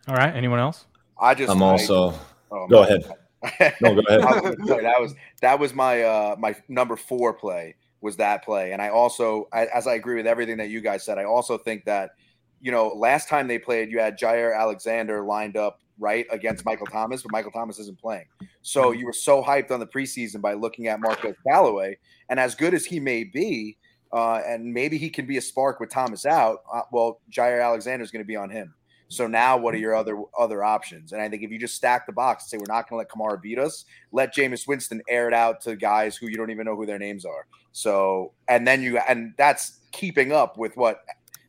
All 0.08 0.16
right. 0.16 0.36
Anyone 0.36 0.58
else? 0.58 0.88
I 1.20 1.36
just 1.36 1.52
I'm 1.52 1.62
also. 1.62 2.14
oh, 2.52 2.68
Go 2.68 2.84
ahead. 2.84 3.04
No, 3.82 3.96
go 3.96 4.02
ahead. 4.10 4.22
Was 4.60 4.68
that 4.68 4.96
was 5.00 5.16
that 5.42 5.60
was 5.60 5.74
my 5.74 6.04
uh 6.04 6.36
my 6.38 6.56
number 6.68 6.98
four 6.98 7.34
play 7.34 7.76
was 8.02 8.18
that 8.18 8.44
play, 8.44 8.74
and 8.74 8.82
I 8.82 8.90
also 8.90 9.48
I, 9.54 9.66
as 9.68 9.88
I 9.88 9.94
agree 9.94 10.18
with 10.18 10.28
everything 10.28 10.58
that 10.58 10.70
you 10.70 10.82
guys 10.82 11.06
said, 11.06 11.18
I 11.18 11.24
also 11.24 11.58
think 11.58 11.86
that 11.86 12.12
you 12.60 12.72
know 12.72 12.90
last 12.90 13.30
time 13.30 13.48
they 13.48 13.58
played, 13.58 13.92
you 13.92 14.00
had 14.00 14.20
Jaire 14.20 14.58
Alexander 14.58 15.24
lined 15.24 15.56
up 15.56 15.80
right 16.00 16.26
against 16.32 16.66
Michael 16.66 16.88
Thomas, 16.88 17.22
but 17.22 17.32
Michael 17.32 17.52
Thomas 17.52 17.80
isn't 17.80 18.00
playing, 18.00 18.26
so 18.62 18.92
you 18.92 19.06
were 19.06 19.14
so 19.14 19.42
hyped 19.42 19.72
on 19.72 19.80
the 19.80 19.88
preseason 19.88 20.42
by 20.42 20.54
looking 20.54 20.88
at 20.88 21.00
Marquez 21.00 21.36
Callaway, 21.48 21.98
and 22.28 22.42
as 22.42 22.56
good 22.56 22.74
as 22.74 22.86
he 22.86 23.00
may 23.00 23.24
be. 23.24 23.78
Uh, 24.12 24.42
and 24.48 24.74
maybe 24.74 24.98
he 24.98 25.08
can 25.08 25.28
be 25.28 25.38
a 25.38 25.42
spark 25.42 25.80
with 25.80 25.92
Thomas 25.92 26.26
out. 26.26 26.64
Uh, 26.74 26.82
well, 26.92 27.22
Jaire 27.32 27.64
Alexander 27.64 28.04
is 28.04 28.10
going 28.10 28.24
to 28.24 28.28
be 28.28 28.36
on 28.36 28.50
him. 28.50 28.74
So 29.10 29.26
now, 29.26 29.58
what 29.58 29.74
are 29.74 29.80
your 29.80 29.96
other 29.96 30.22
other 30.38 30.64
options? 30.64 31.14
And 31.14 31.22
I 31.22 31.28
think 31.28 31.42
if 31.42 31.50
you 31.50 31.58
just 31.58 31.76
stack 31.76 32.06
the 32.06 32.14
box 32.14 32.44
and 32.44 32.50
say 32.50 32.58
we're 32.58 32.74
not 32.74 32.88
going 32.88 33.04
to 33.04 33.08
let 33.08 33.10
Kamara 33.10 33.42
beat 33.42 33.58
us, 33.58 33.86
let 34.12 34.36
Jameis 34.36 34.68
Winston 34.68 35.02
air 35.10 35.28
it 35.28 35.34
out 35.34 35.62
to 35.62 35.76
guys 35.76 36.16
who 36.16 36.28
you 36.28 36.38
don't 36.38 36.52
even 36.52 36.66
know 36.66 36.76
who 36.76 36.86
their 36.86 37.00
names 37.00 37.26
are. 37.26 37.48
So 37.72 38.34
and 38.48 38.68
then 38.68 38.84
you 38.84 39.00
and 39.00 39.34
that's 39.38 39.80
keeping 39.92 40.32
up 40.32 40.58
with 40.58 40.78
what 40.78 41.02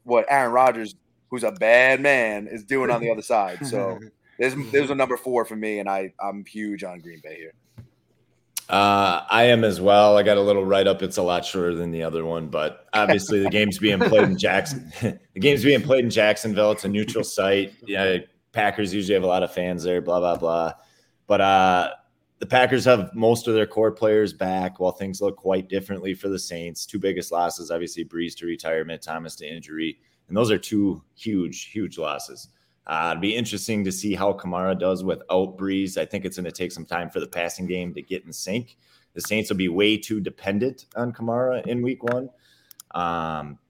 what 0.05 0.25
Aaron 0.31 0.53
Rodgers, 0.53 0.95
who's 1.29 1.45
a 1.45 1.53
bad 1.53 2.01
man, 2.01 2.47
is 2.47 2.65
doing 2.65 2.91
on 2.91 3.03
the 3.03 3.11
other 3.11 3.23
side. 3.23 3.67
So 3.67 3.99
there's 4.39 4.55
there's 4.73 4.91
a 4.91 4.95
number 4.95 5.19
four 5.19 5.45
for 5.45 5.57
me, 5.57 5.81
and 5.81 5.89
I 5.89 6.15
I'm 6.19 6.47
huge 6.47 6.83
on 6.83 7.01
Green 7.01 7.21
Bay 7.23 7.37
here. 7.37 7.53
Uh, 8.71 9.25
I 9.29 9.45
am 9.45 9.65
as 9.65 9.81
well. 9.81 10.17
I 10.17 10.23
got 10.23 10.37
a 10.37 10.41
little 10.41 10.65
write 10.65 10.87
up. 10.87 11.03
It's 11.03 11.17
a 11.17 11.23
lot 11.23 11.45
shorter 11.45 11.75
than 11.75 11.91
the 11.91 12.05
other 12.05 12.25
one, 12.25 12.47
but 12.47 12.87
obviously 12.93 13.43
the 13.43 13.51
game's 13.51 13.79
being 13.79 13.99
played 13.99 14.23
in 14.23 14.39
Jackson. 14.39 14.93
the 15.03 15.41
game's 15.41 15.65
being 15.65 15.83
played 15.83 16.05
in 16.05 16.11
Jacksonville. 16.11 16.71
It's 16.71 16.85
a 16.85 16.89
neutral 16.89 17.25
site. 17.25 17.75
Yeah, 17.85 18.19
Packers 18.53 18.95
usually 18.95 19.15
have 19.15 19.25
a 19.25 19.27
lot 19.27 19.43
of 19.43 19.53
fans 19.53 19.83
there. 19.83 20.01
Blah 20.01 20.21
blah 20.21 20.37
blah. 20.37 20.73
But 21.27 21.41
uh, 21.41 21.91
the 22.39 22.47
Packers 22.47 22.85
have 22.85 23.11
most 23.13 23.49
of 23.49 23.55
their 23.55 23.67
core 23.67 23.91
players 23.91 24.33
back, 24.33 24.79
while 24.79 24.93
things 24.93 25.21
look 25.21 25.37
quite 25.37 25.69
differently 25.69 26.15
for 26.15 26.29
the 26.29 26.39
Saints. 26.39 26.87
Two 26.87 27.01
biggest 27.01 27.33
losses, 27.33 27.73
obviously, 27.73 28.05
Brees 28.05 28.37
to 28.37 28.47
retirement, 28.47 29.03
Thomas 29.03 29.35
to 29.37 29.53
injury, 29.53 29.99
and 30.29 30.37
those 30.37 30.53
are 30.53 30.59
two 30.59 31.03
huge, 31.17 31.65
huge 31.65 31.99
losses. 31.99 32.51
Uh, 32.91 33.11
it'd 33.13 33.21
be 33.21 33.37
interesting 33.37 33.85
to 33.85 33.93
see 33.93 34.15
how 34.15 34.33
Kamara 34.33 34.77
does 34.77 35.05
without 35.05 35.57
Brees. 35.57 35.97
I 35.97 36.05
think 36.05 36.25
it's 36.25 36.37
going 36.37 36.45
to 36.45 36.51
take 36.51 36.73
some 36.73 36.85
time 36.85 37.09
for 37.09 37.21
the 37.21 37.29
passing 37.29 37.67
game 37.67 37.95
to 37.95 38.03
get 38.03 38.25
in 38.25 38.33
sync. 38.33 38.77
The 39.15 39.21
Saints 39.21 39.49
will 39.49 39.57
be 39.57 39.69
way 39.69 39.97
too 39.97 40.21
dependent 40.21 40.87
on 40.97 41.13
Kamara 41.13 41.65
in 41.69 41.83
week 41.83 42.03
one. 42.03 42.31
Um, 42.91 43.61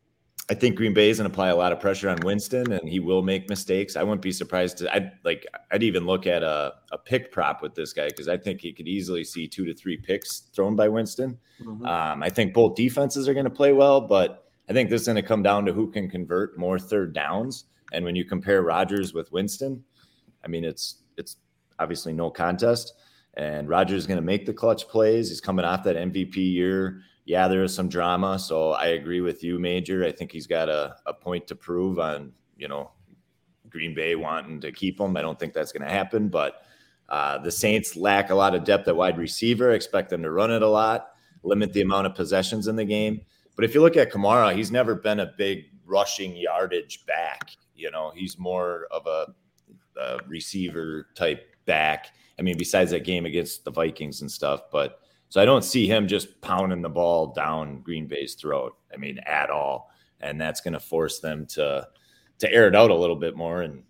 I 0.48 0.54
think 0.54 0.76
Green 0.76 0.94
Bay 0.94 1.10
is 1.10 1.18
going 1.18 1.28
to 1.28 1.32
apply 1.32 1.48
a 1.50 1.54
lot 1.54 1.70
of 1.70 1.80
pressure 1.80 2.08
on 2.08 2.18
Winston, 2.20 2.72
and 2.72 2.88
he 2.88 2.98
will 2.98 3.20
make 3.20 3.46
mistakes. 3.50 3.94
I 3.94 4.02
wouldn't 4.02 4.22
be 4.22 4.32
surprised 4.32 4.78
to. 4.78 4.94
I'd 4.94 5.12
like. 5.22 5.46
I'd 5.70 5.82
even 5.82 6.06
look 6.06 6.26
at 6.26 6.42
a, 6.42 6.72
a 6.90 6.96
pick 6.96 7.30
prop 7.30 7.60
with 7.60 7.74
this 7.74 7.92
guy 7.92 8.08
because 8.08 8.26
I 8.26 8.38
think 8.38 8.62
he 8.62 8.72
could 8.72 8.88
easily 8.88 9.22
see 9.22 9.46
two 9.46 9.66
to 9.66 9.74
three 9.74 9.98
picks 9.98 10.40
thrown 10.54 10.76
by 10.76 10.88
Winston. 10.88 11.38
Um, 11.86 12.22
I 12.22 12.30
think 12.30 12.54
both 12.54 12.74
defenses 12.74 13.28
are 13.28 13.34
going 13.34 13.44
to 13.44 13.50
play 13.50 13.74
well, 13.74 14.00
but 14.00 14.46
I 14.70 14.72
think 14.72 14.88
this 14.88 15.02
is 15.02 15.06
going 15.06 15.16
to 15.16 15.22
come 15.22 15.42
down 15.42 15.66
to 15.66 15.74
who 15.74 15.90
can 15.90 16.08
convert 16.08 16.58
more 16.58 16.78
third 16.78 17.12
downs. 17.12 17.66
And 17.92 18.04
when 18.04 18.16
you 18.16 18.24
compare 18.24 18.62
Rodgers 18.62 19.14
with 19.14 19.30
Winston, 19.32 19.84
I 20.44 20.48
mean 20.48 20.64
it's 20.64 21.02
it's 21.16 21.36
obviously 21.78 22.12
no 22.12 22.30
contest. 22.30 22.94
And 23.34 23.68
Rodgers 23.68 24.02
is 24.02 24.06
going 24.06 24.16
to 24.16 24.22
make 24.22 24.44
the 24.44 24.52
clutch 24.52 24.88
plays. 24.88 25.28
He's 25.28 25.40
coming 25.40 25.64
off 25.64 25.84
that 25.84 25.96
MVP 25.96 26.36
year. 26.36 27.00
Yeah, 27.24 27.46
there 27.48 27.62
is 27.62 27.74
some 27.74 27.88
drama. 27.88 28.38
So 28.38 28.72
I 28.72 28.86
agree 28.88 29.20
with 29.20 29.44
you, 29.44 29.58
Major. 29.58 30.04
I 30.04 30.10
think 30.10 30.32
he's 30.32 30.46
got 30.46 30.68
a, 30.68 30.96
a 31.06 31.14
point 31.14 31.46
to 31.46 31.54
prove 31.54 31.98
on, 32.00 32.32
you 32.56 32.66
know, 32.66 32.90
Green 33.68 33.94
Bay 33.94 34.16
wanting 34.16 34.60
to 34.62 34.72
keep 34.72 35.00
him. 35.00 35.16
I 35.16 35.22
don't 35.22 35.38
think 35.38 35.54
that's 35.54 35.70
going 35.70 35.86
to 35.86 35.94
happen, 35.94 36.28
but 36.28 36.62
uh, 37.08 37.38
the 37.38 37.50
Saints 37.50 37.96
lack 37.96 38.30
a 38.30 38.34
lot 38.34 38.54
of 38.54 38.64
depth 38.64 38.88
at 38.88 38.96
wide 38.96 39.16
receiver. 39.16 39.70
Expect 39.70 40.10
them 40.10 40.22
to 40.22 40.30
run 40.30 40.50
it 40.50 40.62
a 40.62 40.68
lot, 40.68 41.10
limit 41.42 41.72
the 41.72 41.82
amount 41.82 42.06
of 42.06 42.14
possessions 42.14 42.66
in 42.66 42.76
the 42.76 42.84
game. 42.84 43.20
But 43.56 43.64
if 43.64 43.74
you 43.74 43.80
look 43.80 43.96
at 43.96 44.12
Kamara, 44.12 44.54
he's 44.54 44.70
never 44.70 44.94
been 44.94 45.20
a 45.20 45.32
big 45.38 45.66
rushing 45.84 46.36
yardage 46.36 47.04
back. 47.06 47.50
You 47.80 47.90
know, 47.90 48.12
he's 48.14 48.38
more 48.38 48.86
of 48.90 49.06
a, 49.06 49.26
a 50.00 50.18
receiver 50.26 51.08
type 51.14 51.54
back. 51.64 52.12
I 52.38 52.42
mean, 52.42 52.56
besides 52.56 52.90
that 52.92 53.04
game 53.04 53.26
against 53.26 53.64
the 53.64 53.70
Vikings 53.70 54.20
and 54.20 54.30
stuff, 54.30 54.62
but 54.70 55.00
so 55.28 55.40
I 55.40 55.44
don't 55.44 55.64
see 55.64 55.86
him 55.86 56.08
just 56.08 56.40
pounding 56.40 56.82
the 56.82 56.88
ball 56.88 57.28
down 57.28 57.82
Green 57.82 58.06
Bay's 58.06 58.34
throat. 58.34 58.76
I 58.92 58.96
mean, 58.96 59.18
at 59.26 59.48
all, 59.48 59.90
and 60.20 60.40
that's 60.40 60.60
going 60.60 60.74
to 60.74 60.80
force 60.80 61.20
them 61.20 61.46
to 61.46 61.86
to 62.40 62.52
air 62.52 62.66
it 62.66 62.74
out 62.74 62.90
a 62.90 62.94
little 62.94 63.16
bit 63.16 63.36
more. 63.36 63.62
And 63.62 63.84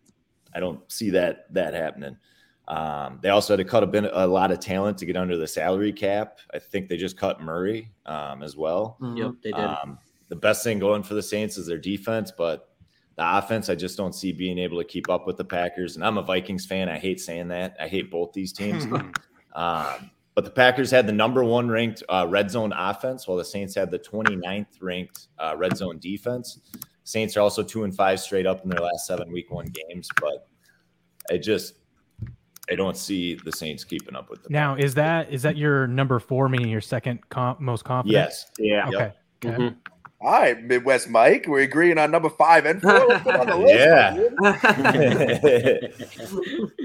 I 0.54 0.60
don't 0.60 0.80
see 0.92 1.10
that 1.10 1.52
that 1.54 1.72
happening. 1.74 2.16
Um, 2.68 3.18
they 3.20 3.30
also 3.30 3.54
had 3.54 3.64
to 3.64 3.64
cut 3.64 3.82
a 3.82 3.86
bit 3.86 4.04
a 4.12 4.26
lot 4.26 4.52
of 4.52 4.60
talent 4.60 4.98
to 4.98 5.06
get 5.06 5.16
under 5.16 5.36
the 5.36 5.48
salary 5.48 5.92
cap. 5.92 6.38
I 6.54 6.58
think 6.58 6.88
they 6.88 6.96
just 6.96 7.16
cut 7.16 7.40
Murray 7.40 7.90
um, 8.06 8.42
as 8.42 8.56
well. 8.56 8.96
Yep, 9.00 9.32
they 9.42 9.50
did. 9.50 9.60
Um, 9.60 9.98
the 10.28 10.36
best 10.36 10.62
thing 10.62 10.78
going 10.78 11.02
for 11.02 11.14
the 11.14 11.22
Saints 11.22 11.58
is 11.58 11.66
their 11.66 11.78
defense, 11.78 12.30
but 12.36 12.69
the 13.20 13.36
offense, 13.38 13.68
I 13.68 13.74
just 13.74 13.98
don't 13.98 14.14
see 14.14 14.32
being 14.32 14.58
able 14.58 14.78
to 14.78 14.84
keep 14.84 15.10
up 15.10 15.26
with 15.26 15.36
the 15.36 15.44
Packers. 15.44 15.94
And 15.94 16.02
I'm 16.04 16.16
a 16.16 16.22
Vikings 16.22 16.64
fan. 16.64 16.88
I 16.88 16.98
hate 16.98 17.20
saying 17.20 17.48
that. 17.48 17.76
I 17.78 17.86
hate 17.86 18.10
both 18.10 18.32
these 18.32 18.50
teams. 18.50 18.84
um, 19.54 20.10
but 20.34 20.44
the 20.46 20.50
Packers 20.50 20.90
had 20.90 21.06
the 21.06 21.12
number 21.12 21.44
one 21.44 21.68
ranked 21.68 22.02
uh, 22.08 22.26
red 22.26 22.50
zone 22.50 22.72
offense, 22.74 23.28
while 23.28 23.36
the 23.36 23.44
Saints 23.44 23.74
had 23.74 23.90
the 23.90 23.98
29th 23.98 24.68
ranked 24.80 25.28
uh, 25.38 25.54
red 25.54 25.76
zone 25.76 25.98
defense. 25.98 26.60
Saints 27.04 27.36
are 27.36 27.40
also 27.40 27.62
two 27.62 27.84
and 27.84 27.94
five 27.94 28.20
straight 28.20 28.46
up 28.46 28.62
in 28.64 28.70
their 28.70 28.80
last 28.80 29.06
seven 29.06 29.30
week 29.30 29.50
one 29.50 29.66
games, 29.66 30.08
but 30.18 30.48
I 31.30 31.36
just 31.36 31.74
I 32.70 32.74
don't 32.74 32.96
see 32.96 33.34
the 33.34 33.52
Saints 33.52 33.84
keeping 33.84 34.16
up 34.16 34.30
with 34.30 34.42
them. 34.44 34.52
Now, 34.52 34.76
is 34.76 34.94
that 34.94 35.30
is 35.30 35.42
that 35.42 35.58
your 35.58 35.86
number 35.86 36.20
four, 36.20 36.48
meaning 36.48 36.70
your 36.70 36.80
second 36.80 37.28
comp, 37.28 37.60
most 37.60 37.84
confident? 37.84 38.14
Yes. 38.14 38.50
Yeah. 38.58 38.88
Okay. 38.88 38.96
Yep. 38.96 39.16
Okay. 39.44 39.62
Mhm. 39.64 39.76
All 40.22 40.30
right, 40.30 40.62
Midwest 40.62 41.08
Mike, 41.08 41.46
we're 41.48 41.60
agreeing 41.62 41.96
on 41.96 42.10
number 42.10 42.28
five 42.28 42.66
and 42.66 42.82
four. 42.82 42.92
On 42.92 43.46
the 43.46 43.56
list, 43.56 43.74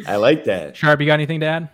Yeah. 0.06 0.08
I 0.08 0.16
like 0.16 0.46
that. 0.46 0.78
Sharp, 0.78 1.02
you 1.02 1.06
got 1.06 1.16
anything 1.16 1.42
to 1.42 1.46
add? 1.46 1.70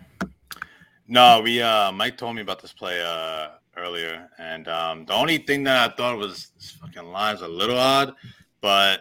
No, 1.06 1.40
we 1.40 1.62
uh 1.62 1.92
Mike 1.92 2.16
told 2.16 2.34
me 2.34 2.42
about 2.42 2.60
this 2.60 2.72
play 2.72 3.00
uh 3.00 3.50
earlier, 3.76 4.28
and 4.38 4.66
um 4.66 5.04
the 5.04 5.14
only 5.14 5.38
thing 5.38 5.62
that 5.64 5.90
I 5.90 5.94
thought 5.94 6.18
was 6.18 6.50
this 6.56 6.70
fucking 6.72 7.04
line's 7.12 7.42
a 7.42 7.48
little 7.48 7.78
odd, 7.78 8.14
but 8.60 9.00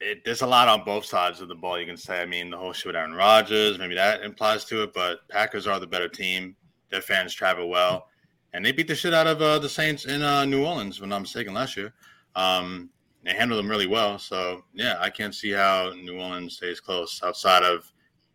it, 0.00 0.24
there's 0.24 0.40
a 0.42 0.46
lot 0.46 0.66
on 0.66 0.82
both 0.84 1.04
sides 1.04 1.40
of 1.40 1.48
the 1.48 1.54
ball. 1.54 1.78
You 1.78 1.86
can 1.86 1.96
say, 1.96 2.20
I 2.22 2.26
mean, 2.26 2.50
the 2.50 2.56
whole 2.56 2.72
shit 2.72 2.86
with 2.86 2.96
Aaron 2.96 3.12
Rodgers, 3.12 3.78
maybe 3.78 3.94
that 3.94 4.22
implies 4.22 4.64
to 4.66 4.82
it, 4.82 4.94
but 4.94 5.28
Packers 5.28 5.66
are 5.66 5.78
the 5.78 5.86
better 5.86 6.08
team. 6.08 6.56
Their 6.90 7.02
fans 7.02 7.34
travel 7.34 7.68
well, 7.68 8.08
and 8.52 8.64
they 8.64 8.72
beat 8.72 8.88
the 8.88 8.94
shit 8.94 9.14
out 9.14 9.26
of 9.26 9.40
uh, 9.40 9.58
the 9.58 9.68
Saints 9.68 10.06
in 10.06 10.22
uh, 10.22 10.44
New 10.44 10.64
Orleans, 10.64 10.96
if 10.96 11.02
I'm 11.02 11.08
not 11.08 11.20
mistaken, 11.20 11.54
last 11.54 11.76
year. 11.76 11.92
Um, 12.34 12.90
they 13.22 13.32
handled 13.32 13.58
them 13.58 13.70
really 13.70 13.86
well. 13.86 14.18
So 14.18 14.64
yeah, 14.72 14.96
I 15.00 15.10
can't 15.10 15.34
see 15.34 15.50
how 15.50 15.92
New 15.94 16.18
Orleans 16.18 16.56
stays 16.56 16.80
close 16.80 17.20
outside 17.22 17.62
of 17.62 17.90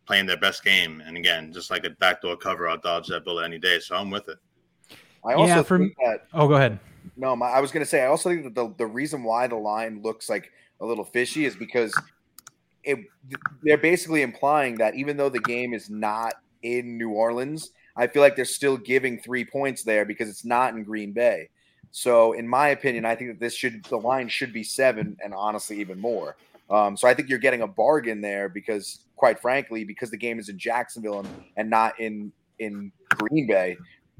playing 0.05 0.25
their 0.25 0.37
best 0.37 0.63
game. 0.63 1.01
And 1.05 1.17
again, 1.17 1.51
just 1.51 1.71
like 1.71 1.85
a 1.85 1.89
backdoor 1.89 2.37
cover, 2.37 2.67
I'll 2.67 2.77
dodge 2.77 3.07
that 3.07 3.25
bullet 3.25 3.45
any 3.45 3.57
day. 3.57 3.79
So 3.79 3.95
I'm 3.95 4.09
with 4.09 4.29
it. 4.29 4.37
I 5.25 5.33
also 5.33 5.47
Yeah, 5.47 5.61
for 5.63 5.79
think 5.79 5.93
that 6.03 6.27
Oh, 6.33 6.47
go 6.47 6.55
ahead. 6.55 6.79
No, 7.17 7.35
my, 7.35 7.47
I 7.47 7.59
was 7.59 7.71
going 7.71 7.83
to 7.83 7.89
say, 7.89 8.03
I 8.03 8.07
also 8.07 8.29
think 8.29 8.43
that 8.43 8.55
the, 8.55 8.73
the 8.77 8.85
reason 8.85 9.23
why 9.23 9.47
the 9.47 9.55
line 9.55 10.01
looks 10.03 10.29
like 10.29 10.51
a 10.81 10.85
little 10.85 11.05
fishy 11.05 11.45
is 11.45 11.55
because 11.55 11.99
it, 12.83 12.99
they're 13.63 13.77
basically 13.77 14.21
implying 14.21 14.75
that 14.75 14.95
even 14.95 15.17
though 15.17 15.29
the 15.29 15.39
game 15.39 15.73
is 15.73 15.89
not 15.89 16.35
in 16.61 16.97
New 16.97 17.11
Orleans, 17.11 17.71
I 17.95 18.07
feel 18.07 18.21
like 18.21 18.35
they're 18.35 18.45
still 18.45 18.77
giving 18.77 19.19
three 19.19 19.45
points 19.45 19.83
there 19.83 20.05
because 20.05 20.29
it's 20.29 20.45
not 20.45 20.73
in 20.73 20.83
Green 20.83 21.13
Bay. 21.13 21.49
So, 21.91 22.33
in 22.33 22.47
my 22.47 22.69
opinion, 22.69 23.05
I 23.05 23.15
think 23.15 23.31
that 23.31 23.39
this 23.39 23.53
should 23.53 23.83
the 23.85 23.97
line 23.97 24.27
should 24.27 24.51
be 24.51 24.63
seven, 24.63 25.15
and 25.23 25.33
honestly, 25.33 25.79
even 25.79 25.99
more. 25.99 26.35
Um, 26.69 26.97
so, 26.97 27.07
I 27.07 27.13
think 27.13 27.29
you're 27.29 27.39
getting 27.39 27.61
a 27.61 27.67
bargain 27.67 28.19
there 28.19 28.49
because, 28.49 28.99
quite 29.15 29.39
frankly, 29.39 29.85
because 29.85 30.11
the 30.11 30.17
game 30.17 30.37
is 30.37 30.49
in 30.49 30.59
Jacksonville 30.59 31.19
and, 31.19 31.29
and 31.55 31.69
not 31.69 31.97
in 31.99 32.33
in 32.59 32.91
Green 33.11 33.47
Bay, 33.47 33.77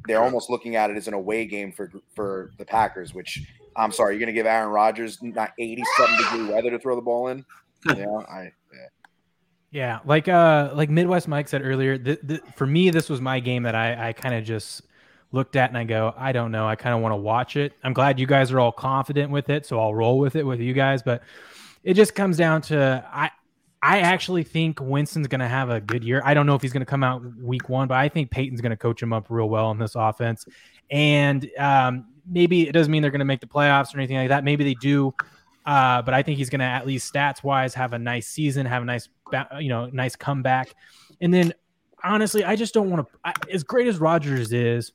they're 0.08 0.22
almost 0.22 0.50
looking 0.50 0.76
at 0.78 0.90
it 0.90 0.96
as 0.96 1.10
an 1.10 1.14
away 1.14 1.46
game 1.46 1.72
for 1.72 1.92
for 2.16 2.52
the 2.58 2.66
Packers. 2.66 3.14
Which 3.14 3.46
I'm 3.76 3.92
sorry, 3.92 4.14
you're 4.14 4.20
going 4.20 4.28
to 4.28 4.34
give 4.34 4.46
Aaron 4.46 4.70
Rodgers 4.70 5.22
not 5.22 5.52
87 5.60 6.18
degree 6.18 6.54
weather 6.54 6.70
to 6.72 6.80
throw 6.80 6.96
the 6.96 7.02
ball 7.02 7.28
in. 7.28 7.46
Yeah, 7.96 8.08
I. 8.28 8.52
Yeah. 9.76 10.00
Like 10.06 10.30
uh, 10.30 10.72
like 10.74 10.90
Midwest 10.90 11.28
Mike 11.28 11.50
said 11.50 11.62
earlier, 11.62 11.98
th- 11.98 12.26
th- 12.26 12.40
for 12.56 12.66
me, 12.66 12.92
this 12.92 13.10
was 13.10 13.20
my 13.20 13.42
game 13.42 13.64
that 13.64 13.76
I, 13.76 14.08
I 14.08 14.14
kind 14.14 14.34
of 14.34 14.46
just 14.46 14.84
looked 15.34 15.58
at 15.58 15.70
and 15.70 15.78
I 15.78 15.84
go, 15.84 16.14
I 16.16 16.32
don't 16.32 16.54
know, 16.54 16.66
I 16.66 16.78
kind 16.78 16.96
of 16.96 17.02
want 17.02 17.12
to 17.12 17.18
watch 17.18 17.58
it. 17.58 17.74
I'm 17.84 17.92
glad 17.92 18.18
you 18.18 18.26
guys 18.26 18.54
are 18.54 18.60
all 18.62 18.72
confident 18.72 19.32
with 19.32 19.50
it, 19.50 19.66
so 19.66 19.78
I'll 19.78 19.94
roll 19.94 20.18
with 20.18 20.38
it 20.38 20.44
with 20.44 20.62
you 20.62 20.72
guys. 20.72 21.04
But 21.04 21.24
it 21.84 21.96
just 21.96 22.16
comes 22.16 22.38
down 22.38 22.62
to 22.64 23.06
I, 23.12 23.32
I 23.82 24.00
actually 24.00 24.44
think 24.44 24.80
Winston's 24.80 25.28
going 25.28 25.42
to 25.42 25.48
have 25.50 25.70
a 25.70 25.82
good 25.82 26.06
year. 26.06 26.22
I 26.24 26.34
don't 26.34 26.46
know 26.46 26.56
if 26.56 26.62
he's 26.62 26.72
going 26.72 26.80
to 26.80 26.86
come 26.86 27.04
out 27.04 27.22
week 27.38 27.68
one, 27.68 27.90
but 27.90 27.98
I 27.98 28.08
think 28.08 28.32
Payton's 28.32 28.62
going 28.62 28.70
to 28.70 28.78
coach 28.78 29.04
him 29.04 29.12
up 29.12 29.26
real 29.28 29.50
well 29.50 29.72
in 29.72 29.78
this 29.78 29.96
offense. 29.96 30.46
And 30.90 31.50
um, 31.60 32.06
maybe 32.26 32.66
it 32.70 32.72
doesn't 32.72 32.90
mean 32.90 33.02
they're 33.02 33.12
going 33.12 33.20
to 33.20 33.26
make 33.26 33.42
the 33.42 33.48
playoffs 33.48 33.94
or 33.94 33.98
anything 33.98 34.16
like 34.16 34.30
that. 34.30 34.46
Maybe 34.46 34.64
they 34.64 34.76
do. 34.76 35.14
Uh, 35.66 36.02
but 36.02 36.14
I 36.14 36.22
think 36.22 36.38
he's 36.38 36.50
going 36.50 36.60
to 36.60 36.66
at 36.66 36.86
least 36.86 37.12
stats 37.12 37.44
wise 37.44 37.74
have 37.74 37.94
a 37.94 38.00
nice 38.00 38.28
season, 38.28 38.66
have 38.66 38.84
a 38.84 38.86
nice, 38.86 39.10
you 39.60 39.70
know, 39.70 39.88
nice 39.88 40.16
comeback. 40.16 40.76
And 41.22 41.34
then 41.34 41.54
honestly, 42.04 42.44
I 42.44 42.56
just 42.56 42.74
don't 42.74 42.90
want 42.90 43.08
to, 43.08 43.34
as 43.52 43.64
great 43.64 43.88
as 43.88 43.98
Rodgers 43.98 44.54
is 44.54 44.92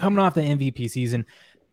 coming 0.00 0.18
off 0.18 0.34
the 0.34 0.40
MVP 0.40 0.90
season, 0.90 1.24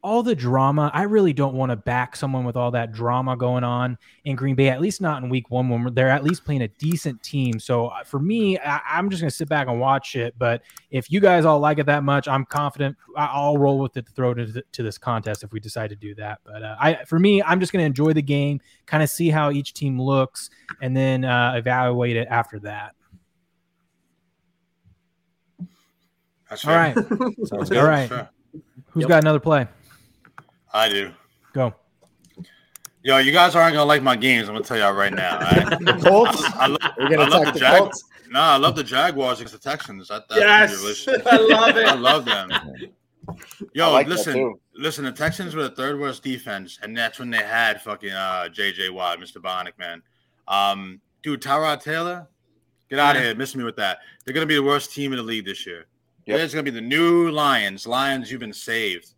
all 0.01 0.23
the 0.23 0.33
drama, 0.35 0.89
I 0.93 1.03
really 1.03 1.33
don't 1.33 1.55
want 1.55 1.71
to 1.71 1.75
back 1.75 2.15
someone 2.15 2.45
with 2.45 2.55
all 2.55 2.71
that 2.71 2.93
drama 2.93 3.35
going 3.35 3.65
on 3.65 3.97
in 4.23 4.37
Green 4.37 4.55
Bay, 4.55 4.69
at 4.69 4.79
least 4.79 5.01
not 5.01 5.21
in 5.21 5.29
week 5.29 5.49
one 5.51 5.67
when 5.67 5.93
they're 5.93 6.09
at 6.09 6.23
least 6.23 6.45
playing 6.45 6.61
a 6.61 6.69
decent 6.69 7.21
team. 7.21 7.59
So 7.59 7.87
uh, 7.87 8.03
for 8.05 8.17
me, 8.19 8.57
I, 8.57 8.79
I'm 8.89 9.09
just 9.09 9.21
going 9.21 9.29
to 9.29 9.35
sit 9.35 9.49
back 9.49 9.67
and 9.67 9.77
watch 9.79 10.15
it. 10.15 10.35
But 10.37 10.61
if 10.89 11.11
you 11.11 11.19
guys 11.19 11.43
all 11.43 11.59
like 11.59 11.79
it 11.79 11.85
that 11.87 12.03
much, 12.05 12.29
I'm 12.29 12.45
confident 12.45 12.95
I- 13.17 13.25
I'll 13.25 13.57
roll 13.57 13.77
with 13.79 13.97
it 13.97 14.05
to 14.05 14.11
throw 14.13 14.31
it 14.31 14.35
to, 14.53 14.63
to 14.71 14.83
this 14.83 14.97
contest 14.97 15.43
if 15.43 15.51
we 15.51 15.59
decide 15.59 15.89
to 15.89 15.97
do 15.97 16.15
that. 16.15 16.39
But 16.45 16.63
uh, 16.63 16.75
I, 16.79 17.03
for 17.03 17.19
me, 17.19 17.43
I'm 17.43 17.59
just 17.59 17.73
going 17.73 17.81
to 17.83 17.87
enjoy 17.87 18.13
the 18.13 18.21
game, 18.21 18.61
kind 18.85 19.03
of 19.03 19.09
see 19.09 19.29
how 19.29 19.51
each 19.51 19.73
team 19.73 19.99
looks, 20.01 20.49
and 20.81 20.95
then 20.95 21.25
uh, 21.25 21.53
evaluate 21.57 22.15
it 22.15 22.27
after 22.31 22.59
that. 22.59 22.95
That's 26.49 26.65
All 26.65 26.73
right. 26.73 26.95
Sounds 27.45 27.51
All 27.51 27.63
good. 27.65 27.83
right. 27.83 28.07
Sure. 28.07 28.29
Who's 28.91 29.01
Yep. 29.01 29.09
got 29.09 29.23
another 29.23 29.39
play? 29.39 29.67
I 30.73 30.89
do. 30.89 31.11
Go. 31.53 31.73
Yo, 33.01 33.17
you 33.17 33.31
guys 33.31 33.55
aren't 33.55 33.73
gonna 33.73 33.85
like 33.85 34.03
my 34.03 34.15
games. 34.15 34.49
I'm 34.49 34.55
gonna 34.55 34.65
tell 34.65 34.77
y'all 34.77 34.93
right 34.93 35.13
now. 35.13 35.35
all 35.35 35.41
right? 35.41 35.79
The 35.85 35.93
Colts. 36.03 36.43
I, 36.55 36.67
lo- 36.67 36.77
We're 36.97 37.09
gonna 37.09 37.29
love 37.29 37.31
talk 37.31 37.45
the 37.45 37.51
the 37.53 37.59
Jag- 37.59 37.79
Colts. 37.79 38.03
No, 38.29 38.39
I 38.41 38.57
love 38.57 38.75
the 38.75 38.83
Jaguars 38.83 39.39
against 39.39 39.53
the 39.53 39.69
Texans. 39.69 40.11
I, 40.11 40.19
that's 40.29 40.83
Yes. 40.83 41.07
I 41.25 41.37
love 41.37 41.77
it. 41.77 41.87
I 41.87 41.93
love 41.95 42.25
them. 42.25 42.51
Yo, 43.73 43.91
like 43.91 44.07
listen, 44.07 44.55
listen. 44.75 45.05
The 45.05 45.11
Texans 45.11 45.55
were 45.55 45.63
the 45.63 45.71
third 45.75 45.99
worst 45.99 46.23
defense, 46.23 46.77
and 46.83 46.95
that's 46.95 47.19
when 47.19 47.29
they 47.29 47.37
had 47.37 47.81
fucking 47.81 48.11
uh, 48.11 48.49
J.J. 48.49 48.89
Watt, 48.89 49.19
Mr. 49.19 49.37
Bionic 49.37 49.77
man. 49.79 50.01
Um, 50.47 50.99
dude, 51.23 51.41
Tyrod 51.41 51.81
Taylor, 51.81 52.27
get 52.89 52.99
out 52.99 53.15
of 53.15 53.21
here, 53.23 53.33
missing 53.35 53.59
me 53.59 53.65
with 53.65 53.75
that. 53.77 53.99
They're 54.25 54.33
gonna 54.33 54.45
be 54.45 54.55
the 54.55 54.63
worst 54.63 54.93
team 54.93 55.11
in 55.13 55.17
the 55.17 55.23
league 55.23 55.45
this 55.45 55.65
year. 55.65 55.85
Yep. 56.25 56.37
There's 56.37 56.53
gonna 56.53 56.63
be 56.63 56.71
the 56.71 56.81
new 56.81 57.31
Lions. 57.31 57.87
Lions, 57.87 58.29
you've 58.31 58.39
been 58.41 58.53
saved 58.53 59.13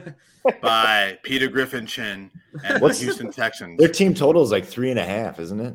by 0.62 1.18
Peter 1.22 1.48
Griffin 1.48 1.86
Chin 1.86 2.30
and 2.64 2.80
What's- 2.82 2.98
the 2.98 3.04
Houston 3.04 3.30
Texans. 3.30 3.78
Their 3.78 3.88
team 3.88 4.14
total 4.14 4.42
is 4.42 4.50
like 4.50 4.64
three 4.64 4.90
and 4.90 4.98
a 4.98 5.04
half, 5.04 5.38
isn't 5.38 5.60
it? 5.60 5.74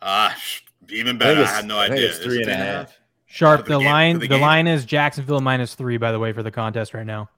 Ah, 0.00 0.34
sh- 0.38 0.60
even 0.90 1.18
better. 1.18 1.40
I, 1.40 1.42
it's- 1.42 1.56
had 1.56 1.66
no 1.66 1.78
I 1.78 1.86
idea. 1.86 2.08
it's 2.08 2.18
Is 2.18 2.24
three 2.24 2.40
it 2.40 2.48
and 2.48 2.60
a 2.60 2.64
half. 2.64 2.98
Sharp. 3.26 3.64
The 3.64 3.72
The 3.74 3.78
game- 3.78 3.86
line. 3.88 4.18
The, 4.18 4.28
the 4.28 4.38
line 4.38 4.66
is 4.66 4.84
Jacksonville 4.84 5.40
minus 5.40 5.74
three. 5.74 5.96
By 5.96 6.12
the 6.12 6.18
way, 6.18 6.32
for 6.32 6.42
the 6.42 6.50
contest 6.50 6.92
right 6.94 7.06
now. 7.06 7.30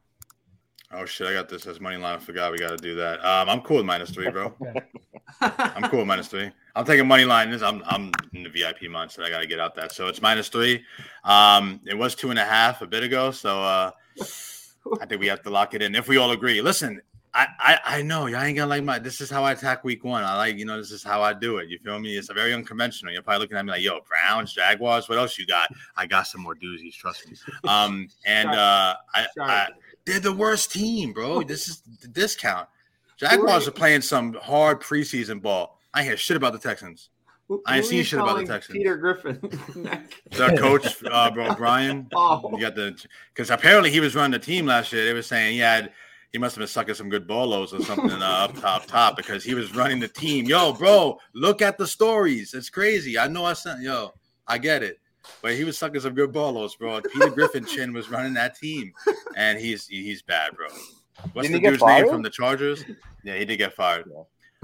Oh 0.97 1.05
shit! 1.05 1.27
I 1.27 1.33
got 1.33 1.49
this 1.49 1.67
as 1.67 1.81
money 1.81 1.97
line. 1.97 2.17
I 2.17 2.19
forgot 2.19 2.53
we 2.53 2.59
got 2.59 2.71
to 2.71 2.77
do 2.77 2.95
that. 2.97 3.25
Um, 3.25 3.49
I'm 3.49 3.61
cool 3.63 3.79
with 3.79 3.87
minus 3.87 4.11
three, 4.11 4.31
bro. 4.31 4.55
I'm 5.41 5.83
cool 5.91 5.99
with 6.01 6.07
minus 6.09 6.29
three. 6.29 6.51
I'm 6.77 6.85
taking 6.85 7.07
money 7.09 7.25
line. 7.25 7.51
This 7.51 7.63
I'm 7.63 7.83
I'm 7.87 8.13
in 8.33 8.45
the 8.45 8.49
VIP 8.49 8.83
mindset. 8.83 9.25
I 9.25 9.31
got 9.31 9.41
to 9.41 9.47
get 9.47 9.59
out 9.61 9.75
that. 9.75 9.91
So 9.93 10.07
it's 10.07 10.23
minus 10.23 10.49
three. 10.49 10.85
Um, 11.25 11.81
it 11.85 11.99
was 11.99 12.15
two 12.15 12.31
and 12.31 12.39
a 12.39 12.45
half 12.45 12.81
a 12.83 12.87
bit 12.87 13.03
ago. 13.03 13.31
So 13.33 13.61
uh, 13.63 13.91
I 15.01 15.07
think 15.07 15.21
we 15.21 15.27
have 15.29 15.43
to 15.43 15.51
lock 15.51 15.75
it 15.75 15.83
in 15.83 15.95
if 15.95 16.09
we 16.09 16.17
all 16.17 16.33
agree. 16.33 16.61
Listen, 16.61 17.01
I 17.33 17.47
I, 17.59 17.79
I 17.85 18.03
know 18.03 18.27
y'all 18.27 18.43
ain't 18.43 18.57
gonna 18.57 18.69
like 18.69 18.85
my. 18.85 18.99
This 18.99 19.21
is 19.21 19.31
how 19.31 19.45
I 19.45 19.53
attack 19.53 19.85
week 19.85 20.05
one. 20.05 20.23
I 20.25 20.37
like 20.37 20.57
you 20.57 20.65
know 20.65 20.77
this 20.77 20.91
is 20.91 21.03
how 21.03 21.23
I 21.23 21.33
do 21.33 21.59
it. 21.59 21.69
You 21.69 21.79
feel 21.79 21.99
me? 21.99 22.17
It's 22.17 22.31
a 22.31 22.35
very 22.35 22.55
unconventional. 22.55 23.13
You're 23.13 23.23
probably 23.23 23.41
looking 23.41 23.57
at 23.57 23.65
me 23.65 23.73
like, 23.73 23.83
yo, 23.83 24.01
Browns, 24.09 24.53
Jaguars. 24.53 25.09
What 25.09 25.19
else 25.19 25.39
you 25.39 25.47
got? 25.47 25.69
I 25.97 26.07
got 26.07 26.27
some 26.27 26.43
more 26.43 26.55
doozies. 26.55 26.95
Trust 26.95 27.29
me. 27.29 27.37
Um, 27.69 28.09
and 28.27 28.51
uh, 28.51 28.95
I, 29.15 29.27
I 29.41 29.69
they're 30.05 30.21
the 30.21 30.33
worst 30.33 30.73
team, 30.73 31.13
bro. 31.13 31.43
This 31.43 31.69
is 31.69 31.83
the 32.01 32.09
discount. 32.09 32.69
Jaguars 33.17 33.69
are 33.69 33.73
playing 33.73 34.03
some 34.03 34.35
hard 34.35 34.81
preseason 34.81 35.41
ball. 35.41 35.79
I 35.95 36.03
hear 36.03 36.17
shit 36.17 36.37
about 36.37 36.53
the 36.53 36.59
Texans. 36.59 37.11
I 37.67 37.77
ain't 37.77 37.87
seen 37.87 38.03
shit 38.05 38.19
about 38.21 38.39
the 38.39 38.47
Texans. 38.47 38.77
Peter 38.77 38.97
Griffin. 38.97 39.39
The 40.31 40.57
coach, 40.59 41.03
uh, 41.11 41.31
bro, 41.31 41.55
Brian. 41.57 42.09
oh, 42.15 42.51
You 42.53 42.61
got 42.61 42.75
the 42.75 42.97
because 43.33 43.51
apparently 43.51 43.91
he 43.91 44.01
was 44.01 44.15
running 44.15 44.33
the 44.33 44.45
team 44.45 44.67
last 44.67 44.93
year. 44.93 45.05
They 45.05 45.13
were 45.13 45.23
saying 45.23 45.53
he 45.53 45.59
had 45.59 45.93
he 46.33 46.39
must 46.39 46.57
have 46.57 46.61
been 46.61 46.69
sucking 46.69 46.95
some 46.95 47.09
good 47.09 47.27
bolos 47.29 47.73
or 47.73 47.81
something 47.83 48.11
uh, 48.11 48.25
up 48.25 48.59
top 48.59 48.87
top 48.87 49.17
because 49.17 49.45
he 49.45 49.55
was 49.55 49.75
running 49.77 50.01
the 50.01 50.09
team. 50.09 50.47
Yo, 50.47 50.73
bro, 50.73 51.19
look 51.35 51.63
at 51.63 51.79
the 51.79 51.87
stories. 51.87 52.55
It's 52.55 52.71
crazy. 52.71 53.19
I 53.19 53.29
know 53.29 53.45
I 53.45 53.53
sent 53.53 53.83
yo, 53.83 54.13
I 54.49 54.59
get 54.59 54.83
it. 54.83 54.99
But 55.41 55.55
he 55.55 55.65
was 55.65 55.79
sucking 55.79 56.01
some 56.01 56.15
good 56.15 56.33
bolos, 56.33 56.75
bro. 56.77 57.01
Peter 57.01 57.31
Griffin 57.31 57.65
Chin 57.65 57.93
was 57.93 58.11
running 58.11 58.35
that 58.35 58.57
team, 58.57 58.93
and 59.37 59.59
he's 59.59 59.87
he's 59.87 60.21
bad, 60.23 60.55
bro. 60.57 60.67
What's 61.33 61.49
Didn't 61.49 61.53
the 61.53 61.59
he 61.59 61.61
get 61.61 61.71
dude's 61.71 61.83
name 61.83 61.89
fired? 62.03 62.09
from 62.09 62.23
the 62.23 62.31
Chargers? 62.31 62.85
Yeah, 63.23 63.37
he 63.37 63.45
did 63.45 63.57
get 63.57 63.73
fired. 63.75 64.11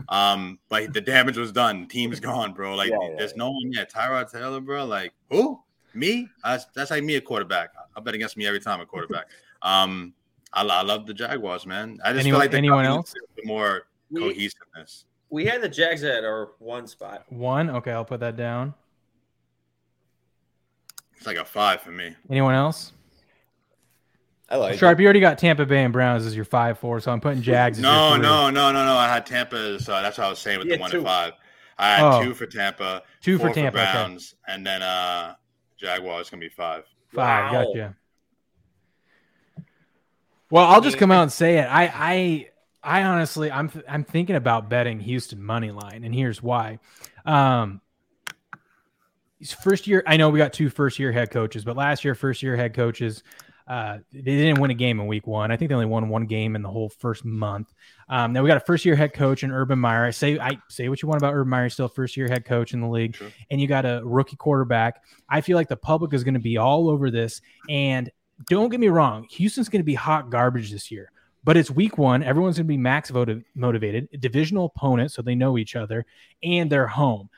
Um, 0.09 0.59
but 0.69 0.93
the 0.93 1.01
damage 1.01 1.37
was 1.37 1.53
done. 1.53 1.87
Team's 1.87 2.21
gone, 2.31 2.53
bro. 2.53 2.75
Like 2.75 2.91
Yeah, 2.91 2.97
yeah, 3.03 3.15
there's 3.19 3.37
no 3.37 3.51
one 3.51 3.73
yet. 3.73 3.93
Tyrod 3.93 4.31
Taylor, 4.31 4.61
bro. 4.61 4.85
Like 4.87 5.13
who? 5.31 5.61
Me? 5.95 6.29
That's, 6.45 6.67
that's 6.75 6.91
like 6.91 7.03
me 7.05 7.17
a 7.17 7.21
quarterback. 7.21 7.71
I 7.97 8.01
bet 8.01 8.15
against 8.15 8.37
me 8.37 8.47
every 8.47 8.61
time 8.61 8.81
a 8.81 8.87
quarterback. 8.87 9.27
Um, 9.63 10.15
I, 10.55 10.63
I 10.65 10.81
love 10.81 11.05
the 11.07 11.13
Jaguars, 11.13 11.67
man. 11.67 11.99
I 12.03 12.13
just 12.15 12.21
Anyone- 12.21 12.41
feel 12.41 12.49
like 12.49 12.55
anyone 12.55 12.87
else? 12.87 13.13
needs 13.15 13.27
a 13.31 13.35
bit 13.37 13.45
more 13.47 13.83
We, 14.11 14.21
cohesiveness. 14.23 15.05
we 15.29 15.45
had 15.45 15.61
the 15.61 15.69
Jags 15.69 16.03
at 16.03 16.25
our 16.25 16.53
one 16.61 16.87
spot. 16.87 17.27
One. 17.31 17.69
Okay, 17.69 17.93
I'll 17.93 18.07
put 18.07 18.21
that 18.21 18.39
down. 18.39 18.73
It's 21.15 21.27
like 21.27 21.37
a 21.37 21.45
five 21.45 21.83
for 21.83 21.91
me. 21.91 22.17
Anyone 22.31 22.55
else? 22.55 22.93
I 24.51 24.57
like 24.57 24.79
Sharp, 24.79 24.99
it. 24.99 25.03
you 25.03 25.07
already 25.07 25.21
got 25.21 25.39
Tampa 25.39 25.65
Bay 25.65 25.85
and 25.85 25.93
Browns 25.93 26.27
as 26.27 26.35
your 26.35 26.45
five 26.45 26.79
four, 26.79 26.99
so 27.01 27.13
I'm 27.13 27.21
putting 27.21 27.41
Jags. 27.41 27.79
As 27.79 27.83
No, 27.83 28.11
your 28.11 28.19
no, 28.19 28.51
no, 28.51 28.73
no, 28.73 28.85
no. 28.85 28.97
I 28.97 29.07
had 29.07 29.25
Tampa. 29.25 29.57
as, 29.57 29.89
uh, 29.89 30.03
that's 30.03 30.19
what 30.19 30.27
I 30.27 30.31
was 30.31 30.39
saying 30.41 30.59
with 30.59 30.69
Yeah, 30.69 30.77
the 30.77 30.81
one 30.81 30.91
two. 30.91 30.97
and 30.99 31.07
five. 31.07 31.33
I 31.79 31.89
had 31.97 32.03
Oh. 32.05 32.23
two 32.25 32.35
for 32.35 32.47
Tampa, 32.47 33.03
Two 33.21 33.39
for 33.39 33.51
Tampa, 33.51 33.81
okay. 33.81 33.93
Browns, 33.93 34.35
and 34.49 34.67
then 34.67 34.83
uh 34.83 35.35
Jaguars 35.77 36.27
is 36.27 36.31
gonna 36.31 36.41
be 36.41 36.49
five. 36.49 36.85
Five. 37.15 37.53
Wow. 37.53 37.65
Gotcha. 37.65 37.97
Well, 40.51 40.65
I'll 40.67 40.81
just 40.81 40.99
come 40.99 41.13
out 41.13 41.23
and 41.23 41.33
say 41.33 41.59
it. 41.59 41.63
I, 41.63 41.85
I, 41.95 42.49
I 42.83 43.03
honestly, 43.05 43.53
I'm, 43.53 43.71
I'm 43.89 44.03
thinking 44.03 44.35
about 44.35 44.69
betting 44.69 44.99
Houston 44.99 45.41
money 45.43 45.71
line, 45.71 46.03
and 46.03 46.13
here's 46.13 46.43
why. 46.43 46.81
Um, 47.25 47.81
his 49.39 49.53
first 49.53 49.87
year, 49.87 50.03
I 50.07 50.17
know 50.17 50.29
we 50.29 50.39
got 50.39 50.53
two 50.53 50.69
first 50.69 50.99
year 50.99 51.13
head 51.13 51.31
coaches, 51.31 51.65
but 51.65 51.77
last 51.77 52.05
year, 52.05 52.17
first 52.17 52.43
year 52.43 52.57
head 52.57 52.75
coaches, 52.75 53.23
uh, 53.71 53.99
they 54.13 54.21
didn't 54.21 54.59
win 54.59 54.73
a 54.73 54.75
game 54.75 54.99
in 54.99 55.07
week 55.07 55.29
one. 55.29 55.53
I 55.53 55.57
think 55.57 55.69
they 55.69 55.77
only 55.77 55.87
won 55.87 56.09
one 56.09 56.27
game 56.27 56.57
in 56.57 56.63
the 56.63 56.69
whole 56.69 56.89
first 56.89 57.25
month. 57.25 57.73
Um, 58.09 58.33
now 58.33 58.43
we 58.43 58.49
got 58.49 58.57
a 58.57 58.67
first 58.67 58.85
year 58.85 58.97
head 58.97 59.13
coach 59.13 59.45
in 59.45 59.53
Urban 59.53 59.79
Meyer. 59.79 60.05
I 60.05 60.11
say, 60.11 60.41
I 60.41 60.59
say 60.69 60.89
what 60.89 61.01
you 61.01 61.09
want 61.09 61.23
about 61.23 61.35
Urban 61.35 61.51
Meyer, 61.51 61.69
still 61.69 61.87
first 61.87 62.17
year 62.17 62.27
head 62.27 62.45
coach 62.45 62.75
in 62.75 62.81
the 62.81 62.89
league, 62.89 63.15
True. 63.15 63.31
and 63.49 63.61
you 63.61 63.69
got 63.69 63.87
a 63.87 64.03
rookie 64.05 64.35
quarterback. 64.35 65.05
I 65.29 65.41
feel 65.41 65.57
like 65.57 65.69
the 65.69 65.77
public 65.77 66.13
is 66.15 66.25
going 66.25 66.35
to 66.35 66.41
be 66.41 66.57
all 66.57 66.91
over 66.91 67.13
this, 67.13 67.43
and 67.69 68.11
don't 68.49 68.71
get 68.71 68.81
me 68.81 68.89
wrong, 68.89 69.29
Houston's 69.31 69.69
going 69.69 69.83
to 69.83 69.85
be 69.85 69.95
hot 69.95 70.31
garbage 70.31 70.73
this 70.73 70.91
year. 70.91 71.13
But 71.45 71.57
it's 71.57 71.71
week 71.71 71.97
one. 71.97 72.25
Everyone's 72.25 72.57
going 72.57 72.67
to 72.67 72.73
be 72.73 72.77
max 72.77 73.11
voted, 73.11 73.45
motivated, 73.55 74.09
divisional 74.19 74.65
opponent, 74.65 75.13
so 75.13 75.23
they 75.23 75.37
know 75.37 75.57
each 75.57 75.77
other, 75.77 76.07
and 76.43 76.69
they're 76.69 76.89
home. 76.89 77.31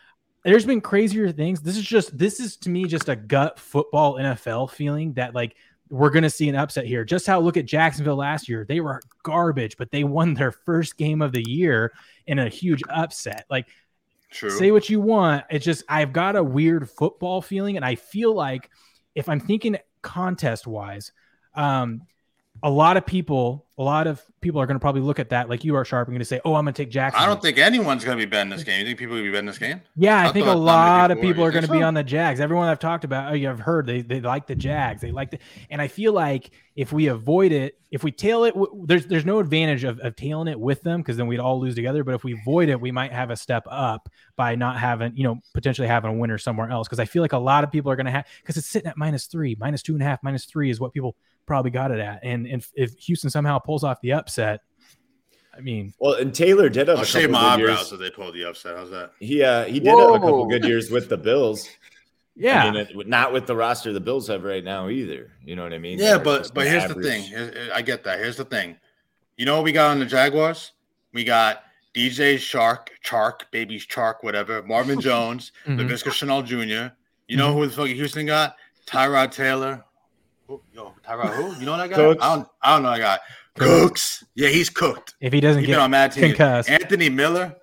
There's 0.45 0.65
been 0.65 0.81
crazier 0.81 1.31
things. 1.31 1.61
This 1.61 1.77
is 1.77 1.85
just 1.85 2.17
this 2.17 2.41
is 2.41 2.57
to 2.59 2.71
me 2.71 2.87
just 2.87 3.11
a 3.11 3.17
gut 3.17 3.59
football 3.59 4.15
NFL 4.15 4.71
feeling 4.71 5.13
that 5.13 5.35
like 5.35 5.57
we're 5.93 6.09
going 6.09 6.23
to 6.23 6.31
see 6.31 6.49
an 6.49 6.57
upset 6.57 6.87
here. 6.87 7.05
Just 7.05 7.27
how 7.27 7.39
look 7.39 7.59
at 7.59 7.67
Jacksonville 7.67 8.17
last 8.17 8.49
year. 8.49 8.65
They 8.67 8.81
were 8.81 9.03
garbage, 9.23 9.77
but 9.77 9.91
they 9.91 10.05
won 10.05 10.33
their 10.33 10.51
first 10.51 10.97
game 10.97 11.21
of 11.21 11.33
the 11.33 11.45
year 11.47 11.93
in 12.27 12.39
a 12.39 12.49
huge 12.49 12.83
upset. 12.89 13.45
Like 13.51 13.69
True. 14.31 14.49
say 14.49 14.71
what 14.71 14.89
you 14.89 15.01
want. 15.01 15.45
It's 15.51 15.67
just 15.67 15.85
I've 15.91 16.15
got 16.15 16.35
a 16.35 16.43
weird 16.43 16.89
football 16.89 17.43
feeling, 17.43 17.77
and 17.77 17.85
I 17.85 17.97
feel 17.97 18.35
like 18.35 18.71
if 19.15 19.29
I'm 19.29 19.39
thinking 19.39 19.77
contest 20.01 20.67
wise, 20.67 21.13
um, 21.55 22.01
a 22.63 22.71
lot 22.71 22.97
of 22.97 23.05
people, 23.05 23.67
a 23.77 23.83
lot 23.83 24.07
of 24.07 24.23
people 24.41 24.61
are 24.61 24.67
going 24.67 24.77
to 24.77 24.81
probably 24.81 25.01
look 25.01 25.19
at 25.19 25.31
that 25.31 25.49
like 25.49 25.65
you 25.65 25.75
are 25.75 25.85
sharp 25.85 26.07
and 26.07 26.15
going 26.15 26.21
to 26.21 26.25
say, 26.25 26.41
"Oh, 26.45 26.55
I'm 26.55 26.65
going 26.65 26.75
to 26.75 26.83
take 26.83 26.91
Jackson." 26.91 27.21
I 27.21 27.27
don't 27.27 27.43
think 27.43 27.59
anyone's 27.59 28.05
gonna 28.05 28.17
be 28.17 28.25
betting 28.25 28.51
this 28.51 28.63
game. 28.63 28.81
You 28.81 28.87
think 28.87 28.99
people 28.99 29.17
will 29.17 29.23
be 29.23 29.31
betting 29.31 29.47
this 29.47 29.59
game? 29.59 29.81
Yeah, 29.97 30.21
I, 30.21 30.29
I 30.29 30.33
think 30.33 30.47
a 30.47 30.53
lot 30.53 31.11
of 31.11 31.21
people 31.21 31.45
are 31.45 31.51
going 31.51 31.65
to 31.65 31.73
be 31.73 31.83
on 31.83 31.95
the 31.95 32.05
Jags. 32.05 32.39
Everyone 32.39 32.69
I've 32.69 32.79
talked 32.79 33.05
about, 33.05 33.33
oh, 33.33 33.39
have 33.39 33.59
heard 33.59 33.87
they 33.87 34.03
they 34.03 34.21
like 34.21 34.47
the 34.47 34.55
Jags. 34.55 35.01
They 35.01 35.11
like 35.11 35.33
the, 35.33 35.39
and 35.71 35.83
I 35.83 35.89
feel 35.89 36.13
like 36.13 36.53
if 36.77 36.93
we 36.93 37.09
avoid 37.09 37.51
it, 37.51 37.79
if 37.91 38.05
we 38.05 38.13
tail 38.13 38.45
it, 38.45 38.55
w- 38.55 38.85
there's 38.87 39.07
there's 39.07 39.27
no 39.27 39.41
advantage 39.41 39.83
of, 39.85 39.99
of 40.01 40.15
tailing 40.15 40.49
it 40.49 40.59
with 40.59 40.83
them 40.83 41.01
because 41.01 41.17
then 41.17 41.27
we'd 41.27 41.41
all 41.41 41.61
lose 41.61 41.75
together. 41.75 42.05
But 42.05 42.15
if 42.15 42.25
we 42.25 42.35
avoid 42.35 42.69
it, 42.69 42.81
we 42.81 42.93
might 42.93 43.13
have 43.13 43.31
a 43.31 43.37
step 43.37 43.65
up 43.69 44.09
by 44.37 44.55
not 44.55 44.79
having, 44.79 45.17
you 45.17 45.25
know, 45.25 45.41
potentially 45.53 45.89
having 45.89 46.11
a 46.11 46.15
winner 46.15 46.39
somewhere 46.39 46.71
else. 46.71 46.87
Because 46.87 47.01
I 47.01 47.07
feel 47.07 47.23
like 47.23 47.33
a 47.33 47.39
lot 47.39 47.65
of 47.65 47.73
people 47.73 47.91
are 47.91 47.97
going 47.97 48.07
to 48.07 48.13
have 48.13 48.27
because 48.41 48.57
it's 48.57 48.69
sitting 48.69 48.89
at 48.89 48.97
minus 48.97 49.27
three, 49.27 49.57
minus 49.59 49.83
two 49.83 49.95
and 49.95 50.03
a 50.03 50.05
half, 50.05 50.23
minus 50.23 50.45
three 50.45 50.71
is 50.71 50.79
what 50.79 50.93
people 50.93 51.17
probably 51.47 51.71
got 51.71 51.91
it 51.91 51.99
at. 51.99 52.21
And, 52.23 52.47
and 52.47 52.67
if 52.75 52.95
Houston 52.99 53.31
somehow 53.31 53.59
pulls 53.59 53.85
off 53.85 54.01
the 54.01 54.13
upset, 54.13 54.61
I 55.57 55.61
mean, 55.61 55.93
Well, 55.99 56.15
and 56.15 56.35
Taylor 56.35 56.69
did 56.69 56.89
have 56.89 56.99
I'll 56.99 57.03
a 57.03 57.07
shave 57.07 57.31
couple 57.31 57.33
my 57.49 57.57
good 57.57 57.65
eyebrows 57.71 57.79
years. 57.81 57.93
if 57.93 57.99
they 58.01 58.11
pull 58.11 58.33
the 58.33 58.45
upset. 58.49 58.77
How's 58.77 58.91
that? 58.91 59.13
He 59.21 59.43
uh, 59.43 59.65
he 59.65 59.81
did 59.81 59.89
have 59.99 59.99
a 60.11 60.13
couple 60.19 60.47
good 60.47 60.65
years 60.65 60.91
with 60.91 61.09
the 61.11 61.17
Bills. 61.19 61.69
yeah, 62.35 62.65
I 62.65 62.71
mean, 62.71 62.81
it, 62.81 63.09
not 63.09 63.33
with 63.35 63.47
the 63.47 63.55
roster 63.55 63.93
the 63.93 64.01
Bills 64.01 64.27
have 64.29 64.45
right 64.45 64.65
now 64.65 64.89
either. 64.89 65.31
You 65.45 65.55
know 65.57 65.63
what 65.63 65.75
I 65.75 65.79
mean? 65.79 65.99
Yeah, 65.99 66.17
They're 66.17 66.19
but 66.21 66.55
but 66.55 66.67
an 66.67 66.73
here's 66.73 66.95
the 66.95 67.03
thing. 67.03 67.23
Here's- 67.25 67.71
I 67.75 67.83
get 67.83 68.03
that. 68.05 68.19
Here's 68.19 68.37
the 68.37 68.47
thing. 68.47 68.77
You 69.37 69.45
know 69.45 69.57
what 69.57 69.65
we 69.65 69.73
got 69.73 69.91
on 69.91 69.99
the 69.99 70.07
Jaguars? 70.07 70.73
We 71.13 71.25
got 71.25 71.65
DJ 71.95 72.39
Shark, 72.39 72.91
Chark, 73.05 73.41
baby 73.51 73.79
Chark, 73.79 74.17
whatever. 74.23 74.63
Marvin 74.63 75.01
Jones, 75.09 75.53
Mhm. 75.67 75.79
Laviska 75.81 76.11
Shenault 76.11 76.47
Jr. 76.47 76.95
You 77.29 77.37
know 77.37 77.53
who 77.53 77.67
the 77.67 77.73
fucking 77.73 77.97
Houston 77.97 78.25
got? 78.25 78.57
Tyrod 78.87 79.31
Taylor. 79.33 79.85
Who- 80.53 80.63
Yo, 80.75 80.95
Tyrod 81.07 81.35
who? 81.35 81.59
You 81.61 81.67
know 81.67 81.77
that 81.77 81.91
guy? 81.91 81.97
Cooks. 81.97 82.23
I 82.23 82.35
don't. 82.37 82.49
I 82.63 82.75
don't 82.75 82.83
know 82.83 82.91
that 82.91 82.99
guy. 83.01 83.19
Cooks. 83.59 84.25
Yeah, 84.35 84.49
he's 84.49 84.71
cooked. 84.71 85.15
if 85.21 85.33
he 85.33 85.41
doesn't 85.41 85.61
He's 85.61 85.69
get 85.69 85.79
on 85.79 85.91
mad 85.91 86.13
teams. 86.13 86.29
concussed, 86.29 86.71
Anthony 86.71 87.09
Miller. 87.11 87.55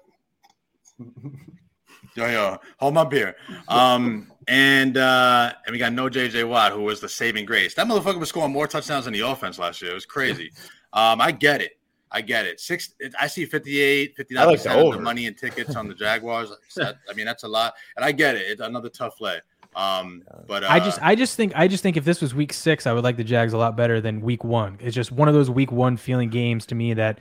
Yo, 2.16 2.26
yo, 2.28 2.58
hold 2.78 2.94
my 2.94 3.04
beer. 3.06 3.36
Um, 3.68 4.32
and 4.48 4.98
uh, 4.98 5.54
and 5.66 5.74
we 5.74 5.78
got 5.80 5.94
no 5.94 6.10
JJ 6.10 6.48
Watt, 6.48 6.72
who 6.74 6.82
was 6.82 7.00
the 7.00 7.08
saving 7.10 7.46
grace. 7.46 7.74
That 7.76 7.88
motherfucker 7.88 8.20
was 8.20 8.30
scoring 8.30 8.52
more 8.52 8.68
touchdowns 8.68 9.08
in 9.08 9.14
the 9.14 9.22
offense 9.22 9.58
last 9.60 9.82
year. 9.82 9.92
It 9.92 9.96
was 9.96 10.06
crazy. 10.06 10.52
Um, 10.94 11.22
I 11.22 11.32
get 11.32 11.62
it. 11.62 11.78
I 12.12 12.22
get 12.22 12.46
it. 12.46 12.60
Six. 12.60 12.96
I 13.20 13.28
see 13.28 13.46
58, 13.46 14.16
59 14.18 14.42
I 14.42 14.46
like 14.46 14.58
the 14.58 14.64
percent 14.70 14.88
of 14.88 14.94
the 14.96 15.02
money 15.02 15.28
and 15.28 15.38
tickets 15.38 15.76
on 15.76 15.88
the 15.88 15.94
Jaguars. 15.94 16.52
That- 16.76 16.98
I 17.10 17.14
mean, 17.14 17.26
that's 17.28 17.44
a 17.44 17.48
lot, 17.48 17.76
and 17.96 18.04
I 18.04 18.12
get 18.12 18.36
it. 18.36 18.48
It's 18.48 18.62
another 18.62 18.90
tough 18.90 19.22
lay. 19.22 19.40
Um, 19.76 20.24
but 20.48 20.64
uh, 20.64 20.68
I 20.70 20.80
just, 20.80 21.00
I 21.02 21.16
just 21.16 21.36
think, 21.36 21.54
I 21.56 21.68
just 21.68 21.84
think 21.84 21.96
if 21.96 22.04
this 22.04 22.22
was 22.22 22.34
week 22.34 22.54
six, 22.54 22.88
I 22.88 22.94
would 22.94 23.04
like 23.04 23.18
the 23.18 23.24
Jags 23.24 23.54
a 23.54 23.58
lot 23.58 23.78
better 23.78 24.02
than 24.02 24.22
week 24.22 24.44
one. 24.44 24.78
It's 24.82 24.96
just 24.96 25.12
one 25.12 25.28
of 25.28 25.34
those 25.34 25.50
week 25.50 25.72
one 25.72 25.96
feeling 25.96 26.30
games 26.30 26.66
to 26.68 26.76
me 26.76 26.94
that 26.96 27.20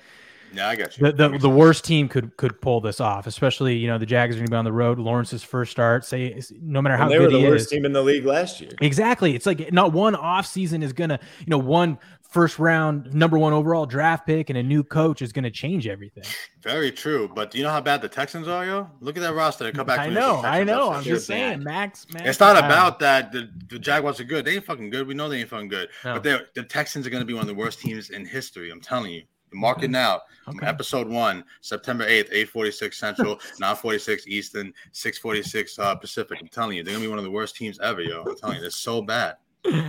yeah, 0.53 0.69
I 0.69 0.77
got 0.77 0.99
you. 0.99 1.11
the, 1.13 1.29
the, 1.29 1.39
the 1.39 1.51
worst 1.51 1.85
team 1.85 2.09
could 2.09 2.37
could 2.37 2.61
pull 2.61 2.81
this 2.81 3.01
off. 3.01 3.27
Especially, 3.27 3.77
you 3.77 3.87
know, 3.87 3.99
the 3.99 4.07
Jags 4.07 4.37
are 4.37 4.39
going 4.39 4.47
to 4.47 4.51
be 4.51 4.57
on 4.57 4.65
the 4.65 4.73
road. 4.73 4.99
Lawrence's 4.99 5.43
first 5.43 5.71
start, 5.71 6.05
say, 6.05 6.41
no 6.61 6.81
matter 6.83 6.97
how 6.97 7.05
And 7.05 7.13
they 7.13 7.19
were 7.19 7.31
the 7.31 7.39
he 7.39 7.49
worst 7.49 7.67
is, 7.67 7.71
team 7.71 7.85
in 7.85 7.93
the 7.93 8.03
league 8.03 8.25
last 8.25 8.61
year. 8.61 8.71
exactly. 8.81 9.35
It's 9.35 9.47
like 9.47 9.73
not 9.73 9.93
one 9.93 10.15
off 10.15 10.47
season 10.47 10.83
is 10.83 10.93
gonna, 10.93 11.19
you 11.41 11.47
know, 11.49 11.59
one 11.59 11.99
first 12.29 12.59
round 12.59 13.15
number 13.15 13.39
one 13.39 13.55
overall 13.55 13.87
draft 13.87 14.27
pick 14.27 14.51
and 14.51 14.59
a 14.59 14.63
new 14.63 14.85
coach 14.85 15.23
is 15.23 15.33
going 15.33 15.45
to 15.45 15.51
change 15.51 15.89
everything. 15.89 16.25
Very 16.63 16.93
true. 16.93 17.27
But 17.35 17.51
do 17.51 17.57
you 17.57 17.65
know 17.65 17.71
how 17.71 17.81
bad 17.81 18.03
the 18.03 18.09
Texans 18.09 18.47
are, 18.49 18.67
yo? 18.67 18.91
Look 19.01 19.17
at 19.17 19.23
that 19.23 19.33
roster. 19.35 19.65
They 19.65 19.73
come 19.73 19.87
back. 19.87 20.01
I 20.01 20.11
know, 20.11 20.43
I 20.43 20.63
know. 20.63 20.93
I'm 20.93 21.03
just 21.03 21.27
saying. 21.27 21.63
Max. 21.65 22.07
Max 22.13 22.29
It's 22.29 22.41
not 22.41 22.53
Brown. 22.59 22.71
about 22.71 22.99
that. 22.99 23.33
The, 23.33 23.49
the 23.69 23.79
Jaguars 23.79 24.21
are 24.21 24.25
good. 24.25 24.45
They 24.45 24.57
ain't 24.57 24.65
fucking 24.67 24.91
good. 24.91 25.07
We 25.07 25.15
know 25.15 25.31
they 25.31 25.41
ain't 25.41 25.49
fucking 25.49 25.69
good. 25.69 25.89
No. 26.05 26.21
But 26.21 26.53
the 26.55 26.65
Texans 26.65 27.07
are 27.07 27.11
going 27.11 27.23
to 27.23 27.27
be 27.27 27.33
one 27.33 27.41
of 27.41 27.49
the 27.49 27.55
worst 27.55 27.81
teams 27.81 28.11
in 28.11 28.27
history. 28.27 28.71
I'm 28.71 28.83
telling 28.83 29.13
you. 29.13 29.23
Mark 29.53 29.83
it 29.83 29.91
now. 29.91 30.21
Okay. 30.49 30.67
Episode 30.67 31.09
one, 31.09 31.45
September 31.61 32.05
8th, 32.07 32.29
846 32.33 32.99
Central, 32.99 33.35
946 33.61 34.27
Eastern, 34.29 34.73
646 34.93 35.79
uh, 35.79 35.95
Pacific. 35.97 36.39
I'm 36.41 36.49
telling 36.49 36.77
you, 36.77 36.83
they're 36.83 36.93
going 36.95 37.03
to 37.03 37.07
be 37.07 37.11
one 37.11 37.19
of 37.19 37.25
the 37.25 37.31
worst 37.31 37.57
teams 37.57 37.79
ever, 37.81 38.01
yo. 38.01 38.23
I'm 38.27 38.37
telling 38.37 38.57
you, 38.57 38.61
they're 38.63 38.71
so 38.71 39.03
bad. 39.03 39.37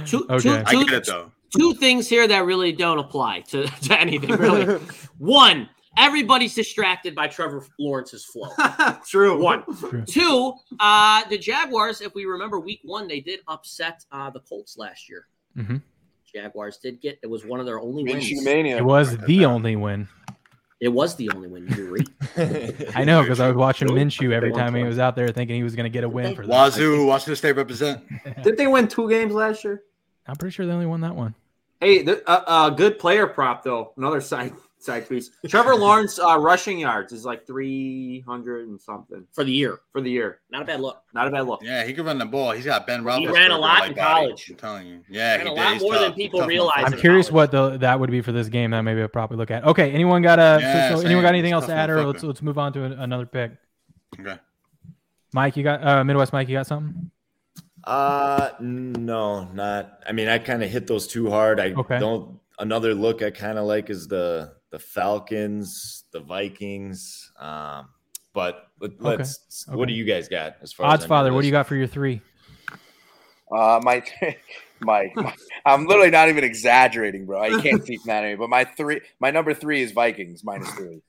Two, 0.06 0.26
Okay. 0.30 0.40
two, 0.40 0.64
I 0.66 0.84
get 0.84 0.94
it, 0.94 1.06
though. 1.06 1.32
two 1.56 1.74
things 1.76 2.10
here 2.10 2.28
that 2.28 2.44
really 2.46 2.72
don't 2.74 3.00
apply 3.00 3.42
to, 3.42 3.68
to 3.84 4.00
anything, 4.00 4.32
really. 4.36 4.80
One, 5.18 5.70
everybody's 5.98 6.56
distracted 6.56 7.16
by 7.16 7.28
Trevor 7.28 7.66
Lawrence's 7.80 8.26
flow. 8.26 8.50
True. 9.08 9.42
One. 9.42 9.64
Two, 10.06 10.54
uh, 10.80 11.24
the 11.30 11.38
Jaguars, 11.38 12.02
if 12.02 12.14
we 12.16 12.26
remember 12.26 12.60
week 12.60 12.82
one, 12.84 13.08
they 13.08 13.22
did 13.22 13.40
upset 13.48 14.04
uh, 14.12 14.30
the 14.30 14.40
Colts 14.42 14.78
last 14.78 15.08
year. 15.10 15.28
Mhm. 15.58 15.82
Jaguars 16.34 16.78
did 16.78 17.02
get, 17.02 17.20
it 17.22 17.28
was 17.28 17.46
one 17.46 17.60
of 17.60 17.66
their 17.66 17.80
only 17.80 18.04
Minshew 18.04 18.36
wins. 18.36 18.46
mania. 18.46 18.78
It 18.78 18.86
was 18.86 19.18
the 19.18 19.46
only 19.46 19.76
win. 19.76 20.08
It 20.80 20.88
was 20.88 21.16
the 21.16 21.30
only 21.32 21.50
win. 21.50 21.68
You 21.68 21.86
agree? 21.88 22.06
I 22.96 23.04
know 23.04 23.22
because 23.22 23.42
I 23.42 23.48
was 23.48 23.58
watching 23.58 23.90
Minshew 23.90 24.32
every 24.32 24.54
time 24.54 24.74
he 24.74 24.84
was 24.84 24.98
out 24.98 25.16
there 25.16 25.28
thinking 25.28 25.58
he 25.58 25.64
was 25.64 25.76
going 25.76 25.84
to 25.84 25.90
get 25.90 26.06
a 26.06 26.10
win 26.10 26.36
for 26.36 26.44
them. 26.44 26.52
Wazzu, 26.52 27.06
Washington 27.06 27.36
State 27.36 27.58
represent. 27.58 28.02
Did 28.44 28.58
they 28.58 28.68
win 28.68 28.88
two 28.88 29.10
games 29.10 29.34
last 29.34 29.64
year? 29.64 29.84
I'm 30.26 30.36
pretty 30.36 30.54
sure 30.54 30.66
they 30.66 30.72
only 30.72 30.86
won 30.86 31.02
that 31.02 31.16
one. 31.16 31.36
Hey, 31.82 32.06
a 32.06 32.30
uh, 32.30 32.44
uh, 32.48 32.70
good 32.70 33.00
player 33.00 33.28
prop 33.28 33.64
though. 33.64 33.94
Another 33.98 34.22
side 34.22 34.54
side 34.80 35.08
piece. 35.10 35.30
Trevor 35.48 35.76
Lawrence 35.76 36.18
uh, 36.20 36.38
rushing 36.40 36.80
yards 36.80 37.12
is 37.14 37.26
like 37.26 37.46
three 37.46 38.22
hundred 38.28 38.68
and 38.70 38.80
something 38.82 39.26
For 39.34 39.44
the 39.44 39.52
year. 39.52 39.80
for 39.92 40.02
the 40.02 40.10
year. 40.10 40.40
Not 40.52 40.62
a 40.62 40.66
bad 40.66 40.80
look. 40.82 41.02
Not 41.14 41.28
a 41.28 41.32
bad 41.32 41.42
look. 41.48 41.62
Yeah, 41.64 41.84
he 41.86 41.94
can 41.94 42.06
run 42.06 42.18
the 42.18 42.26
ball. 42.26 42.52
He's 42.52 42.66
got 42.66 42.88
Ben 42.88 43.04
Robinson. 43.04 43.34
He 43.36 43.40
ran 43.42 43.52
a 43.52 43.58
lot 43.58 43.82
like 43.82 43.90
in 43.92 43.96
body, 43.98 44.26
college. 44.28 44.50
I'm 44.50 44.56
telling 44.56 44.88
you. 44.88 45.02
Yeah, 45.10 45.36
Ran 45.38 45.46
he 45.46 45.52
a 45.52 45.56
did. 45.56 45.62
lot 45.62 45.74
He's 45.74 45.82
more 45.82 45.94
tough. 45.94 46.02
than 46.02 46.14
people 46.14 46.42
realize. 46.46 46.84
I'm 46.86 46.98
curious 47.00 47.30
college. 47.30 47.52
what 47.52 47.72
the 47.72 47.78
that 47.80 48.00
would 48.00 48.10
be 48.12 48.22
for 48.22 48.32
this 48.32 48.48
game. 48.50 48.72
That 48.72 48.82
maybe 48.82 49.02
I'll 49.02 49.08
probably 49.08 49.38
look 49.38 49.52
at. 49.52 49.64
Okay, 49.66 49.92
anyone 49.92 50.22
got 50.22 50.40
a? 50.40 50.60
Yeah, 50.62 50.90
so, 50.90 51.02
so 51.02 51.06
anyone 51.06 51.24
got 51.24 51.30
anything 51.30 51.52
It's 51.54 51.64
else 51.64 51.66
to 51.68 51.74
add, 51.74 51.90
or 51.90 52.06
let's 52.06 52.24
let's 52.24 52.42
move 52.42 52.58
on 52.58 52.74
to 52.74 52.84
an- 52.86 52.94
another 52.94 53.26
pick. 53.26 53.52
Okay. 54.20 54.38
Mike, 55.34 55.56
you 55.58 55.64
got 55.64 55.86
uh, 55.86 56.04
Midwest. 56.04 56.34
Mike, 56.34 56.48
you 56.50 56.56
got 56.58 56.66
something? 56.68 57.12
Uh 57.84 58.50
no, 58.60 59.46
not. 59.54 60.00
I 60.08 60.12
mean, 60.12 60.28
I 60.28 60.38
kind 60.38 60.64
of 60.64 60.70
hit 60.70 60.88
those 60.88 61.08
too 61.08 61.30
hard. 61.30 61.60
I 61.60 61.72
Okay. 61.72 62.00
don't. 62.00 62.40
Another 62.60 62.94
look 62.94 63.22
I 63.22 63.30
kind 63.32 63.58
of 63.58 63.66
like 63.66 63.90
is 63.90 64.08
the 64.08 64.54
the 64.72 64.80
Falcons, 64.80 66.04
the 66.12 66.20
Vikings. 66.20 67.32
Um, 67.40 67.90
but 68.34 68.68
let, 68.80 69.20
us 69.22 69.66
Okay. 69.68 69.76
What 69.78 69.88
do 69.88 69.94
you 69.94 70.06
guys 70.06 70.28
got 70.28 70.56
as 70.62 70.72
far 70.72 70.88
Odds 70.88 71.04
as 71.04 71.08
father, 71.08 71.34
what 71.34 71.42
do 71.42 71.48
you 71.48 71.52
got 71.52 71.68
for 71.68 71.76
your 71.76 71.88
three? 71.88 72.22
Uh, 73.52 73.80
my, 73.84 74.04
my, 74.80 75.12
my, 75.16 75.34
I'm 75.66 75.86
literally 75.88 76.12
not 76.12 76.30
even 76.30 76.44
exaggerating, 76.44 77.26
bro. 77.26 77.46
You 77.46 77.60
can't 77.62 77.84
keep 77.88 78.06
mad 78.06 78.24
at 78.24 78.30
me. 78.30 78.36
But 78.36 78.50
my 78.50 78.64
three, 78.64 79.02
my 79.20 79.32
number 79.32 79.54
three 79.54 79.82
is 79.82 79.92
Vikings 79.92 80.44
minus 80.44 80.70
three. 80.72 81.02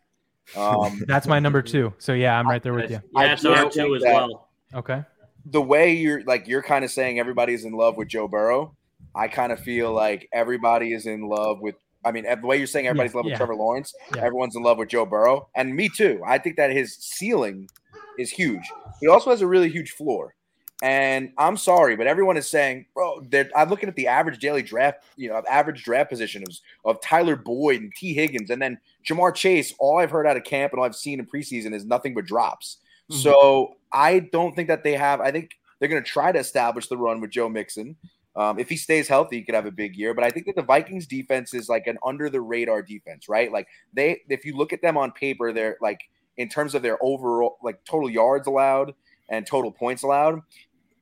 Um, 0.56 1.02
That's 1.06 1.26
my 1.26 1.38
number 1.38 1.62
two. 1.62 1.92
So 1.98 2.12
yeah, 2.14 2.38
I'm 2.38 2.48
right 2.48 2.62
there 2.62 2.72
with 2.74 2.90
you. 2.90 3.00
I 3.14 3.26
Yeah, 3.26 3.32
it's 3.34 3.42
can't 3.42 3.58
our 3.58 3.70
two 3.70 3.94
as 3.94 4.02
that- 4.02 4.14
well. 4.14 4.48
Okay. 4.74 5.02
the 5.44 5.60
way 5.60 5.92
you're 5.92 6.22
like, 6.24 6.46
you're 6.48 6.62
kind 6.62 6.84
of 6.84 6.90
saying 6.90 7.18
everybody's 7.18 7.64
in 7.64 7.72
love 7.72 7.96
with 7.96 8.08
Joe 8.08 8.26
Burrow. 8.28 8.74
I 9.14 9.28
kind 9.28 9.52
of 9.52 9.60
feel 9.60 9.92
like 9.92 10.28
everybody 10.32 10.92
is 10.92 11.06
in 11.06 11.22
love 11.28 11.60
with. 11.60 11.74
I 12.04 12.12
mean, 12.12 12.24
the 12.24 12.46
way 12.46 12.56
you're 12.56 12.66
saying 12.66 12.86
everybody's 12.86 13.12
in 13.12 13.16
love 13.18 13.24
with 13.24 13.32
yeah. 13.32 13.36
Trevor 13.36 13.56
Lawrence, 13.56 13.94
Yeah. 14.14 14.22
everyone's 14.22 14.56
in 14.56 14.62
love 14.62 14.78
with 14.78 14.88
Joe 14.88 15.04
Burrow, 15.06 15.48
and 15.54 15.74
me 15.74 15.88
too. 15.88 16.22
I 16.26 16.38
think 16.38 16.56
that 16.56 16.70
his 16.70 16.96
ceiling 16.96 17.68
is 18.18 18.30
huge. 18.30 18.70
He 19.00 19.08
also 19.08 19.30
has 19.30 19.42
a 19.42 19.46
really 19.46 19.68
huge 19.68 19.92
floor. 19.92 20.34
And 20.82 21.32
I'm 21.36 21.58
sorry, 21.58 21.94
but 21.94 22.06
everyone 22.06 22.38
is 22.38 22.48
saying, 22.48 22.86
bro, 22.94 23.22
I'm 23.54 23.68
looking 23.68 23.88
at 23.90 23.96
the 23.96 24.06
average 24.06 24.38
daily 24.38 24.62
draft, 24.62 25.04
you 25.16 25.28
know, 25.28 25.42
average 25.48 25.84
draft 25.84 26.08
position 26.08 26.42
of, 26.42 26.56
of 26.86 27.02
Tyler 27.02 27.36
Boyd 27.36 27.82
and 27.82 27.92
Tee 27.94 28.14
Higgins, 28.14 28.48
and 28.48 28.62
then 28.62 28.78
Ja'Marr 29.06 29.34
Chase. 29.34 29.74
All 29.78 29.98
I've 29.98 30.10
heard 30.10 30.26
out 30.26 30.38
of 30.38 30.44
camp 30.44 30.72
and 30.72 30.80
all 30.80 30.86
I've 30.86 30.96
seen 30.96 31.20
in 31.20 31.26
preseason 31.26 31.74
is 31.74 31.84
nothing 31.84 32.14
but 32.14 32.24
drops. 32.24 32.78
Mm-hmm. 33.10 33.20
So 33.20 33.76
I 33.92 34.20
don't 34.20 34.56
think 34.56 34.68
that 34.68 34.82
they 34.82 34.94
have. 34.94 35.20
I 35.20 35.30
think 35.30 35.50
they're 35.78 35.88
going 35.88 36.02
to 36.02 36.08
try 36.08 36.32
to 36.32 36.38
establish 36.38 36.86
the 36.86 36.96
run 36.96 37.20
with 37.20 37.30
Joe 37.30 37.50
Mixon. 37.50 37.96
Um, 38.40 38.58
if 38.58 38.70
he 38.70 38.76
stays 38.76 39.06
healthy, 39.06 39.36
he 39.36 39.42
could 39.42 39.54
have 39.54 39.66
a 39.66 39.70
big 39.70 39.94
year. 39.94 40.14
But 40.14 40.24
I 40.24 40.30
think 40.30 40.46
that 40.46 40.56
the 40.56 40.62
Vikings 40.62 41.06
defense 41.06 41.52
is 41.52 41.68
like 41.68 41.86
an 41.86 41.98
under 42.02 42.30
the 42.30 42.40
radar 42.40 42.80
defense, 42.80 43.28
right? 43.28 43.52
Like 43.52 43.68
they, 43.92 44.22
if 44.30 44.46
you 44.46 44.56
look 44.56 44.72
at 44.72 44.80
them 44.80 44.96
on 44.96 45.12
paper, 45.12 45.52
they're 45.52 45.76
like 45.82 46.00
in 46.38 46.48
terms 46.48 46.74
of 46.74 46.80
their 46.80 46.96
overall 47.04 47.58
like 47.62 47.84
total 47.84 48.08
yards 48.08 48.46
allowed 48.46 48.94
and 49.28 49.46
total 49.46 49.70
points 49.70 50.04
allowed. 50.04 50.40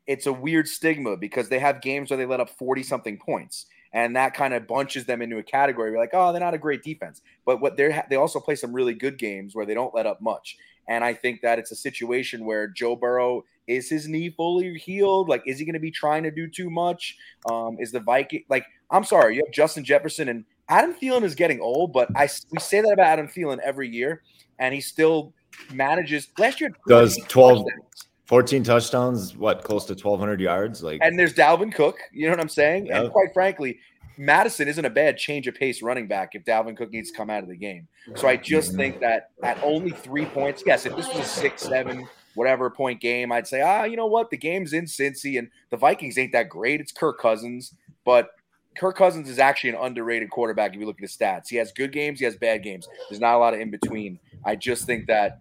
It's 0.09 0.27
a 0.27 0.33
weird 0.33 0.67
stigma 0.67 1.17
because 1.17 1.49
they 1.49 1.61
have 1.61 1.81
games 1.81 2.11
where 2.11 2.17
they 2.17 2.27
let 2.27 2.41
up 2.41 2.51
40 2.51 2.83
something 2.83 3.17
points. 3.19 3.67
And 3.93 4.17
that 4.17 4.35
kind 4.35 4.53
of 4.53 4.67
bunches 4.67 5.05
them 5.05 5.23
into 5.23 5.39
a 5.39 5.43
category. 5.45 5.93
We're 5.93 5.99
like, 5.99 6.11
oh, 6.15 6.33
they're 6.33 6.41
not 6.41 6.55
a 6.55 6.59
great 6.59 6.83
defense. 6.83 7.23
But 7.47 7.61
what 7.61 7.77
they're 7.77 8.05
they 8.11 8.17
also 8.17 8.41
play 8.41 8.57
some 8.57 8.73
really 8.73 8.95
good 8.95 9.17
games 9.17 9.55
where 9.55 9.65
they 9.65 9.75
don't 9.75 9.95
let 9.95 10.07
up 10.07 10.21
much. 10.21 10.57
And 10.89 11.05
I 11.05 11.15
think 11.15 11.43
that 11.43 11.59
it's 11.59 11.71
a 11.71 11.77
situation 11.77 12.45
where 12.45 12.67
Joe 12.67 12.97
Burrow 12.97 13.45
is 13.67 13.91
his 13.91 14.09
knee 14.09 14.31
fully 14.31 14.75
healed? 14.79 15.29
Like, 15.29 15.43
is 15.47 15.59
he 15.59 15.65
going 15.65 15.75
to 15.75 15.81
be 15.81 15.91
trying 15.91 16.23
to 16.23 16.31
do 16.31 16.49
too 16.49 16.71
much? 16.71 17.17
Um, 17.51 17.77
is 17.79 17.93
the 17.93 18.01
Viking 18.01 18.45
like? 18.49 18.65
I'm 18.91 19.05
sorry, 19.05 19.37
you 19.37 19.43
have 19.45 19.53
Justin 19.53 19.85
Jefferson 19.85 20.31
and 20.31 20.45
Adam 20.69 20.95
Thielen 20.95 21.23
is 21.23 21.35
getting 21.35 21.61
old, 21.61 21.93
but 21.93 22.09
I 22.17 22.29
we 22.51 22.59
say 22.59 22.81
that 22.81 22.93
about 22.93 23.07
Adam 23.07 23.29
Thielen 23.29 23.59
every 23.59 23.89
year, 23.89 24.23
and 24.59 24.75
he 24.75 24.81
still 24.81 25.33
manages. 25.73 26.29
Last 26.39 26.61
year, 26.61 26.71
Does 26.87 27.17
12 27.29 27.59
touchdowns. 27.59 28.09
14 28.27 28.63
touchdowns, 28.63 29.37
what, 29.37 29.65
close 29.65 29.87
to 29.87 29.95
1,200 29.95 30.39
yards? 30.39 30.83
Like, 30.83 31.01
And 31.03 31.19
there's 31.19 31.33
Dalvin 31.33 31.75
Cook. 31.75 31.97
You 32.13 32.27
know 32.27 32.33
what 32.33 32.41
I'm 32.41 32.51
saying? 32.51 32.87
Yeah. 32.87 33.01
And 33.01 33.11
quite 33.11 33.33
frankly, 33.33 33.79
Mattison 34.19 34.69
isn't 34.69 34.85
a 34.85 34.91
bad 34.91 35.17
change 35.17 35.47
of 35.47 35.55
pace 35.55 35.81
running 35.81 36.09
back 36.09 36.35
if 36.35 36.45
Dalvin 36.45 36.77
Cook 36.77 36.91
needs 36.91 37.11
to 37.11 37.17
come 37.17 37.31
out 37.31 37.43
of 37.43 37.49
the 37.49 37.57
game. 37.57 37.87
So 38.17 38.27
I 38.27 38.37
just 38.37 38.75
think 38.75 39.01
that 39.01 39.31
at 39.43 39.63
only 39.63 39.91
three 39.91 40.27
points, 40.27 40.63
yes, 40.67 40.87
if 40.87 40.97
this 40.97 41.09
was 41.09 41.19
a 41.19 41.25
six, 41.25 41.63
seven, 41.63 42.09
whatever 42.35 42.69
point 42.69 43.01
game, 43.01 43.31
I'd 43.31 43.47
say, 43.47 43.61
ah, 43.61 43.85
you 43.85 43.97
know 43.97 44.07
what? 44.07 44.31
The 44.31 44.37
game's 44.37 44.73
in 44.73 44.85
Cincy 44.87 45.39
and 45.39 45.49
the 45.71 45.77
Vikings 45.77 46.19
ain't 46.19 46.33
that 46.33 46.49
great. 46.49 46.81
It's 46.81 46.93
Kirk 46.93 47.21
Cousins, 47.21 47.75
but 48.05 48.31
Kirk 48.77 48.97
Cousins 48.97 49.29
is 49.29 49.39
actually 49.39 49.71
an 49.71 49.77
underrated 49.77 50.31
quarterback 50.31 50.75
if 50.75 50.81
you 50.81 50.87
look 50.87 50.97
at 50.99 51.03
his 51.03 51.17
stats. 51.17 51.49
He 51.49 51.57
has 51.57 51.73
good 51.73 51.93
games, 51.93 52.19
he 52.19 52.25
has 52.25 52.37
bad 52.37 52.63
games. 52.63 52.89
There's 53.09 53.21
not 53.21 53.35
a 53.35 53.39
lot 53.39 53.55
of 53.55 53.61
in 53.61 53.71
between. 53.71 54.19
I 54.45 54.57
just 54.57 54.85
think 54.85 55.07
that 55.07 55.41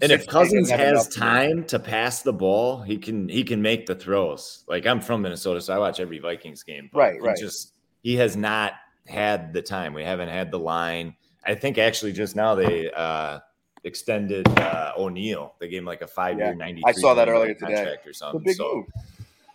and 0.00 0.12
if 0.12 0.26
Cousins 0.28 0.70
has 0.70 1.08
time 1.08 1.64
to 1.64 1.78
pass 1.78 2.22
the 2.22 2.32
ball, 2.32 2.82
he 2.82 2.98
can 2.98 3.28
he 3.28 3.42
can 3.42 3.60
make 3.60 3.86
the 3.86 3.96
throws. 3.96 4.64
Like 4.68 4.86
I'm 4.86 5.00
from 5.00 5.22
Minnesota, 5.22 5.60
so 5.60 5.74
I 5.74 5.78
watch 5.78 5.98
every 5.98 6.20
Vikings 6.20 6.62
game. 6.62 6.88
but 6.92 6.98
Right, 6.98 7.22
right. 7.22 7.36
Just 7.36 7.72
he 8.02 8.16
has 8.16 8.36
not 8.36 8.72
had 9.06 9.52
the 9.52 9.62
time. 9.62 9.94
We 9.94 10.04
haven't 10.04 10.28
had 10.28 10.50
the 10.50 10.58
line. 10.58 11.14
I 11.44 11.54
think 11.54 11.78
actually 11.78 12.12
just 12.12 12.36
now 12.36 12.54
they 12.54 12.90
uh 12.92 13.40
extended 13.84 14.46
uh 14.58 14.92
O'Neill. 14.98 15.54
They 15.58 15.68
gave 15.68 15.78
him 15.80 15.84
like 15.86 16.02
a 16.02 16.06
five 16.06 16.36
year 16.38 16.48
Yeah, 16.48 16.54
ninety. 16.54 16.82
I 16.84 16.92
saw 16.92 17.14
that 17.14 17.28
earlier 17.28 17.54
today. 17.54 17.96
or 18.04 18.12
something. 18.12 18.42
big 18.42 18.56
so 18.56 18.74
move. 18.76 18.86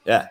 yeah, 0.05 0.27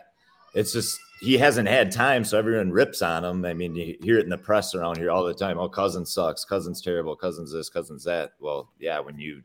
it's 0.55 0.73
just 0.73 0.99
he 1.21 1.39
hasn't 1.39 1.69
had 1.69 1.93
time, 1.93 2.25
so 2.25 2.37
everyone 2.37 2.73
rips 2.73 3.01
on 3.01 3.25
him. 3.25 3.45
I 3.45 3.55
mean, 3.55 3.77
you 3.77 3.97
hear 4.03 4.19
it 4.19 4.25
in 4.25 4.31
the 4.31 4.37
press 4.39 4.75
around 4.75 4.97
here 4.99 5.09
all 5.11 5.23
the 5.25 5.35
time. 5.35 5.57
Oh, 5.57 5.69
Cousins 5.69 6.13
sucks. 6.13 6.45
Cousins 6.45 6.81
terrible. 6.83 7.15
Cousins 7.15 7.53
this. 7.53 7.69
Cousins 7.69 8.03
that. 8.05 8.33
Well, 8.41 8.71
yeah, 8.81 8.99
when 8.99 9.19
you. 9.19 9.43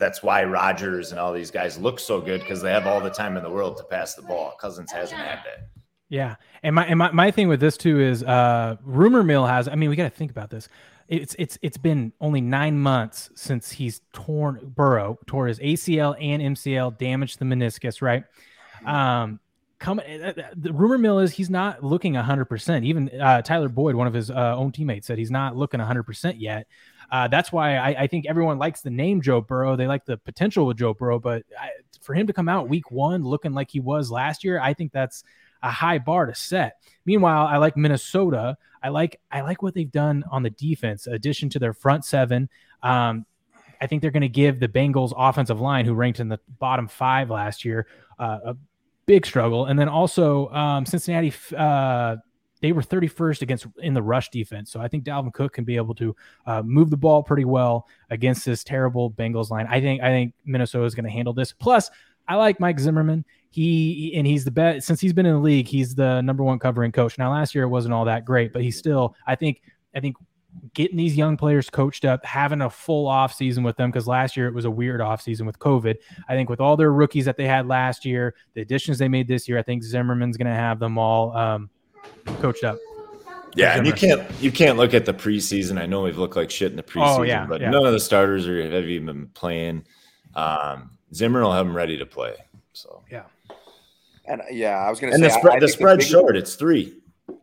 That's 0.00 0.22
why 0.22 0.44
Rodgers 0.44 1.10
and 1.12 1.20
all 1.20 1.30
these 1.32 1.50
guys 1.50 1.78
look 1.78 2.00
so 2.00 2.22
good 2.22 2.40
because 2.40 2.62
they 2.62 2.72
have 2.72 2.86
all 2.86 3.02
the 3.02 3.10
time 3.10 3.36
in 3.36 3.42
the 3.44 3.50
world 3.50 3.76
to 3.76 3.84
pass 3.84 4.14
the 4.14 4.22
ball. 4.22 4.54
Cousins 4.58 4.90
hasn't 4.90 5.20
had 5.20 5.40
that. 5.44 5.68
Yeah, 6.10 6.34
and 6.64 6.74
my 6.74 6.84
and 6.86 6.98
my, 6.98 7.12
my 7.12 7.30
thing 7.30 7.46
with 7.48 7.60
this 7.60 7.76
too 7.76 8.00
is 8.00 8.22
uh 8.24 8.76
rumor 8.84 9.22
mill 9.22 9.46
has. 9.46 9.68
I 9.68 9.76
mean, 9.76 9.88
we 9.88 9.96
got 9.96 10.04
to 10.04 10.10
think 10.10 10.32
about 10.32 10.50
this. 10.50 10.68
It's 11.08 11.36
it's 11.38 11.56
it's 11.62 11.78
been 11.78 12.12
only 12.20 12.40
nine 12.40 12.78
months 12.78 13.30
since 13.36 13.70
he's 13.70 14.02
torn 14.12 14.60
Burrow 14.62 15.18
tore 15.26 15.46
his 15.46 15.60
ACL 15.60 16.16
and 16.20 16.56
MCL, 16.56 16.98
damaged 16.98 17.38
the 17.38 17.44
meniscus. 17.44 18.02
Right. 18.02 18.24
Um, 18.84 19.38
come 19.78 19.98
uh, 20.00 20.32
the 20.56 20.72
rumor 20.72 20.98
mill 20.98 21.20
is 21.20 21.32
he's 21.32 21.48
not 21.48 21.84
looking 21.84 22.14
hundred 22.14 22.46
percent. 22.46 22.84
Even 22.84 23.08
uh, 23.20 23.42
Tyler 23.42 23.68
Boyd, 23.68 23.94
one 23.94 24.08
of 24.08 24.14
his 24.14 24.32
uh, 24.32 24.56
own 24.56 24.72
teammates, 24.72 25.06
said 25.06 25.16
he's 25.16 25.30
not 25.30 25.56
looking 25.56 25.78
hundred 25.78 26.04
percent 26.04 26.40
yet. 26.40 26.66
Uh, 27.10 27.28
that's 27.28 27.52
why 27.52 27.76
I, 27.76 28.02
I 28.02 28.06
think 28.08 28.26
everyone 28.28 28.58
likes 28.58 28.82
the 28.82 28.90
name 28.90 29.20
Joe 29.20 29.40
Burrow. 29.40 29.76
They 29.76 29.86
like 29.86 30.04
the 30.04 30.16
potential 30.16 30.66
with 30.66 30.76
Joe 30.76 30.94
Burrow, 30.94 31.18
but 31.18 31.44
I, 31.58 31.70
for 32.00 32.14
him 32.14 32.26
to 32.28 32.32
come 32.32 32.48
out 32.48 32.68
week 32.68 32.90
one 32.90 33.24
looking 33.24 33.52
like 33.52 33.70
he 33.70 33.80
was 33.80 34.10
last 34.10 34.44
year, 34.44 34.60
I 34.60 34.74
think 34.74 34.92
that's 34.92 35.24
a 35.62 35.70
high 35.70 35.98
bar 35.98 36.26
to 36.26 36.34
set. 36.34 36.82
Meanwhile, 37.04 37.46
I 37.46 37.56
like 37.58 37.76
Minnesota. 37.76 38.56
I 38.82 38.88
like 38.88 39.20
I 39.30 39.42
like 39.42 39.62
what 39.62 39.74
they've 39.74 39.90
done 39.90 40.24
on 40.30 40.42
the 40.42 40.50
defense, 40.50 41.06
addition 41.06 41.48
to 41.50 41.58
their 41.58 41.72
front 41.72 42.04
seven. 42.04 42.48
Um, 42.82 43.26
I 43.80 43.86
think 43.86 44.02
they're 44.02 44.10
going 44.10 44.22
to 44.22 44.28
give 44.28 44.60
the 44.60 44.68
Bengals 44.68 45.12
offensive 45.16 45.60
line, 45.60 45.86
who 45.86 45.94
ranked 45.94 46.20
in 46.20 46.28
the 46.28 46.38
bottom 46.58 46.86
five 46.86 47.30
last 47.30 47.64
year, 47.64 47.86
uh, 48.18 48.38
a 48.44 48.56
big 49.06 49.24
struggle. 49.24 49.66
And 49.66 49.78
then 49.78 49.88
also 49.88 50.48
um, 50.50 50.84
Cincinnati, 50.84 51.32
uh, 51.56 52.16
they 52.60 52.72
were 52.72 52.82
31st 52.82 53.42
against 53.42 53.66
in 53.78 53.94
the 53.94 54.02
rush 54.02 54.28
defense. 54.28 54.70
So 54.70 54.80
I 54.80 54.88
think 54.88 55.04
Dalvin 55.04 55.32
Cook 55.32 55.54
can 55.54 55.64
be 55.64 55.76
able 55.76 55.94
to 55.94 56.14
uh, 56.46 56.62
move 56.62 56.90
the 56.90 56.96
ball 56.98 57.22
pretty 57.22 57.46
well 57.46 57.88
against 58.10 58.44
this 58.44 58.62
terrible 58.62 59.10
Bengals 59.10 59.50
line. 59.50 59.66
I 59.68 59.80
think 59.80 60.02
I 60.02 60.08
think 60.08 60.34
Minnesota 60.44 60.84
is 60.84 60.94
going 60.94 61.06
to 61.06 61.10
handle 61.10 61.32
this. 61.32 61.52
Plus, 61.52 61.90
I 62.28 62.36
like 62.36 62.60
Mike 62.60 62.78
Zimmerman. 62.78 63.24
He 63.50 64.12
and 64.14 64.26
he's 64.26 64.44
the 64.44 64.50
best 64.50 64.86
since 64.86 65.00
he's 65.00 65.12
been 65.12 65.26
in 65.26 65.34
the 65.34 65.40
league. 65.40 65.66
He's 65.66 65.94
the 65.94 66.20
number 66.22 66.44
one 66.44 66.58
covering 66.58 66.92
coach. 66.92 67.18
Now 67.18 67.32
last 67.32 67.54
year 67.54 67.64
it 67.64 67.68
wasn't 67.68 67.94
all 67.94 68.04
that 68.04 68.24
great, 68.24 68.52
but 68.52 68.62
he's 68.62 68.78
still. 68.78 69.14
I 69.26 69.34
think. 69.34 69.62
I 69.92 69.98
think 69.98 70.16
getting 70.74 70.96
these 70.96 71.16
young 71.16 71.36
players 71.36 71.70
coached 71.70 72.04
up, 72.04 72.24
having 72.24 72.60
a 72.62 72.70
full 72.70 73.06
off 73.06 73.34
season 73.34 73.62
with 73.62 73.76
them 73.76 73.90
because 73.90 74.06
last 74.06 74.36
year 74.36 74.46
it 74.46 74.54
was 74.54 74.64
a 74.64 74.70
weird 74.70 75.00
off 75.00 75.22
season 75.22 75.46
with 75.46 75.58
COVID. 75.58 75.96
I 76.28 76.34
think 76.34 76.48
with 76.48 76.60
all 76.60 76.76
their 76.76 76.92
rookies 76.92 77.24
that 77.24 77.36
they 77.36 77.46
had 77.46 77.66
last 77.66 78.04
year, 78.04 78.34
the 78.54 78.60
additions 78.60 78.98
they 78.98 79.08
made 79.08 79.28
this 79.28 79.48
year, 79.48 79.58
I 79.58 79.62
think 79.62 79.82
Zimmerman's 79.82 80.36
going 80.36 80.46
to 80.48 80.54
have 80.54 80.78
them 80.78 80.98
all 80.98 81.36
um, 81.36 81.70
coached 82.40 82.64
up. 82.64 82.78
Yeah, 83.56 83.76
and 83.76 83.84
you 83.86 83.92
can't 83.92 84.22
you 84.40 84.52
can't 84.52 84.78
look 84.78 84.94
at 84.94 85.06
the 85.06 85.14
preseason. 85.14 85.80
I 85.80 85.86
know 85.86 86.02
we've 86.02 86.18
looked 86.18 86.36
like 86.36 86.50
shit 86.50 86.70
in 86.70 86.76
the 86.76 86.84
preseason, 86.84 87.18
Oh, 87.18 87.22
yeah, 87.22 87.46
but 87.46 87.60
yeah. 87.60 87.70
none 87.70 87.84
of 87.84 87.92
the 87.92 88.00
starters 88.00 88.46
are 88.46 88.62
have 88.70 88.84
even 88.84 89.06
been 89.06 89.26
playing. 89.28 89.84
Um, 90.36 90.92
Zimmer 91.12 91.42
will 91.42 91.52
have 91.52 91.66
them 91.66 91.76
ready 91.76 91.98
to 91.98 92.06
play. 92.06 92.34
So 92.72 93.02
And 94.26 94.40
uh, 94.40 94.44
yeah, 94.50 94.78
I 94.78 94.90
was 94.90 95.00
going 95.00 95.12
to 95.12 95.14
and 95.14 95.24
say 95.24 95.28
the 95.28 95.38
spread 95.40 95.56
I 95.56 95.60
the 95.60 95.66
think 95.66 95.78
spread's 95.78 95.96
biggest- 95.98 96.10
short. 96.10 96.36
It's 96.36 96.54
three. 96.54 96.96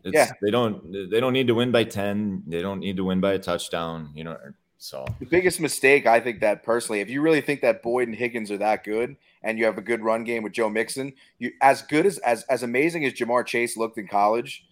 It's, 0.04 0.14
Yeah. 0.14 0.32
they 0.42 0.52
don't 0.52 1.10
they 1.12 1.20
don't 1.20 1.34
need 1.34 1.48
to 1.48 1.56
win 1.56 1.72
by 1.72 1.84
ten. 1.84 2.44
They 2.48 2.62
don't 2.62 2.80
need 2.80 2.98
to 2.98 3.04
win 3.04 3.20
by 3.22 3.34
a 3.34 3.40
touchdown. 3.40 4.12
You 4.16 4.24
know, 4.26 4.38
so 4.78 5.06
The 5.20 5.26
biggest 5.26 5.60
mistake, 5.60 6.06
I 6.06 6.20
think 6.20 6.40
that 6.42 6.64
personally, 6.64 7.02
if 7.02 7.10
you 7.10 7.22
really 7.22 7.42
think 7.42 7.62
that 7.62 7.82
Boyd 7.82 8.08
and 8.08 8.16
Higgins 8.16 8.52
are 8.52 8.58
that 8.58 8.84
good, 8.84 9.16
and 9.44 9.58
you 9.58 9.66
have 9.66 9.78
a 9.78 9.82
good 9.82 10.02
run 10.02 10.24
game 10.24 10.44
with 10.44 10.54
Joe 10.54 10.70
Mixon, 10.70 11.14
you 11.40 11.52
as 11.62 11.82
good 11.82 12.06
as 12.06 12.18
as 12.20 12.44
as 12.44 12.64
amazing 12.64 13.06
as 13.06 13.14
Ja'Marr 13.14 13.46
Chase 13.46 13.76
looked 13.78 13.98
in 13.98 14.08
college, 14.08 14.66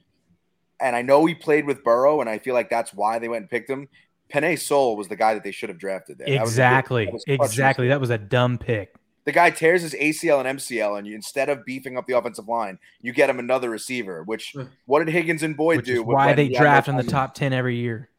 and 0.80 0.95
I 0.95 1.01
know 1.01 1.26
he 1.26 1.34
played 1.34 1.66
with 1.66 1.84
Burrow, 1.84 2.22
and 2.22 2.30
I 2.30 2.38
feel 2.38 2.53
like 2.53 2.70
that's 2.70 2.93
why 2.93 3.20
they 3.20 3.28
went 3.28 3.43
and 3.43 3.49
picked 3.49 3.70
him. 3.70 3.88
Penei 4.34 4.58
Sewell 4.60 4.95
was 4.97 5.08
the 5.08 5.16
guy 5.16 5.34
that 5.34 5.43
they 5.43 5.51
should 5.51 5.70
have 5.70 5.78
drafted 5.78 6.18
there. 6.18 6.28
That 6.28 6.41
was 6.41 6.49
good- 6.51 6.53
Exactly, 6.53 7.06
that 7.06 7.14
was 7.14 7.24
exactly. 7.51 7.88
That 7.89 7.99
was 8.01 8.10
a 8.10 8.18
dumb 8.18 8.58
pick. 8.58 8.95
The 9.26 9.32
guy 9.32 9.49
tears 9.49 9.82
his 9.82 9.93
ACL 9.93 10.45
and 10.45 10.59
MCL, 10.59 10.99
and 10.99 11.07
you 11.07 11.15
instead 11.15 11.49
of 11.49 11.65
beefing 11.65 11.97
up 11.97 12.05
the 12.05 12.17
offensive 12.17 12.47
line, 12.47 12.78
you 13.01 13.11
get 13.11 13.30
him 13.30 13.39
another 13.39 13.69
receiver. 13.69 14.23
Which 14.23 14.55
what 14.86 15.03
did 15.03 15.11
Higgins 15.11 15.43
and 15.43 15.57
Boyd 15.57 15.78
Which 15.78 15.88
do? 15.88 15.93
is 15.93 16.01
why 16.01 16.28
when 16.28 16.36
they 16.36 16.47
he 16.47 16.53
had 16.53 16.59
no 16.59 16.63
draft 16.63 16.88
in 16.88 16.95
the 16.95 17.03
top 17.03 17.34
ten 17.34 17.51
every 17.51 17.76
year. 17.76 18.09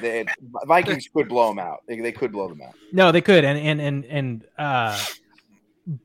The 0.00 0.26
Vikings 0.66 1.08
could 1.12 1.28
blow 1.28 1.48
them 1.48 1.58
out. 1.58 1.82
They, 1.86 2.00
they 2.00 2.12
could 2.12 2.32
blow 2.32 2.48
them 2.48 2.62
out. 2.62 2.74
No, 2.92 3.12
they 3.12 3.20
could, 3.20 3.44
and 3.44 3.58
and 3.58 3.80
and 3.80 4.04
and 4.06 4.44
uh, 4.58 4.98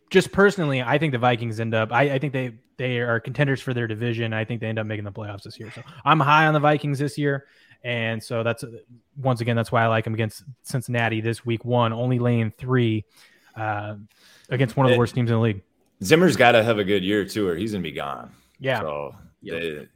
just 0.09 0.31
personally, 0.31 0.81
I 0.81 0.97
think 0.97 1.11
the 1.11 1.19
Vikings 1.19 1.59
end 1.59 1.73
up. 1.73 1.91
I, 1.91 2.11
I 2.11 2.19
think 2.19 2.33
they 2.33 2.53
they 2.77 2.99
are 2.99 3.19
contenders 3.19 3.61
for 3.61 3.73
their 3.73 3.87
division. 3.87 4.33
I 4.33 4.45
think 4.45 4.61
they 4.61 4.67
end 4.67 4.79
up 4.79 4.85
making 4.85 5.05
the 5.05 5.11
playoffs 5.11 5.43
this 5.43 5.59
year. 5.59 5.71
So 5.71 5.81
I'm 6.05 6.19
high 6.19 6.47
on 6.47 6.53
the 6.53 6.59
Vikings 6.59 6.99
this 6.99 7.17
year, 7.17 7.45
And 7.83 8.21
so 8.21 8.43
that's 8.43 8.63
once 9.17 9.41
again 9.41 9.55
that's 9.55 9.71
why 9.71 9.83
I 9.83 9.87
like 9.87 10.03
them 10.03 10.13
against 10.13 10.43
Cincinnati 10.63 11.21
this 11.21 11.45
week 11.45 11.65
one, 11.65 11.93
only 11.93 12.19
laying 12.19 12.51
three 12.51 13.05
uh, 13.57 13.95
against 14.49 14.77
one 14.77 14.85
of 14.85 14.91
the 14.91 14.97
worst 14.97 15.15
teams 15.15 15.29
in 15.29 15.35
the 15.35 15.41
league. 15.41 15.61
Zimmer's 16.03 16.35
got 16.35 16.51
to 16.51 16.63
have 16.63 16.77
a 16.79 16.83
good 16.83 17.03
year 17.03 17.25
too, 17.25 17.47
or 17.47 17.55
he's 17.55 17.71
gonna 17.71 17.81
be 17.81 17.91
gone. 17.91 18.31
Yeah. 18.59 18.81
So 18.81 19.15
they, 19.43 19.87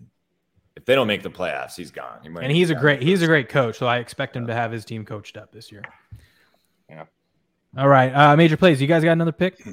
if 0.75 0.85
they 0.85 0.95
don't 0.95 1.07
make 1.07 1.23
the 1.23 1.29
playoffs, 1.29 1.75
he's 1.75 1.91
gone. 1.91 2.19
He 2.23 2.29
and 2.29 2.51
he's 2.51 2.69
a 2.69 2.75
great 2.75 3.01
he's 3.01 3.21
a 3.21 3.27
great 3.27 3.49
coach, 3.49 3.77
so 3.77 3.85
I 3.85 3.97
expect 3.97 4.35
him 4.35 4.47
to 4.47 4.53
have 4.53 4.71
his 4.71 4.85
team 4.85 5.05
coached 5.05 5.37
up 5.37 5.51
this 5.51 5.71
year. 5.71 5.83
Yeah. 6.89 7.05
All 7.77 7.87
right, 7.87 8.11
uh, 8.13 8.35
major 8.35 8.57
plays. 8.57 8.81
You 8.81 8.87
guys 8.87 9.03
got 9.03 9.11
another 9.11 9.31
pick? 9.31 9.65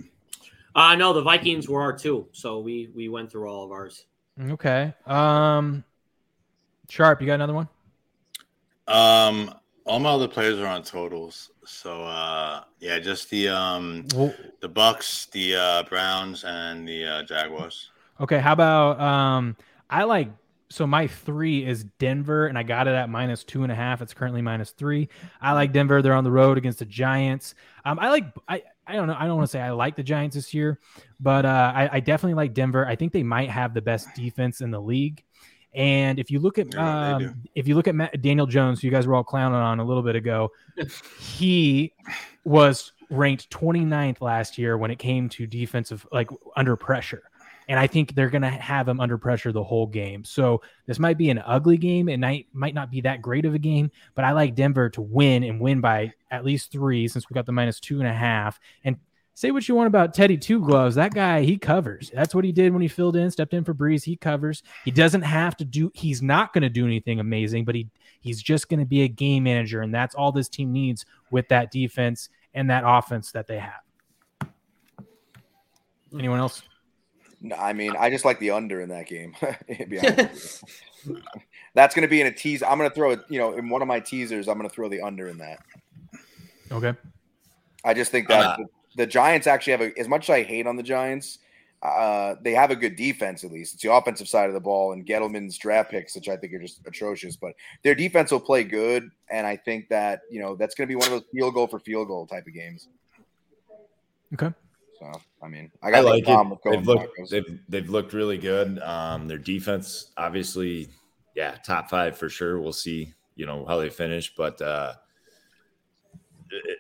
Uh 0.75 0.95
no, 0.95 1.13
the 1.13 1.23
Vikings 1.23 1.69
were 1.69 1.83
our 1.83 1.93
two, 1.93 2.29
so 2.33 2.61
we 2.61 2.91
we 2.95 3.09
went 3.09 3.33
through 3.33 3.49
all 3.49 3.65
of 3.65 3.73
ours. 3.73 4.05
Okay. 4.41 4.95
Um, 5.07 5.83
Sharp, 6.89 7.21
you 7.21 7.27
got 7.27 7.35
another 7.35 7.55
one? 7.55 7.69
Um, 8.87 9.55
all 9.89 9.99
my 10.01 10.11
other 10.11 10.29
players 10.29 10.59
are 10.61 10.67
on 10.67 10.83
totals. 10.83 11.51
So 11.65 12.05
uh, 12.05 12.63
yeah, 12.79 12.99
just 12.99 13.31
the 13.31 13.49
um 13.49 14.07
Well, 14.15 14.35
the 14.61 14.69
Bucks, 14.69 15.27
the 15.33 15.57
uh, 15.57 15.83
Browns, 15.85 16.45
and 16.45 16.87
the 16.87 17.05
uh, 17.07 17.23
Jaguars. 17.25 17.91
okay. 18.21 18.39
How 18.39 18.53
about 18.53 19.01
um? 19.01 19.57
I 19.91 20.05
like 20.05 20.29
so 20.71 20.87
my 20.87 21.07
three 21.07 21.67
is 21.67 21.85
Denver, 21.99 22.47
and 22.47 22.59
I 22.59 22.63
got 22.63 22.87
it 22.89 22.95
at 22.95 23.09
minus 23.09 23.43
two 23.43 23.63
and 23.63 23.73
a 23.73 23.75
half. 23.75 24.03
It's 24.03 24.13
currently 24.13 24.43
minus 24.43 24.71
three. 24.71 25.09
I 25.41 25.53
like 25.53 25.73
Denver. 25.73 26.03
They're 26.03 26.13
on 26.15 26.25
the 26.25 26.31
road 26.31 26.59
against 26.59 26.81
the 26.81 26.85
Giants. 26.85 27.55
Um, 27.85 27.99
I 27.99 28.11
like 28.11 28.25
I. 28.47 28.63
I 28.87 28.95
don't 28.95 29.07
know. 29.07 29.17
I 29.19 29.27
don't 29.27 29.37
want 29.37 29.49
to 29.49 29.53
say 29.53 29.61
I 29.61 29.71
like 29.71 29.97
the 29.97 30.03
Giants 30.03 30.35
this 30.35 30.55
year, 30.55 30.81
but 31.21 31.45
uh, 31.45 31.73
I, 31.75 31.97
I 31.97 32.01
definitely 32.01 32.35
like 32.35 32.55
Denver. 32.55 32.87
I 32.87 32.97
think 32.97 33.13
they 33.13 33.23
might 33.23 33.51
have 33.51 33.75
the 33.75 33.83
best 33.83 34.09
defense 34.15 34.63
in 34.63 34.71
the 34.71 34.81
league. 34.81 35.25
And 35.79 36.19
if 36.19 36.29
you 36.29 36.41
look 36.41 36.59
at 36.59 36.75
Yeah, 36.75 37.15
um, 37.15 37.43
if 37.55 37.69
you 37.69 37.77
look 37.77 37.87
at 37.87 37.95
Matt, 37.95 38.21
Daniel 38.21 38.47
Jones, 38.47 38.81
who 38.81 38.89
you 38.89 38.91
guys 38.91 39.07
were 39.07 39.15
all 39.15 39.23
clowning 39.23 39.61
on 39.61 39.79
a 39.79 39.85
little 39.85 40.03
bit 40.03 40.17
ago, 40.17 40.51
he 41.21 41.95
was 42.45 42.93
ranked 43.11 43.49
29th 43.51 44.21
last 44.21 44.59
year 44.59 44.77
when 44.77 44.91
it 44.91 44.99
came 44.99 45.29
to 45.31 45.47
defensive 45.47 46.05
like 46.11 46.29
under 46.57 46.75
pressure. 46.75 47.23
And 47.69 47.79
I 47.79 47.87
think 47.87 48.15
they're 48.15 48.31
going 48.31 48.43
to 48.43 48.49
have 48.49 48.89
him 48.89 48.99
under 48.99 49.19
pressure 49.19 49.53
the 49.53 49.63
whole 49.63 49.87
game. 49.87 50.25
So 50.25 50.63
this 50.87 50.99
might 50.99 51.19
be 51.19 51.31
an 51.31 51.39
ugly 51.39 51.77
game. 51.77 52.09
and 52.09 52.23
might, 52.23 52.47
might 52.53 52.75
not 52.75 52.91
be 52.91 53.03
that 53.03 53.23
great 53.23 53.45
of 53.45 53.55
a 53.55 53.59
game, 53.59 53.91
but 54.17 54.25
I 54.25 54.33
like 54.33 54.57
Denver 54.57 54.89
to 54.91 55.01
win 55.01 55.45
and 55.45 55.61
win 55.61 55.81
by 55.81 56.13
at 56.31 56.45
least 56.45 56.73
three 56.73 57.07
since 57.07 57.29
we 57.31 57.35
got 57.35 57.47
the 57.47 57.53
minus 57.53 57.79
two 57.79 58.01
and 58.01 58.09
a 58.09 58.13
half. 58.13 58.59
And 58.85 58.97
say 59.39 59.53
what 59.53 59.69
you 59.69 59.75
want 59.77 59.87
about 59.87 60.15
Teddy 60.15 60.37
Two 60.37 60.59
Gloves. 60.61 60.97
That 60.97 61.15
guy, 61.15 61.43
he 61.43 61.57
covers. 61.57 62.11
That's 62.13 62.35
what 62.35 62.45
he 62.45 62.51
did 62.51 62.73
when 62.73 62.83
he 62.83 62.89
filled 62.89 63.15
in, 63.15 63.31
stepped 63.31 63.55
in 63.55 63.63
for 63.63 63.73
Brees. 63.73 64.03
He 64.03 64.17
covers. 64.17 64.65
He 64.85 64.91
doesn't 64.91 65.23
have 65.23 65.57
to 65.59 65.65
do, 65.65 65.93
he's 65.95 66.21
not 66.21 66.53
going 66.53 66.63
to 66.63 66.69
do 66.69 66.85
anything 66.85 67.21
amazing, 67.21 67.65
but 67.65 67.77
he 67.77 67.89
he's 68.21 68.43
just 68.43 68.69
going 68.69 68.81
to 68.81 68.87
be 68.87 69.03
a 69.03 69.09
game 69.09 69.45
manager. 69.45 69.81
And 69.81 69.95
that's 69.95 70.17
all 70.17 70.33
this 70.33 70.49
team 70.49 70.73
needs 70.73 71.07
with 71.31 71.47
that 71.49 71.71
defense 71.71 72.31
and 72.53 72.69
that 72.69 72.83
offense 72.85 73.31
that 73.31 73.47
they 73.47 73.61
have. 73.61 74.51
Anyone 76.13 76.41
else? 76.41 76.63
No, 77.41 77.55
I 77.55 77.75
mean, 77.75 77.95
I 77.97 78.11
just 78.11 78.25
like 78.25 78.41
the 78.41 78.51
under 78.51 78.81
in 78.81 78.89
that 78.89 79.07
game. 79.07 79.37
be 79.89 80.01
honest 80.01 80.65
with. 81.07 81.23
That's 81.75 81.95
going 81.95 82.03
to 82.03 82.09
be 82.09 82.21
in 82.21 82.27
a 82.27 82.33
tease. 82.33 82.61
I'm 82.65 82.77
going 82.77 82.91
to 82.91 82.95
throw 82.95 83.13
it, 83.13 83.21
you 83.29 83.39
know, 83.39 83.53
in 83.53 83.69
one 83.69 83.83
of 83.83 83.89
my 83.89 84.01
teasers, 84.01 84.49
I'm 84.49 84.59
going 84.59 84.69
to 84.69 84.75
throw 84.75 84.89
the 84.89 85.01
under 85.01 85.29
in 85.29 85.39
that. 85.39 85.61
Okay. 86.73 86.93
I 87.85 87.95
just 87.95 88.11
think 88.11 88.27
that 88.29 88.59
Uh, 88.59 88.65
the, 88.99 89.05
the 89.05 89.07
Giants 89.07 89.47
actually 89.47 89.71
have 89.73 89.81
a, 89.81 89.99
as 89.99 90.09
much 90.09 90.29
as 90.29 90.35
I 90.35 90.43
hate 90.43 90.67
on 90.67 90.77
the 90.77 90.83
Giants, 90.83 91.39
uh, 91.83 92.35
they 92.43 92.53
have 92.53 92.71
a 92.71 92.77
good 92.77 92.97
defense 92.97 93.45
at 93.45 93.53
least. 93.53 93.75
It's 93.75 93.83
the 93.83 93.93
offensive 93.93 94.29
side 94.29 94.49
of 94.49 94.55
the 94.55 94.61
ball 94.61 94.93
and 94.93 95.07
Gettleman's 95.07 95.57
draft 95.57 95.91
picks, 95.91 96.15
which 96.15 96.29
I 96.29 96.37
think 96.37 96.53
are 96.53 96.59
just 96.59 96.81
atrocious. 96.87 97.37
But 97.37 97.55
their 97.85 97.95
defense 97.95 98.33
will 98.33 98.41
play 98.41 98.65
good, 98.65 99.11
and 99.31 99.47
I 99.47 99.57
think 99.57 99.89
that 99.89 100.23
you 100.31 100.41
know 100.41 100.57
that's 100.57 100.75
going 100.75 100.89
to 100.89 100.91
be 100.91 100.97
one 100.97 101.07
of 101.07 101.13
those 101.13 101.29
field 101.33 101.55
goal 101.55 101.69
for 101.69 101.79
field 101.79 102.09
goal 102.09 102.27
type 102.27 102.47
of 102.47 102.55
games. 102.55 102.89
Okay. 104.35 104.53
So 104.99 105.13
I 105.41 105.49
mean, 105.49 105.71
I 105.83 105.89
I 105.89 105.91
got 105.93 106.05
no 106.05 106.11
like 106.11 106.25
problem 106.25 106.59
it. 106.65 106.71
They've 106.71 106.87
looked, 106.87 107.31
they've, 107.31 107.61
they've 107.69 107.89
looked 107.89 108.13
really 108.13 108.39
good. 108.39 108.81
Um, 108.81 109.29
their 109.29 109.39
defense, 109.39 110.11
obviously, 110.17 110.89
yeah, 111.37 111.55
top 111.65 111.89
five 111.89 112.19
for 112.19 112.29
sure. 112.29 112.61
We'll 112.61 112.73
see, 112.73 113.15
you 113.37 113.47
know, 113.47 113.65
how 113.65 113.79
they 113.79 113.91
finish. 113.91 114.35
But 114.35 114.61
uh, 114.61 114.95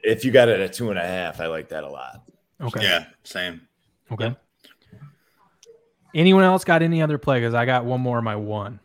if 0.08 0.24
you 0.24 0.30
got 0.30 0.48
it 0.48 0.60
at 0.60 0.72
two 0.72 0.90
and 0.90 0.98
a 0.98 1.06
half, 1.06 1.40
I 1.40 1.46
like 1.46 1.68
that 1.68 1.84
a 1.84 1.88
lot. 1.88 2.22
Okay. 2.60 2.82
Yeah, 2.82 3.06
same. 3.24 3.60
Okay. 4.10 4.34
Anyone 6.14 6.42
else 6.44 6.64
got 6.64 6.82
any 6.82 7.02
other 7.02 7.18
play? 7.18 7.38
Because 7.40 7.54
I 7.54 7.66
got 7.66 7.84
one 7.84 8.00
more 8.00 8.18
of 8.18 8.24
my 8.24 8.36
one. 8.36 8.80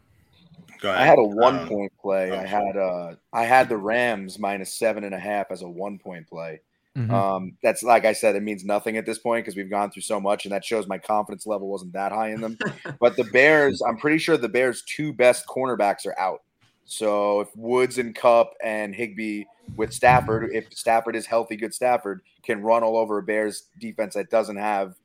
Go 0.81 0.89
ahead. 0.89 1.01
I 1.01 1.05
had 1.05 1.17
a 1.17 1.23
one 1.23 1.59
Um, 1.59 1.67
point 1.69 1.93
play. 2.01 2.31
oh, 2.31 2.37
I 2.37 2.45
had 2.45 2.75
uh 2.77 3.15
I 3.31 3.43
had 3.45 3.69
the 3.69 3.77
Rams 3.77 4.37
minus 4.37 4.73
seven 4.77 5.05
and 5.05 5.15
a 5.15 5.19
half 5.19 5.49
as 5.49 5.61
a 5.61 5.69
one 5.69 5.97
point 5.97 6.27
play. 6.27 6.59
Mhm. 6.97 7.09
Um, 7.09 7.57
that's 7.63 7.81
like 7.81 8.05
I 8.05 8.13
said, 8.13 8.35
it 8.35 8.43
means 8.43 8.65
nothing 8.65 8.97
at 8.97 9.05
this 9.05 9.17
point 9.17 9.45
because 9.45 9.55
we've 9.55 9.69
gone 9.69 9.89
through 9.89 10.03
so 10.03 10.19
much, 10.19 10.45
and 10.45 10.51
that 10.51 10.63
shows 10.65 10.85
my 10.85 10.97
confidence 10.99 11.47
level 11.47 11.69
wasn't 11.69 11.93
that 11.93 12.11
high 12.11 12.29
in 12.31 12.41
them. 12.41 12.57
but 12.99 13.15
the 13.15 13.23
Bears, 13.23 13.81
I'm 13.81 13.97
pretty 13.97 14.17
sure 14.19 14.37
the 14.37 14.49
Bears' 14.49 14.83
two 14.83 15.13
best 15.13 15.47
cornerbacks 15.47 16.05
are 16.05 16.19
out. 16.19 16.41
So 16.85 17.41
if 17.41 17.55
Woods 17.55 17.97
and 17.97 18.13
Kupp 18.13 18.53
and 18.63 18.93
Higbee 18.93 19.45
with 19.75 19.93
Stafford, 19.93 20.51
if 20.53 20.73
Stafford 20.73 21.15
is 21.15 21.25
healthy, 21.25 21.55
good 21.55 21.73
Stafford 21.73 22.21
can 22.43 22.61
run 22.61 22.83
all 22.83 22.97
over 22.97 23.17
a 23.17 23.23
Bears 23.23 23.63
defense 23.79 24.15
that 24.15 24.29
doesn't 24.29 24.57
have 24.57 24.95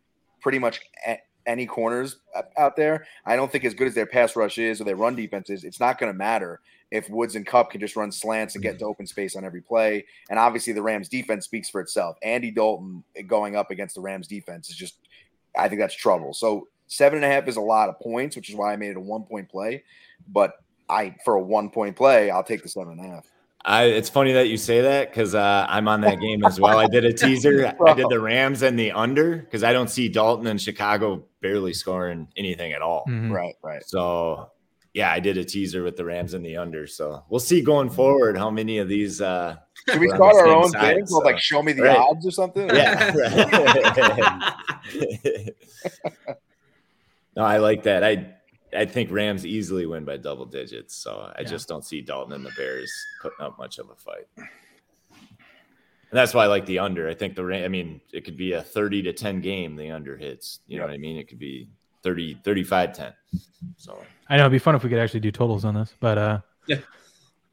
pretty 0.41 0.59
much 0.59 0.81
any 1.47 1.67
corners 1.67 2.17
out 2.57 2.77
there. 2.77 3.07
I 3.25 3.37
don't 3.37 3.51
think 3.51 3.65
as 3.65 3.75
good 3.75 3.89
as 3.89 3.95
their 3.95 4.07
pass 4.07 4.37
rush 4.37 4.59
is 4.59 4.81
or 4.81 4.85
their 4.85 4.97
run 4.97 5.17
defense 5.17 5.51
is, 5.51 5.65
it's 5.65 5.81
not 5.81 5.99
going 5.99 6.13
to 6.13 6.17
matter 6.17 6.61
if 6.91 7.09
Woods 7.11 7.37
and 7.37 7.47
Kupp 7.47 7.71
can 7.71 7.81
just 7.81 7.97
run 7.97 8.13
slants 8.13 8.55
and 8.55 8.63
get 8.63 8.71
mm-hmm. 8.71 8.77
into 8.77 8.87
open 8.87 9.07
space 9.07 9.37
on 9.37 9.45
every 9.45 9.61
play. 9.61 10.05
And 10.31 10.39
obviously, 10.39 10.73
the 10.73 10.83
Rams 10.83 11.09
defense 11.09 11.45
speaks 11.45 11.69
for 11.69 11.81
itself. 11.81 12.17
Andy 12.23 12.51
Dalton 12.51 13.03
eh, 13.17 13.23
going 13.23 13.57
up 13.57 13.71
against 13.71 13.95
the 13.95 14.01
Rams 14.01 14.27
defense 14.27 14.71
is 14.71 14.77
just, 14.77 14.97
I 15.57 15.69
think 15.69 15.81
that's 15.81 15.95
trouble. 15.95 16.33
So 16.33 16.69
seven 16.87 17.23
and 17.23 17.25
a 17.25 17.35
half 17.35 17.49
is 17.49 17.57
a 17.57 17.63
lot 17.63 17.89
of 17.89 18.01
points, 18.01 18.37
which 18.37 18.49
is 18.49 18.57
why 18.57 18.73
I 18.73 18.77
made 18.77 18.91
it 18.91 18.97
a 18.97 19.01
one 19.01 19.25
point 19.25 19.49
play. 19.49 19.85
But 20.29 20.55
I, 20.89 21.17
for 21.25 21.35
a 21.35 21.41
one 21.41 21.71
point 21.71 21.97
play, 21.97 22.31
I'll 22.31 22.45
take 22.45 22.63
the 22.63 22.69
seven 22.69 22.99
and 22.99 23.05
a 23.05 23.15
half. 23.17 23.27
I, 23.65 23.85
it's 23.85 24.09
funny 24.09 24.33
that 24.35 24.49
you 24.49 24.57
say 24.57 24.81
that 24.83 25.11
because 25.11 25.35
uh, 25.35 25.67
I'm 25.69 25.89
on 25.89 26.01
that 26.03 26.21
game 26.21 26.45
as 26.45 26.61
well. 26.61 26.79
I 26.79 26.87
did 26.87 27.05
a 27.05 27.13
teaser. 27.13 27.75
I 27.87 27.93
did 27.95 28.07
the 28.09 28.21
Rams 28.21 28.63
and 28.63 28.79
the 28.79 28.93
under 28.93 29.37
because 29.37 29.63
I 29.65 29.73
don't 29.73 29.91
see 29.91 30.09
Dalton 30.09 30.47
and 30.47 30.61
Chicago 30.61 31.25
barely 31.43 31.75
scoring 31.75 32.29
anything 32.37 32.73
at 32.73 32.81
all. 32.83 33.05
Mhm. 33.09 33.31
Right, 33.33 33.57
right. 33.63 33.83
So 33.87 34.51
yeah, 34.95 35.13
I 35.13 35.21
did 35.21 35.37
a 35.37 35.45
teaser 35.45 35.83
with 35.83 35.97
the 35.97 36.05
Rams 36.05 36.35
and 36.35 36.45
the 36.47 36.57
under. 36.57 36.87
So 36.87 37.25
we'll 37.29 37.41
see 37.41 37.61
going 37.61 37.91
forward 37.91 38.39
how 38.39 38.49
many 38.51 38.79
of 38.79 38.89
these. 38.89 39.21
Uh, 39.21 39.57
Should 39.89 40.01
we 40.01 40.09
start 40.09 40.37
our 40.37 40.47
own 40.47 40.71
side, 40.71 40.95
thing? 40.97 41.07
called, 41.07 41.25
like, 41.25 41.39
show 41.39 41.63
me 41.63 41.73
the 41.73 41.83
Right. 41.83 41.99
odds 41.99 42.27
or 42.27 42.31
something? 42.31 42.69
yeah. 42.75 43.11
no, 47.37 47.45
I 47.45 47.59
like 47.59 47.83
that. 47.85 48.03
I 48.05 48.35
I 48.77 48.85
think 48.85 49.11
Rams 49.11 49.47
easily 49.47 49.87
win 49.87 50.05
by 50.05 50.17
double 50.17 50.45
digits. 50.47 50.95
So 50.95 51.33
I 51.35 51.41
Yeah. 51.43 51.49
just 51.49 51.69
don't 51.69 51.85
see 51.85 52.01
Dalton 52.01 52.33
and 52.35 52.45
the 52.45 52.53
Bears 52.57 52.91
putting 53.23 53.41
up 53.45 53.59
much 53.59 53.79
of 53.79 53.89
a 53.91 53.95
fight. 53.95 54.27
And 56.11 56.17
that's 56.17 56.33
why 56.33 56.45
I 56.45 56.47
like 56.47 56.65
the 56.67 56.79
under. 56.79 57.09
I 57.09 57.15
think 57.15 57.35
the 57.35 57.45
Ram, 57.45 57.65
I 57.65 57.69
mean, 57.69 58.01
it 58.13 58.25
could 58.25 58.37
be 58.37 58.53
a 58.53 58.63
30 58.63 59.03
to 59.03 59.13
10 59.13 59.41
game, 59.41 59.77
the 59.77 59.91
under 59.91 60.17
hits. 60.17 60.61
You 60.67 60.79
know 60.79 60.85
what 60.87 60.93
I 60.93 60.99
mean? 60.99 61.17
It 61.19 61.29
could 61.29 61.39
be 61.39 61.69
30, 62.03 62.35
35 62.45 62.93
10. 62.95 63.13
So 63.77 64.03
I 64.29 64.37
know 64.37 64.45
it'd 64.45 64.53
be 64.53 64.59
fun 64.59 64.75
if 64.75 64.83
we 64.83 64.91
could 64.91 64.99
actually 64.99 65.21
do 65.21 65.31
totals 65.33 65.65
on 65.65 65.75
this, 65.75 65.95
but 66.01 66.17
uh, 66.19 66.41
Yeah. 66.67 66.79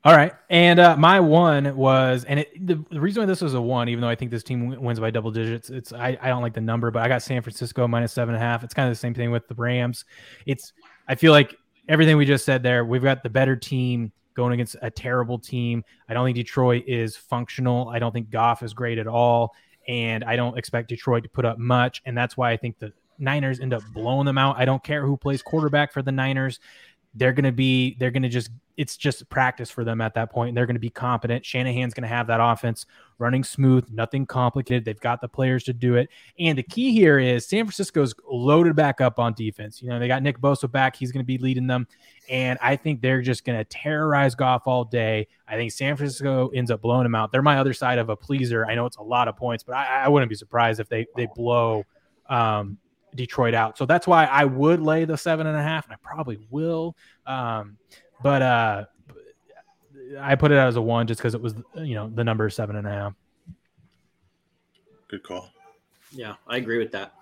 All 0.06 0.16
right, 0.16 0.34
and 0.52 0.80
uh, 0.80 0.96
my 0.96 1.20
one 1.20 1.76
was, 1.76 2.26
and 2.26 2.42
it, 2.42 2.68
the, 2.68 2.76
the 2.92 3.02
reason 3.02 3.24
why 3.24 3.26
this 3.26 3.42
was 3.42 3.56
a 3.56 3.62
one, 3.62 3.90
even 3.90 4.02
though 4.04 4.08
I 4.08 4.14
think 4.14 4.30
this 4.30 4.44
team 4.44 4.70
w- 4.70 4.80
wins 4.80 5.00
by 5.00 5.10
double 5.10 5.32
digits, 5.32 5.72
it's 5.72 5.92
I, 5.94 6.16
I 6.22 6.28
don't 6.28 6.44
like 6.44 6.54
the 6.54 6.62
number, 6.62 6.92
but 6.92 7.02
I 7.02 7.08
got 7.08 7.24
San 7.24 7.42
Francisco 7.42 7.88
minus 7.88 8.14
seven 8.14 8.36
and 8.36 8.44
a 8.44 8.46
half. 8.46 8.64
It's 8.64 8.76
kind 8.76 8.88
of 8.88 8.92
the 8.92 9.00
same 9.00 9.16
thing 9.16 9.32
with 9.32 9.48
the 9.48 9.56
Rams. 9.56 10.06
It's 10.46 10.74
I 11.08 11.16
feel 11.16 11.32
like 11.32 11.56
everything 11.88 12.18
we 12.18 12.26
just 12.26 12.46
said 12.46 12.64
there. 12.64 12.86
We've 12.86 13.04
got 13.04 13.24
the 13.24 13.30
better 13.30 13.56
team 13.56 14.12
going 14.36 14.54
against 14.54 14.76
a 14.82 14.90
terrible 14.90 15.40
team. 15.40 15.84
I 16.10 16.14
don't 16.14 16.26
think 16.26 16.36
Detroit 16.36 16.84
is 16.88 17.16
functional. 17.16 17.90
I 17.90 18.00
don't 18.00 18.12
think 18.12 18.30
Goff 18.30 18.64
is 18.64 18.74
great 18.74 18.98
at 18.98 19.08
all, 19.08 19.54
and 19.88 20.24
I 20.24 20.36
don't 20.36 20.58
expect 20.58 20.90
Detroit 20.90 21.24
to 21.24 21.30
put 21.30 21.46
up 21.46 21.58
much. 21.58 22.02
And 22.06 22.18
that's 22.18 22.36
why 22.36 22.52
I 22.52 22.58
think 22.58 22.80
the 22.80 22.92
Niners 23.18 23.60
end 23.60 23.74
up 23.74 23.82
blowing 23.94 24.26
them 24.26 24.38
out. 24.38 24.58
I 24.58 24.66
don't 24.66 24.84
care 24.84 25.06
who 25.06 25.16
plays 25.16 25.42
quarterback 25.42 25.94
for 25.94 26.02
the 26.02 26.12
Niners. 26.12 26.60
They're 27.16 27.34
going 27.34 27.46
to 27.46 27.52
be, 27.52 27.96
they're 28.00 28.12
going 28.12 28.24
to 28.24 28.30
just, 28.30 28.50
it's 28.78 28.98
just 28.98 29.28
practice 29.30 29.72
for 29.72 29.86
them 29.86 30.02
at 30.02 30.14
that 30.16 30.32
point. 30.32 30.50
And 30.50 30.58
they're 30.58 30.66
going 30.66 30.76
to 30.76 30.82
be 30.82 30.90
competent. 30.90 31.46
Shanahan's 31.46 31.94
going 31.94 32.02
to 32.04 32.14
have 32.14 32.28
that 32.28 32.42
offense 32.42 32.86
running 33.18 33.44
smooth, 33.44 33.90
nothing 33.90 34.26
complicated. 34.26 34.84
They've 34.84 35.00
got 35.00 35.22
the 35.22 35.30
players 35.30 35.64
to 35.64 35.74
do 35.74 35.96
it. 35.96 36.10
And 36.38 36.58
the 36.58 36.64
key 36.64 36.92
here 36.92 37.18
is 37.18 37.48
San 37.48 37.66
Francisco's 37.66 38.14
loaded 38.30 38.76
back 38.76 39.00
up 39.00 39.18
on 39.18 39.34
defense. 39.34 39.82
You 39.82 39.90
know, 39.90 39.98
they 39.98 40.10
got 40.10 40.24
Nick 40.24 40.40
Bosa 40.40 40.70
back. 40.70 40.98
He's 40.98 41.14
going 41.14 41.24
to 41.24 41.26
be 41.26 41.38
leading 41.38 41.68
them. 41.68 41.88
And 42.30 42.60
I 42.62 42.76
think 42.76 43.02
they're 43.02 43.22
just 43.22 43.46
going 43.46 43.58
to 43.58 43.64
terrorize 43.64 44.36
Goff 44.36 44.64
all 44.68 44.84
day. 44.84 45.28
I 45.48 45.56
think 45.56 45.72
San 45.72 45.96
Francisco 45.96 46.50
ends 46.50 46.70
up 46.70 46.82
blowing 46.82 47.04
them 47.04 47.16
out. 47.16 47.32
They're 47.32 47.42
my 47.42 47.58
other 47.58 47.74
side 47.74 47.98
of 47.98 48.10
a 48.10 48.16
pleaser. 48.16 48.66
I 48.66 48.76
know 48.76 48.86
it's 48.86 48.98
a 48.98 49.04
lot 49.04 49.30
of 49.30 49.38
points, 49.38 49.64
but 49.64 49.76
I, 49.76 50.04
I 50.04 50.08
wouldn't 50.10 50.30
be 50.30 50.36
surprised 50.36 50.82
if 50.82 50.90
they, 50.90 51.06
they 51.16 51.28
blow, 51.34 51.86
um, 52.28 52.78
Detroit 53.16 53.54
out. 53.54 53.78
So 53.78 53.86
that's 53.86 54.08
why 54.08 54.26
I 54.26 54.46
would 54.46 54.82
lay 54.82 55.06
the 55.06 55.18
seven 55.18 55.48
and 55.48 55.58
a 55.58 55.64
half, 55.64 55.86
and 55.86 55.94
I 55.94 55.98
probably 56.02 56.40
will. 56.50 56.96
Um, 57.26 57.78
but 58.22 58.42
uh, 58.42 58.86
I 60.20 60.36
put 60.36 60.52
it 60.52 60.58
out 60.58 60.68
as 60.68 60.76
a 60.76 60.82
one 60.82 61.08
just 61.08 61.20
because 61.20 61.34
it 61.34 61.42
was 61.42 61.56
you 61.76 61.96
know 61.96 62.10
the 62.14 62.24
number 62.24 62.50
seven 62.50 62.76
and 62.76 62.88
a 62.88 62.92
half. 62.92 63.14
Good 65.08 65.24
call. 65.24 65.50
Yeah, 66.12 66.36
I 66.48 66.58
agree 66.58 66.78
with 66.78 66.92
that. 66.94 67.14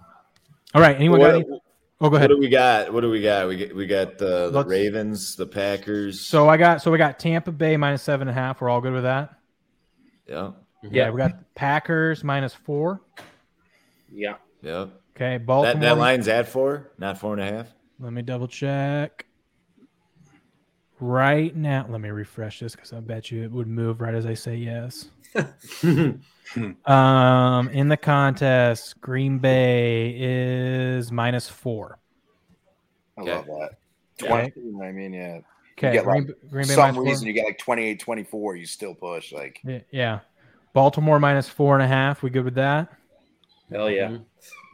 All 0.73 0.81
right, 0.81 0.95
anyone 0.95 1.19
got 1.19 1.25
What, 1.27 1.35
any? 1.35 1.59
Oh, 2.01 2.09
go 2.09 2.17
ahead. 2.17 2.29
what 2.29 2.35
do 2.35 2.39
we 2.41 2.49
got? 2.49 2.91
What 2.91 3.01
do 3.01 3.09
we 3.09 3.21
got? 3.21 3.47
We 3.47 3.55
get 3.55 3.75
we 3.75 3.85
got 3.87 4.17
the, 4.17 4.49
the 4.49 4.65
Ravens, 4.65 5.35
the 5.35 5.45
Packers. 5.45 6.19
So 6.19 6.49
I 6.49 6.57
got 6.57 6.81
so 6.81 6.91
we 6.91 6.97
got 6.97 7.19
Tampa 7.19 7.51
Bay 7.51 7.77
minus 7.77 8.01
seven 8.01 8.27
and 8.27 8.37
a 8.37 8.41
half. 8.41 8.59
We're 8.59 8.69
all 8.69 8.81
good 8.81 8.93
with 8.93 9.03
that. 9.03 9.35
yeah, 10.27 10.51
Yeah, 10.83 11.09
we 11.11 11.17
got 11.17 11.31
Packers 11.55 12.23
minus 12.23 12.53
four. 12.53 13.01
Yeah. 14.11 14.35
yeah. 14.61 14.87
Okay, 15.16 15.38
Baltimore. 15.38 15.82
that 15.82 15.97
line's 15.97 16.28
at 16.28 16.47
four, 16.47 16.91
not 16.97 17.20
four 17.20 17.34
and 17.34 17.41
a 17.41 17.45
half. 17.45 17.68
Let 17.99 18.14
me 18.14 18.22
double 18.24 18.47
check. 18.47 19.26
Right 20.99 21.55
now, 21.55 21.86
let 21.89 22.01
me 22.01 22.09
refresh 22.09 22.59
this 22.59 22.76
because 22.76 22.93
I 22.93 22.99
bet 22.99 23.30
you 23.30 23.43
it 23.43 23.51
would 23.51 23.68
move 23.68 24.01
right 24.01 24.16
as 24.16 24.26
I 24.26 24.34
say 24.34 24.55
yes. 24.55 25.09
um, 26.86 27.70
in 27.70 27.89
the 27.89 27.97
contest, 27.97 28.99
Green 29.01 29.38
Bay 29.39 30.16
is 30.18 31.11
minus 31.11 31.47
four. 31.49 31.99
I 33.18 33.22
Okay. 33.22 33.32
love 33.32 33.45
that. 33.45 33.72
20, 34.28 34.53
you 34.55 34.72
know 34.72 34.78
what 34.80 34.88
I 34.88 34.91
mean, 34.91 35.14
yeah. 35.14 35.39
Okay, 35.78 35.93
get, 35.93 36.03
Green, 36.05 36.28
like, 36.28 36.36
Green 36.51 36.68
Bay 36.68 36.74
Some 36.76 36.95
minus 36.95 36.97
reason 36.97 37.22
four. 37.24 37.28
you 37.28 37.34
get 37.34 37.45
like 37.45 37.57
28, 37.57 37.99
24, 37.99 38.55
you 38.55 38.66
still 38.66 38.95
push. 38.95 39.32
Like, 39.34 39.59
Yeah, 39.66 39.80
Yeah, 39.91 40.20
Baltimore 40.74 41.20
minus 41.20 41.49
four 41.49 41.76
and 41.76 41.84
a 41.84 41.88
half. 41.88 42.24
We 42.24 42.30
good 42.30 42.45
with 42.45 42.55
that? 42.55 42.89
Hell 43.72 43.89
yeah. 43.89 44.18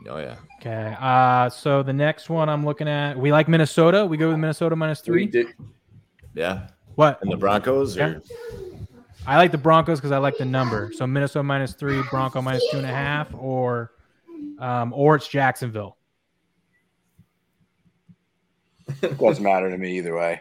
Oh 0.07 0.17
yeah. 0.17 0.35
Okay. 0.59 0.95
Uh, 0.99 1.49
so 1.49 1.83
the 1.83 1.93
next 1.93 2.29
one 2.29 2.47
I'm 2.49 2.65
looking 2.65 2.87
at, 2.87 3.17
we 3.17 3.31
like 3.31 3.47
Minnesota. 3.47 4.05
We 4.05 4.17
go 4.17 4.29
with 4.29 4.37
Minnesota 4.37 4.75
minus 4.75 5.01
We 5.01 5.05
three. 5.05 5.25
did-. 5.27 5.47
Yeah. 6.33 6.67
What? 6.95 7.19
And 7.21 7.31
the 7.31 7.37
Broncos 7.37 7.95
Yeah. 7.97 8.07
or 8.07 8.21
I 9.27 9.37
like 9.37 9.51
the 9.51 9.57
Broncos 9.57 9.99
because 9.99 10.11
I 10.11 10.17
like 10.17 10.37
the 10.37 10.45
number. 10.45 10.91
So 10.93 11.05
Minnesota 11.05 11.43
minus 11.43 11.73
three, 11.73 12.01
Bronco 12.09 12.41
minus 12.41 12.63
two 12.71 12.77
and 12.77 12.85
a 12.85 12.89
half, 12.89 13.27
or 13.33 13.91
um, 14.59 14.93
or 14.93 15.15
it's 15.15 15.27
Jacksonville. 15.27 15.97
doesn't 19.19 19.43
matter 19.43 19.69
to 19.69 19.77
me 19.77 19.97
either 19.97 20.15
way. 20.15 20.39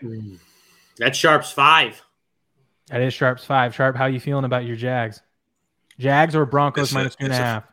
That's 0.96 1.18
Sharps 1.18 1.50
five. 1.52 2.00
That 2.88 3.02
is 3.02 3.12
Sharps 3.12 3.44
five. 3.44 3.74
Sharp, 3.74 3.96
how 3.96 4.06
you 4.06 4.20
feeling 4.20 4.44
about 4.44 4.64
your 4.64 4.76
Jags? 4.76 5.20
Jags 5.98 6.34
or 6.34 6.46
Broncos 6.46 6.84
It's 6.84 6.92
a- 6.92 6.94
minus 6.94 7.16
two 7.16 7.24
and 7.26 7.32
a 7.34 7.36
a- 7.36 7.38
half? 7.38 7.64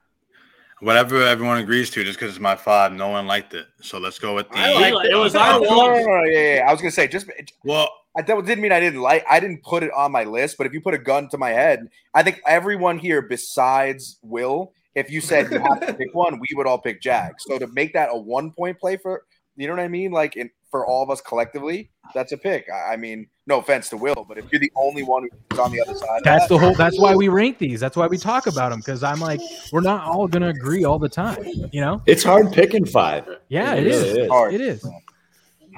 Whatever 0.82 1.24
everyone 1.24 1.58
agrees 1.58 1.90
to, 1.92 2.04
just 2.04 2.20
because 2.20 2.36
it's 2.36 2.42
my 2.42 2.56
five, 2.56 2.92
no 2.92 3.08
one 3.08 3.28
liked 3.28 3.54
it. 3.54 3.68
So 3.82 3.98
let's 3.98 4.20
go 4.20 4.36
with 4.36 4.50
the. 4.50 4.58
I 4.58 4.74
liked 4.74 5.06
it. 5.06 5.14
It 5.14 5.16
was 5.16 5.36
oh, 5.36 5.40
our 5.40 5.60
no, 5.60 5.70
one. 5.70 5.92
no, 5.92 6.06
no, 6.06 6.24
yeah, 6.26 6.56
yeah. 6.56 6.66
I 6.68 6.72
was 6.72 6.82
gonna 6.82 6.92
say 6.92 7.08
just 7.08 7.30
well, 7.64 7.90
I, 8.18 8.22
that 8.22 8.46
didn't 8.46 8.62
mean 8.62 8.72
I 8.72 8.80
didn't 8.80 9.02
like. 9.02 9.26
I 9.30 9.40
didn't 9.40 9.64
put 9.64 9.84
it 9.84 9.92
on 9.94 10.12
my 10.12 10.26
list, 10.26 10.58
but 10.58 10.68
if 10.68 10.74
you 10.74 10.82
put 10.82 10.94
a 10.94 10.98
gun 10.98 11.30
to 11.30 11.38
my 11.38 11.52
head, 11.52 11.88
I 12.14 12.24
think 12.24 12.42
everyone 12.46 12.98
here 12.98 13.22
besides 13.22 14.20
Will, 14.22 14.74
if 14.96 15.10
you 15.10 15.22
said 15.22 15.52
you 15.52 15.60
have 15.60 15.80
to 15.86 15.94
pick 15.94 16.10
one, 16.14 16.40
we 16.40 16.48
would 16.56 16.68
all 16.68 16.80
pick 16.80 17.02
Jags. 17.02 17.44
So 17.48 17.58
to 17.58 17.68
make 17.68 17.94
that 17.94 18.10
a 18.12 18.18
one 18.18 18.52
point 18.52 18.80
play 18.80 18.98
for, 18.98 19.24
you 19.56 19.68
know 19.68 19.74
what 19.74 19.82
I 19.82 19.88
mean? 19.88 20.12
Like 20.12 20.36
in, 20.36 20.50
for 20.76 20.86
all 20.86 21.02
of 21.02 21.10
us 21.10 21.22
collectively, 21.22 21.90
that's 22.14 22.34
a 22.34 22.38
pick. 22.38 22.66
I, 22.70 22.94
I 22.94 22.98
mean, 22.98 23.28
no 23.48 23.60
offense 23.60 23.88
to 23.90 23.98
Will, 23.98 24.26
but 24.28 24.38
if 24.38 24.44
you're 24.52 24.60
the 24.60 24.72
only 24.76 25.04
one 25.04 25.26
who's 25.50 25.58
on 25.58 25.72
the 25.72 25.80
other 25.80 25.96
side, 25.96 26.20
That's 26.26 26.44
that, 26.44 26.50
the 26.50 26.58
whole. 26.58 26.74
That's 26.76 27.00
why 27.00 27.16
we 27.16 27.30
rank 27.30 27.60
these. 27.60 27.80
That's 27.80 27.96
why 27.96 28.08
we 28.08 28.18
talk 28.18 28.46
about 28.48 28.72
them 28.72 28.80
because 28.80 29.02
I'm 29.02 29.22
like, 29.22 29.40
we're 29.72 29.80
not 29.80 30.06
all 30.06 30.28
gonna 30.28 30.50
agree 30.50 30.84
all 30.84 31.00
the 31.00 31.08
time. 31.08 31.42
You 31.72 31.80
know? 31.80 32.02
it's 32.06 32.24
hard 32.24 32.52
picking 32.52 32.86
five. 32.86 33.26
Yeah, 33.48 33.76
it 33.76 33.86
really 33.86 34.20
is. 34.24 34.30
hard. 34.30 34.54
It 34.54 34.60
is. 34.60 34.86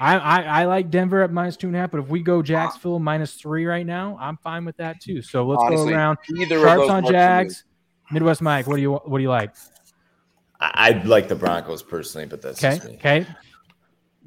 I, 0.00 0.16
I 0.16 0.42
I 0.42 0.64
like 0.64 0.90
Denver 0.90 1.22
at 1.22 1.30
minus 1.32 1.56
two 1.56 1.68
and 1.68 1.76
a 1.76 1.78
half, 1.78 1.92
but 1.92 2.00
if 2.00 2.08
we 2.08 2.20
go 2.20 2.42
Jacksonville 2.42 2.98
minus 2.98 3.34
three 3.34 3.64
right 3.64 3.86
now, 3.86 4.18
I'm 4.20 4.36
fine 4.38 4.64
with 4.64 4.76
that 4.78 5.00
too. 5.00 5.22
So 5.22 5.46
let's 5.46 5.62
Honestly, 5.62 5.90
go 5.90 5.96
around. 5.96 6.18
either 6.36 6.56
of 6.56 6.62
Sharps 6.62 6.80
those 6.80 6.90
on 6.90 6.96
works 7.04 7.08
for. 7.08 7.12
Jags. 7.12 7.64
Midwest 8.10 8.42
Mike, 8.42 8.66
what 8.66 8.74
do 8.74 8.82
you 8.82 8.94
what 8.94 9.18
do 9.18 9.22
you 9.22 9.28
like? 9.30 9.54
I, 10.58 10.90
I 11.00 11.02
like 11.04 11.28
the 11.28 11.36
Broncos 11.36 11.84
personally, 11.84 12.26
but 12.26 12.42
that's 12.42 12.64
Okay, 12.64 12.76
just 12.76 12.88
me. 12.88 12.94
okay. 12.96 13.26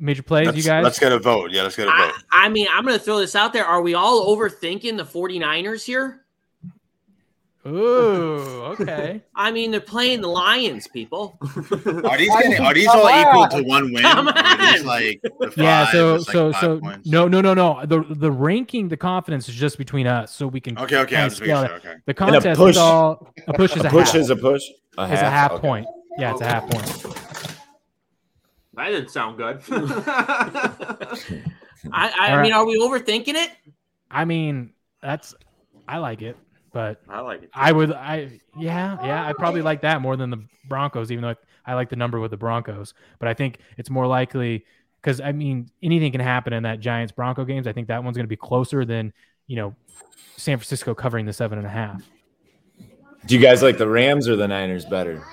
Major 0.04 0.24
plays, 0.24 0.48
let's, 0.48 0.58
you 0.58 0.64
guys. 0.64 0.84
let's 0.84 0.98
get 1.00 1.12
a 1.12 1.20
vote. 1.20 1.52
Yeah, 1.52 1.62
let's 1.64 1.76
get 1.76 1.88
a 1.88 1.92
I, 1.92 2.08
vote. 2.08 2.24
I 2.32 2.50
mean, 2.50 2.68
I'm 2.74 2.84
going 2.84 2.98
to 2.98 3.04
throw 3.04 3.20
this 3.20 3.36
out 3.36 3.54
there. 3.54 3.66
Are 3.66 3.82
we 3.84 3.94
all 3.94 4.36
overthinking 4.36 4.98
the 4.98 5.06
49ers 5.06 5.84
here? 5.86 6.26
Ooh, 7.68 8.74
okay. 8.80 9.22
I 9.36 9.52
mean, 9.52 9.70
they're 9.70 9.80
playing 9.80 10.22
the 10.22 10.28
Lions, 10.28 10.88
people. 10.88 11.38
Are 12.04 12.18
these 12.18 12.30
getting, 12.42 12.60
are 12.60 12.74
these 12.74 12.88
all 12.88 13.08
equal 13.08 13.48
to 13.50 13.64
one 13.68 13.94
win? 13.94 14.02
Come 14.02 14.30
Or 14.30 14.32
are 14.36 14.72
these 14.72 14.82
on. 14.82 14.88
like 14.88 15.22
the 15.22 15.54
yeah. 15.58 15.92
So 15.92 16.16
it's 16.16 16.28
like 16.28 16.34
so 16.34 16.52
five 16.54 16.62
so 16.62 16.80
points? 16.80 17.08
no 17.08 17.28
no 17.28 17.40
no 17.40 17.54
no. 17.54 17.86
The 17.86 18.04
the 18.16 18.32
ranking, 18.32 18.88
the 18.90 18.98
confidence 18.98 19.48
is 19.48 19.54
just 19.54 19.78
between 19.78 20.08
us, 20.08 20.34
so 20.34 20.48
we 20.48 20.60
can 20.60 20.76
Okay, 20.80 20.98
okay. 20.98 21.10
kinda 21.12 21.24
I'm 21.26 21.30
just 21.30 21.42
making 21.42 21.56
scale 21.56 21.68
sure. 21.68 21.76
Okay. 21.76 21.88
The 21.90 21.94
And 21.94 22.10
a 22.10 22.14
contest 22.42 22.60
push- 22.60 22.70
is 22.72 22.78
all 22.78 23.32
a 23.48 23.54
push 23.54 23.76
is 23.76 23.84
a, 23.84 23.88
A 23.88 23.92
push 23.92 24.08
half. 24.08 24.16
is 24.16 24.30
a 24.32 24.36
push. 24.36 24.64
A 24.98 25.04
It's 25.14 25.22
a 25.22 25.30
half 25.30 25.52
Okay. 25.52 25.62
point. 25.62 25.86
Yeah, 26.18 26.32
it's 26.32 26.42
a 26.42 26.46
half 26.46 26.68
point. 26.68 27.31
That 28.74 28.90
didn't 28.90 29.10
sound 29.10 29.38
good. 29.38 29.62
I, 31.92 32.10
I, 32.10 32.32
All 32.32 32.38
right. 32.38 32.44
mean, 32.44 32.54
are 32.54 32.66
we 32.66 32.80
overthinking 32.80 33.36
it? 33.36 33.52
I 34.10 34.26
mean, 34.26 34.74
that's 35.02 35.34
I 35.88 35.98
like 35.98 36.22
it, 36.22 36.38
but 36.72 37.02
I 37.10 37.22
like 37.22 37.44
it. 37.44 37.50
I 37.54 37.72
would 37.72 37.92
I 37.92 38.40
yeah 38.58 38.98
yeah 39.04 39.26
I 39.26 39.34
probably 39.34 39.62
like 39.62 39.82
that 39.82 40.02
more 40.02 40.16
than 40.16 40.30
the 40.30 40.46
Broncos, 40.68 41.12
even 41.12 41.24
though 41.24 41.36
I 41.66 41.74
like 41.74 41.90
the 41.90 41.96
number 41.96 42.20
with 42.20 42.32
the 42.32 42.38
Broncos. 42.38 42.94
But 43.20 43.28
I 43.28 43.34
think 43.34 43.60
it's 43.78 43.90
more 43.90 44.08
likely 44.08 44.66
because 45.02 45.22
I 45.22 45.32
mean 45.32 45.70
anything 45.82 46.12
can 46.12 46.22
happen 46.22 46.54
in 46.54 46.64
that 46.64 46.80
Giants 46.80 47.12
Bronco 47.12 47.46
games. 47.46 47.68
I 47.68 47.74
think 47.74 47.88
that 47.88 48.04
one's 48.04 48.16
going 48.16 48.26
to 48.26 48.30
be 48.30 48.38
closer 48.38 48.86
than 48.86 49.12
you 49.48 49.56
know 49.56 49.76
San 50.38 50.58
Francisco 50.58 50.94
covering 50.94 51.26
the 51.26 51.34
seven 51.34 51.58
and 51.58 51.68
a 51.68 51.72
half. 51.72 52.04
Do 53.26 53.36
you 53.36 53.42
guys 53.42 53.62
like 53.62 53.78
the 53.78 53.88
Rams 53.88 54.28
or 54.28 54.36
the 54.36 54.48
Niners 54.48 54.86
better? 54.86 55.24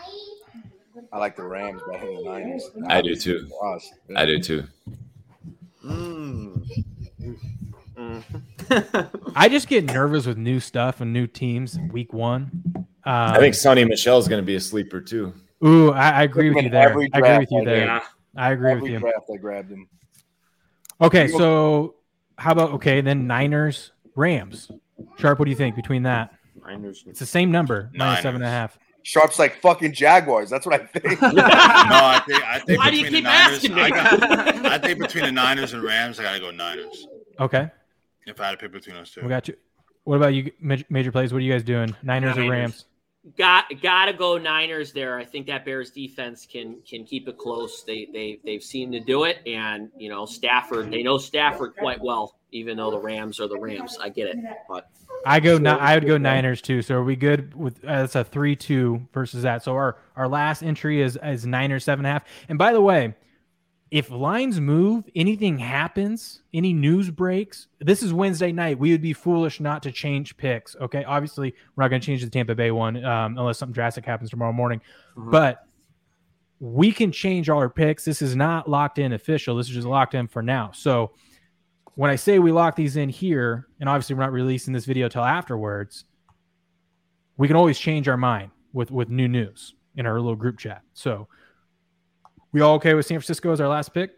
I 1.13 1.19
like 1.19 1.37
the 1.37 1.45
Rams 1.45 1.81
better 1.91 2.07
than 2.07 2.17
the 2.17 2.23
Niners. 2.23 2.71
I 2.89 3.01
do 3.01 3.15
too. 3.17 3.49
For. 3.49 3.81
I 4.17 4.27
do 4.27 4.39
too. 4.41 4.65
I 9.35 9.49
just 9.49 9.69
get 9.69 9.85
nervous 9.85 10.27
with 10.27 10.37
new 10.37 10.61
stuff 10.61 11.01
and 11.01 11.13
new 11.13 11.27
teams 11.27 11.79
week 11.91 12.13
one. 12.13 12.63
Um, 12.77 12.87
I 13.05 13.39
think 13.39 13.55
Sony 13.55 13.89
Michel's 13.89 14.29
going 14.29 14.43
to 14.43 14.47
be 14.47 14.57
a 14.57 14.61
sleeper 14.61 15.01
too. 15.01 15.33
Ooh, 15.65 15.91
I, 15.93 16.11
I 16.11 16.23
agree 16.25 16.51
with 16.51 16.65
you 16.65 16.71
there. 16.71 16.91
every 16.91 17.11
I 17.13 17.19
agree 17.19 17.39
with 17.39 17.51
you 17.51 17.65
there. 17.65 18.03
I 18.37 18.53
agree 18.53 18.75
with 18.75 18.91
you. 18.91 18.99
draft 18.99 19.31
I 19.33 19.37
grabbed 19.37 19.71
him. 19.71 19.89
Okay, 21.01 21.29
so 21.29 21.97
how 22.37 22.53
about 22.53 22.73
okay 22.73 23.01
then 23.01 23.27
Niners 23.27 23.93
Rams? 24.15 24.71
Sharp, 25.19 25.39
what 25.39 25.47
do 25.47 25.51
you 25.51 25.57
think 25.57 25.75
between 25.75 26.03
that? 26.05 26.35
Niners. 26.65 27.05
It's 27.07 27.21
the 27.21 27.27
same 27.27 27.51
number, 27.51 27.91
minus 27.95 28.23
seven 28.23 28.43
and 28.43 28.45
a 28.45 28.47
Niners. 28.47 28.73
half. 28.73 28.79
Sharp's 29.03 29.39
like 29.39 29.61
fucking 29.61 29.93
Jaguars. 29.93 30.51
That's 30.51 30.67
what 30.67 30.81
I 30.81 30.85
think. 30.85 31.21
No, 31.23 31.29
I 31.45 32.23
think 32.27 32.45
I 32.45 32.59
think 32.59 32.79
Why 32.79 32.91
do 32.91 32.97
you 32.97 33.05
between 33.05 33.23
keep 33.23 33.25
the 33.25 33.31
Niners, 33.31 33.57
asking 33.57 33.75
me? 33.75 33.83
I, 33.83 33.91
got, 33.91 34.67
I 34.67 34.79
think 34.79 34.99
between 35.07 35.25
the 35.25 35.33
Niners 35.33 35.73
and 35.73 35.83
Rams, 35.83 36.21
I 36.21 36.25
gotta 36.25 36.41
go 36.41 36.51
Niners. 36.51 37.07
Okay, 37.41 37.71
If 38.27 38.41
I 38.41 38.47
had 38.47 38.51
to 38.53 38.57
pick 38.59 38.73
between 38.73 38.97
those 38.97 39.11
two, 39.11 39.23
we 39.23 39.29
got 39.29 39.49
you. 39.49 39.57
What 40.05 40.17
about 40.17 40.35
you, 40.35 40.51
major, 40.61 40.85
major 40.91 41.13
plays? 41.13 41.33
What 41.33 41.39
are 41.39 41.43
you 41.43 41.53
guys 41.53 41.63
doing? 41.63 41.95
Niners, 42.03 42.37
or 42.37 42.51
Rams? 42.51 42.87
Got 43.37 43.65
gotta 43.83 44.13
go 44.13 44.39
Niners 44.39 44.93
there. 44.93 45.19
I 45.19 45.25
think 45.25 45.47
that 45.49 45.65
Bears 45.65 45.91
defense 45.91 46.47
can 46.51 46.81
can 46.89 47.05
keep 47.05 47.29
it 47.29 47.37
close. 47.37 47.85
They 47.85 48.09
they 48.13 48.41
they've 48.45 48.63
seen 48.63 48.93
to 48.93 49.01
do 49.01 49.25
it, 49.25 49.39
and 49.47 49.91
you 49.97 50.09
know 50.09 50.25
Stafford. 50.27 50.91
They 50.91 51.03
know 51.03 51.19
Stafford 51.19 51.77
quite 51.77 52.01
well, 52.01 52.39
even 52.53 52.77
though 52.77 52.91
the 52.91 52.99
Rams 52.99 53.39
are 53.41 53.49
the 53.49 53.59
Rams. 53.59 53.99
I 54.01 54.09
get 54.09 54.29
it, 54.29 54.39
but 54.69 54.89
I 55.27 55.41
go. 55.41 55.59
Ni- 55.59 55.69
I 55.69 55.95
would 55.95 56.07
go 56.07 56.17
Niners 56.19 56.63
too. 56.63 56.83
So 56.83 56.97
are 56.97 57.05
we 57.05 57.17
good 57.17 57.55
with? 57.55 57.85
Uh, 57.85 58.05
it's 58.05 58.15
a 58.15 58.25
three-two 58.25 59.07
versus 59.13 59.43
that. 59.43 59.63
So 59.63 59.73
our 59.75 59.99
our 60.17 60.29
last 60.29 60.63
entry 60.63 61.01
is 61.03 61.19
is 61.23 61.47
Niners 61.47 61.85
seven 61.85 62.05
and 62.05 62.11
a 62.11 62.13
half. 62.15 62.25
And 62.49 62.59
by 62.59 62.73
the 62.73 62.81
way, 62.81 63.15
if 63.91 64.11
lines 64.11 64.61
move, 64.61 65.05
anything 65.15 65.59
happens, 65.59 66.43
any 66.53 66.73
news 66.73 67.11
breaks, 67.11 67.69
this 67.81 68.03
is 68.03 68.13
Wednesday 68.13 68.53
night. 68.53 68.79
We 68.79 68.93
would 68.93 69.03
be 69.03 69.13
foolish 69.13 69.61
not 69.61 69.83
to 69.85 69.93
change 69.93 70.37
picks. 70.37 70.77
Okay, 70.77 71.05
obviously 71.05 71.55
we're 71.75 71.85
not 71.85 71.89
going 71.89 72.01
to 72.01 72.07
change 72.07 72.23
the 72.23 72.31
Tampa 72.31 72.55
Bay 72.55 72.71
one 72.71 73.03
um, 73.05 73.39
unless 73.39 73.59
something 73.59 73.73
drastic 73.73 74.05
happens 74.05 74.31
tomorrow 74.31 74.53
morning. 74.53 74.81
Mhm. 75.17 75.31
But 75.31 75.65
we 76.61 76.91
can 76.93 77.13
change 77.13 77.49
all 77.49 77.59
our 77.59 77.71
picks. 77.71 78.05
This 78.05 78.21
is 78.21 78.35
not 78.35 78.69
locked 78.69 78.99
in 78.99 79.13
official. 79.13 79.57
This 79.57 79.69
is 79.69 79.75
just 79.75 79.87
locked 79.87 80.15
in 80.15 80.27
for 80.27 80.43
now. 80.43 80.71
So 80.75 81.13
when 81.99 82.13
I 82.13 82.15
say 82.15 82.39
we 82.39 82.53
lock 82.53 82.77
these 82.77 82.95
in 82.95 83.09
here, 83.09 83.67
and 83.81 83.89
obviously 83.89 84.15
we're 84.15 84.23
not 84.23 84.31
releasing 84.31 84.73
this 84.73 84.85
video 84.85 85.09
till 85.09 85.25
afterwards, 85.25 86.05
we 87.37 87.49
can 87.49 87.57
always 87.57 87.77
change 87.77 88.07
our 88.07 88.17
mind 88.17 88.53
with 88.73 88.93
with 88.93 89.09
new 89.09 89.27
news 89.27 89.75
in 89.97 90.07
our 90.07 90.15
little 90.15 90.37
group 90.37 90.59
chat. 90.59 90.83
So 90.93 91.27
we 92.53 92.61
all 92.61 92.77
okay 92.77 92.95
with 92.95 93.05
San 93.05 93.19
Francisco 93.19 93.51
as 93.51 93.61
our 93.61 93.67
last 93.67 93.93
pick? 93.93 94.13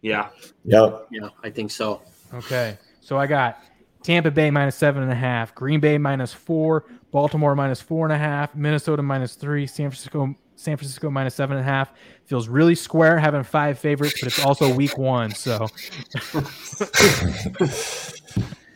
Yeah. 0.00 0.28
Yep. 0.64 1.08
yeah, 1.10 1.30
I 1.42 1.50
think 1.50 1.72
so. 1.72 2.02
Okay. 2.32 2.78
So 3.00 3.18
I 3.18 3.26
got 3.26 3.64
Tampa 4.04 4.30
Bay 4.30 4.52
minus 4.52 4.76
seven 4.76 5.02
and 5.02 5.10
a 5.10 5.16
half, 5.16 5.52
Green 5.56 5.80
Bay 5.80 5.98
minus 5.98 6.32
four, 6.32 6.84
Baltimore 7.10 7.54
minus 7.54 7.80
four 7.80 8.06
and 8.06 8.12
a 8.12 8.18
half, 8.18 8.54
Minnesota 8.54 9.02
minus 9.02 9.34
three, 9.34 9.66
San 9.66 9.90
Francisco 9.90 10.34
San 10.56 10.76
Francisco 10.76 11.08
minus 11.10 11.34
seven 11.34 11.56
and 11.56 11.66
a 11.66 11.68
half. 11.70 11.90
Feels 12.26 12.46
really 12.48 12.74
square 12.74 13.18
having 13.18 13.42
five 13.42 13.78
favorites, 13.78 14.20
but 14.20 14.26
it's 14.26 14.44
also 14.44 14.72
week 14.74 14.98
one. 14.98 15.30
So 15.30 15.66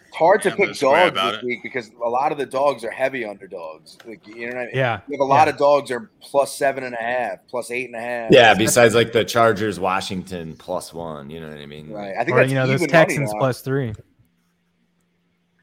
It's 0.07 0.19
hard 0.19 0.43
to 0.43 0.49
Yeah, 0.51 0.55
pick 0.57 0.75
dogs 0.79 1.15
this 1.15 1.35
it. 1.39 1.45
week 1.45 1.63
because 1.63 1.91
a 2.05 2.09
lot 2.09 2.33
of 2.33 2.39
the 2.39 2.47
dogs 2.47 2.85
are 2.85 2.91
heavy 2.91 3.25
underdogs. 3.25 3.99
Like 4.07 4.27
you 4.27 4.47
know 4.49 4.55
what 4.55 4.57
I 4.57 4.65
mean? 4.67 4.71
Yeah. 4.75 5.01
You 5.09 5.15
have 5.19 5.21
a 5.21 5.25
lot 5.25 5.47
Yeah. 5.49 5.53
of 5.55 5.59
dogs 5.59 5.91
are 5.91 6.11
plus 6.21 6.55
seven 6.57 6.85
and 6.85 6.95
a 6.95 7.03
half, 7.03 7.39
plus 7.49 7.71
eight 7.71 7.87
and 7.87 7.97
a 7.97 8.01
half. 8.01 8.31
Yeah, 8.33 8.55
besides 8.55 8.95
like 8.95 9.13
the 9.13 9.25
Chargers, 9.25 9.79
Washington 9.81 10.57
plus 10.57 10.95
one. 10.95 11.31
You 11.31 11.41
know 11.41 11.49
what 11.49 11.59
I 11.59 11.67
mean? 11.67 11.91
right. 11.91 12.15
I 12.19 12.25
think 12.25 12.37
Or 12.37 12.41
that's 12.41 12.49
you 12.51 12.55
know 12.55 12.67
those 12.67 12.87
Texans 12.87 13.33
plus 13.39 13.61
three. 13.61 13.93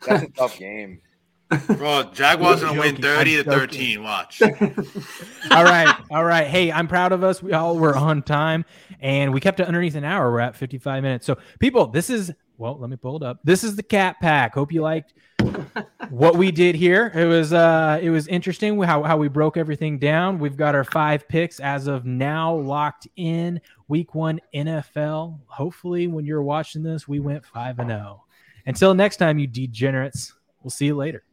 That's 0.05 0.23
a 0.23 0.27
tough 0.29 0.57
game. 0.57 1.01
Bro, 1.67 2.11
Jaguars 2.13 2.61
gonna 2.61 2.79
win 2.79 2.95
thirty 2.95 3.37
I'm 3.37 3.43
to 3.43 3.51
thirteen. 3.51 4.03
Watch. 4.03 4.41
all 5.51 5.63
right, 5.63 5.93
all 6.09 6.23
right. 6.23 6.47
Hey, 6.47 6.71
I'm 6.71 6.87
proud 6.87 7.11
of 7.11 7.23
us. 7.23 7.43
We 7.43 7.51
all 7.51 7.77
were 7.77 7.95
on 7.95 8.23
time, 8.23 8.63
and 9.01 9.33
we 9.33 9.41
kept 9.41 9.59
it 9.59 9.67
underneath 9.67 9.95
an 9.95 10.05
hour. 10.05 10.31
We're 10.31 10.39
at 10.39 10.55
55 10.55 11.03
minutes. 11.03 11.25
So, 11.25 11.37
people, 11.59 11.87
this 11.87 12.09
is 12.09 12.31
well. 12.57 12.77
Let 12.79 12.89
me 12.89 12.95
pull 12.95 13.17
it 13.17 13.23
up. 13.23 13.39
This 13.43 13.65
is 13.65 13.75
the 13.75 13.83
Cat 13.83 14.17
Pack. 14.21 14.53
Hope 14.53 14.71
you 14.71 14.81
liked 14.81 15.13
what 16.09 16.37
we 16.37 16.51
did 16.51 16.75
here. 16.75 17.11
It 17.13 17.25
was 17.25 17.51
uh, 17.51 17.99
it 18.01 18.11
was 18.11 18.27
interesting 18.27 18.81
how 18.81 19.03
how 19.03 19.17
we 19.17 19.27
broke 19.27 19.57
everything 19.57 19.99
down. 19.99 20.39
We've 20.39 20.57
got 20.57 20.73
our 20.73 20.85
five 20.85 21.27
picks 21.27 21.59
as 21.59 21.87
of 21.87 22.05
now 22.05 22.55
locked 22.55 23.07
in. 23.17 23.59
Week 23.89 24.15
one 24.15 24.39
NFL. 24.55 25.39
Hopefully, 25.47 26.07
when 26.07 26.25
you're 26.25 26.43
watching 26.43 26.81
this, 26.81 27.09
we 27.09 27.19
went 27.19 27.45
five 27.45 27.77
and 27.79 27.89
zero. 27.89 28.23
Until 28.65 28.93
next 28.93 29.17
time, 29.17 29.37
you 29.37 29.47
degenerates. 29.47 30.33
We'll 30.63 30.71
see 30.71 30.85
you 30.85 30.95
later. 30.95 31.23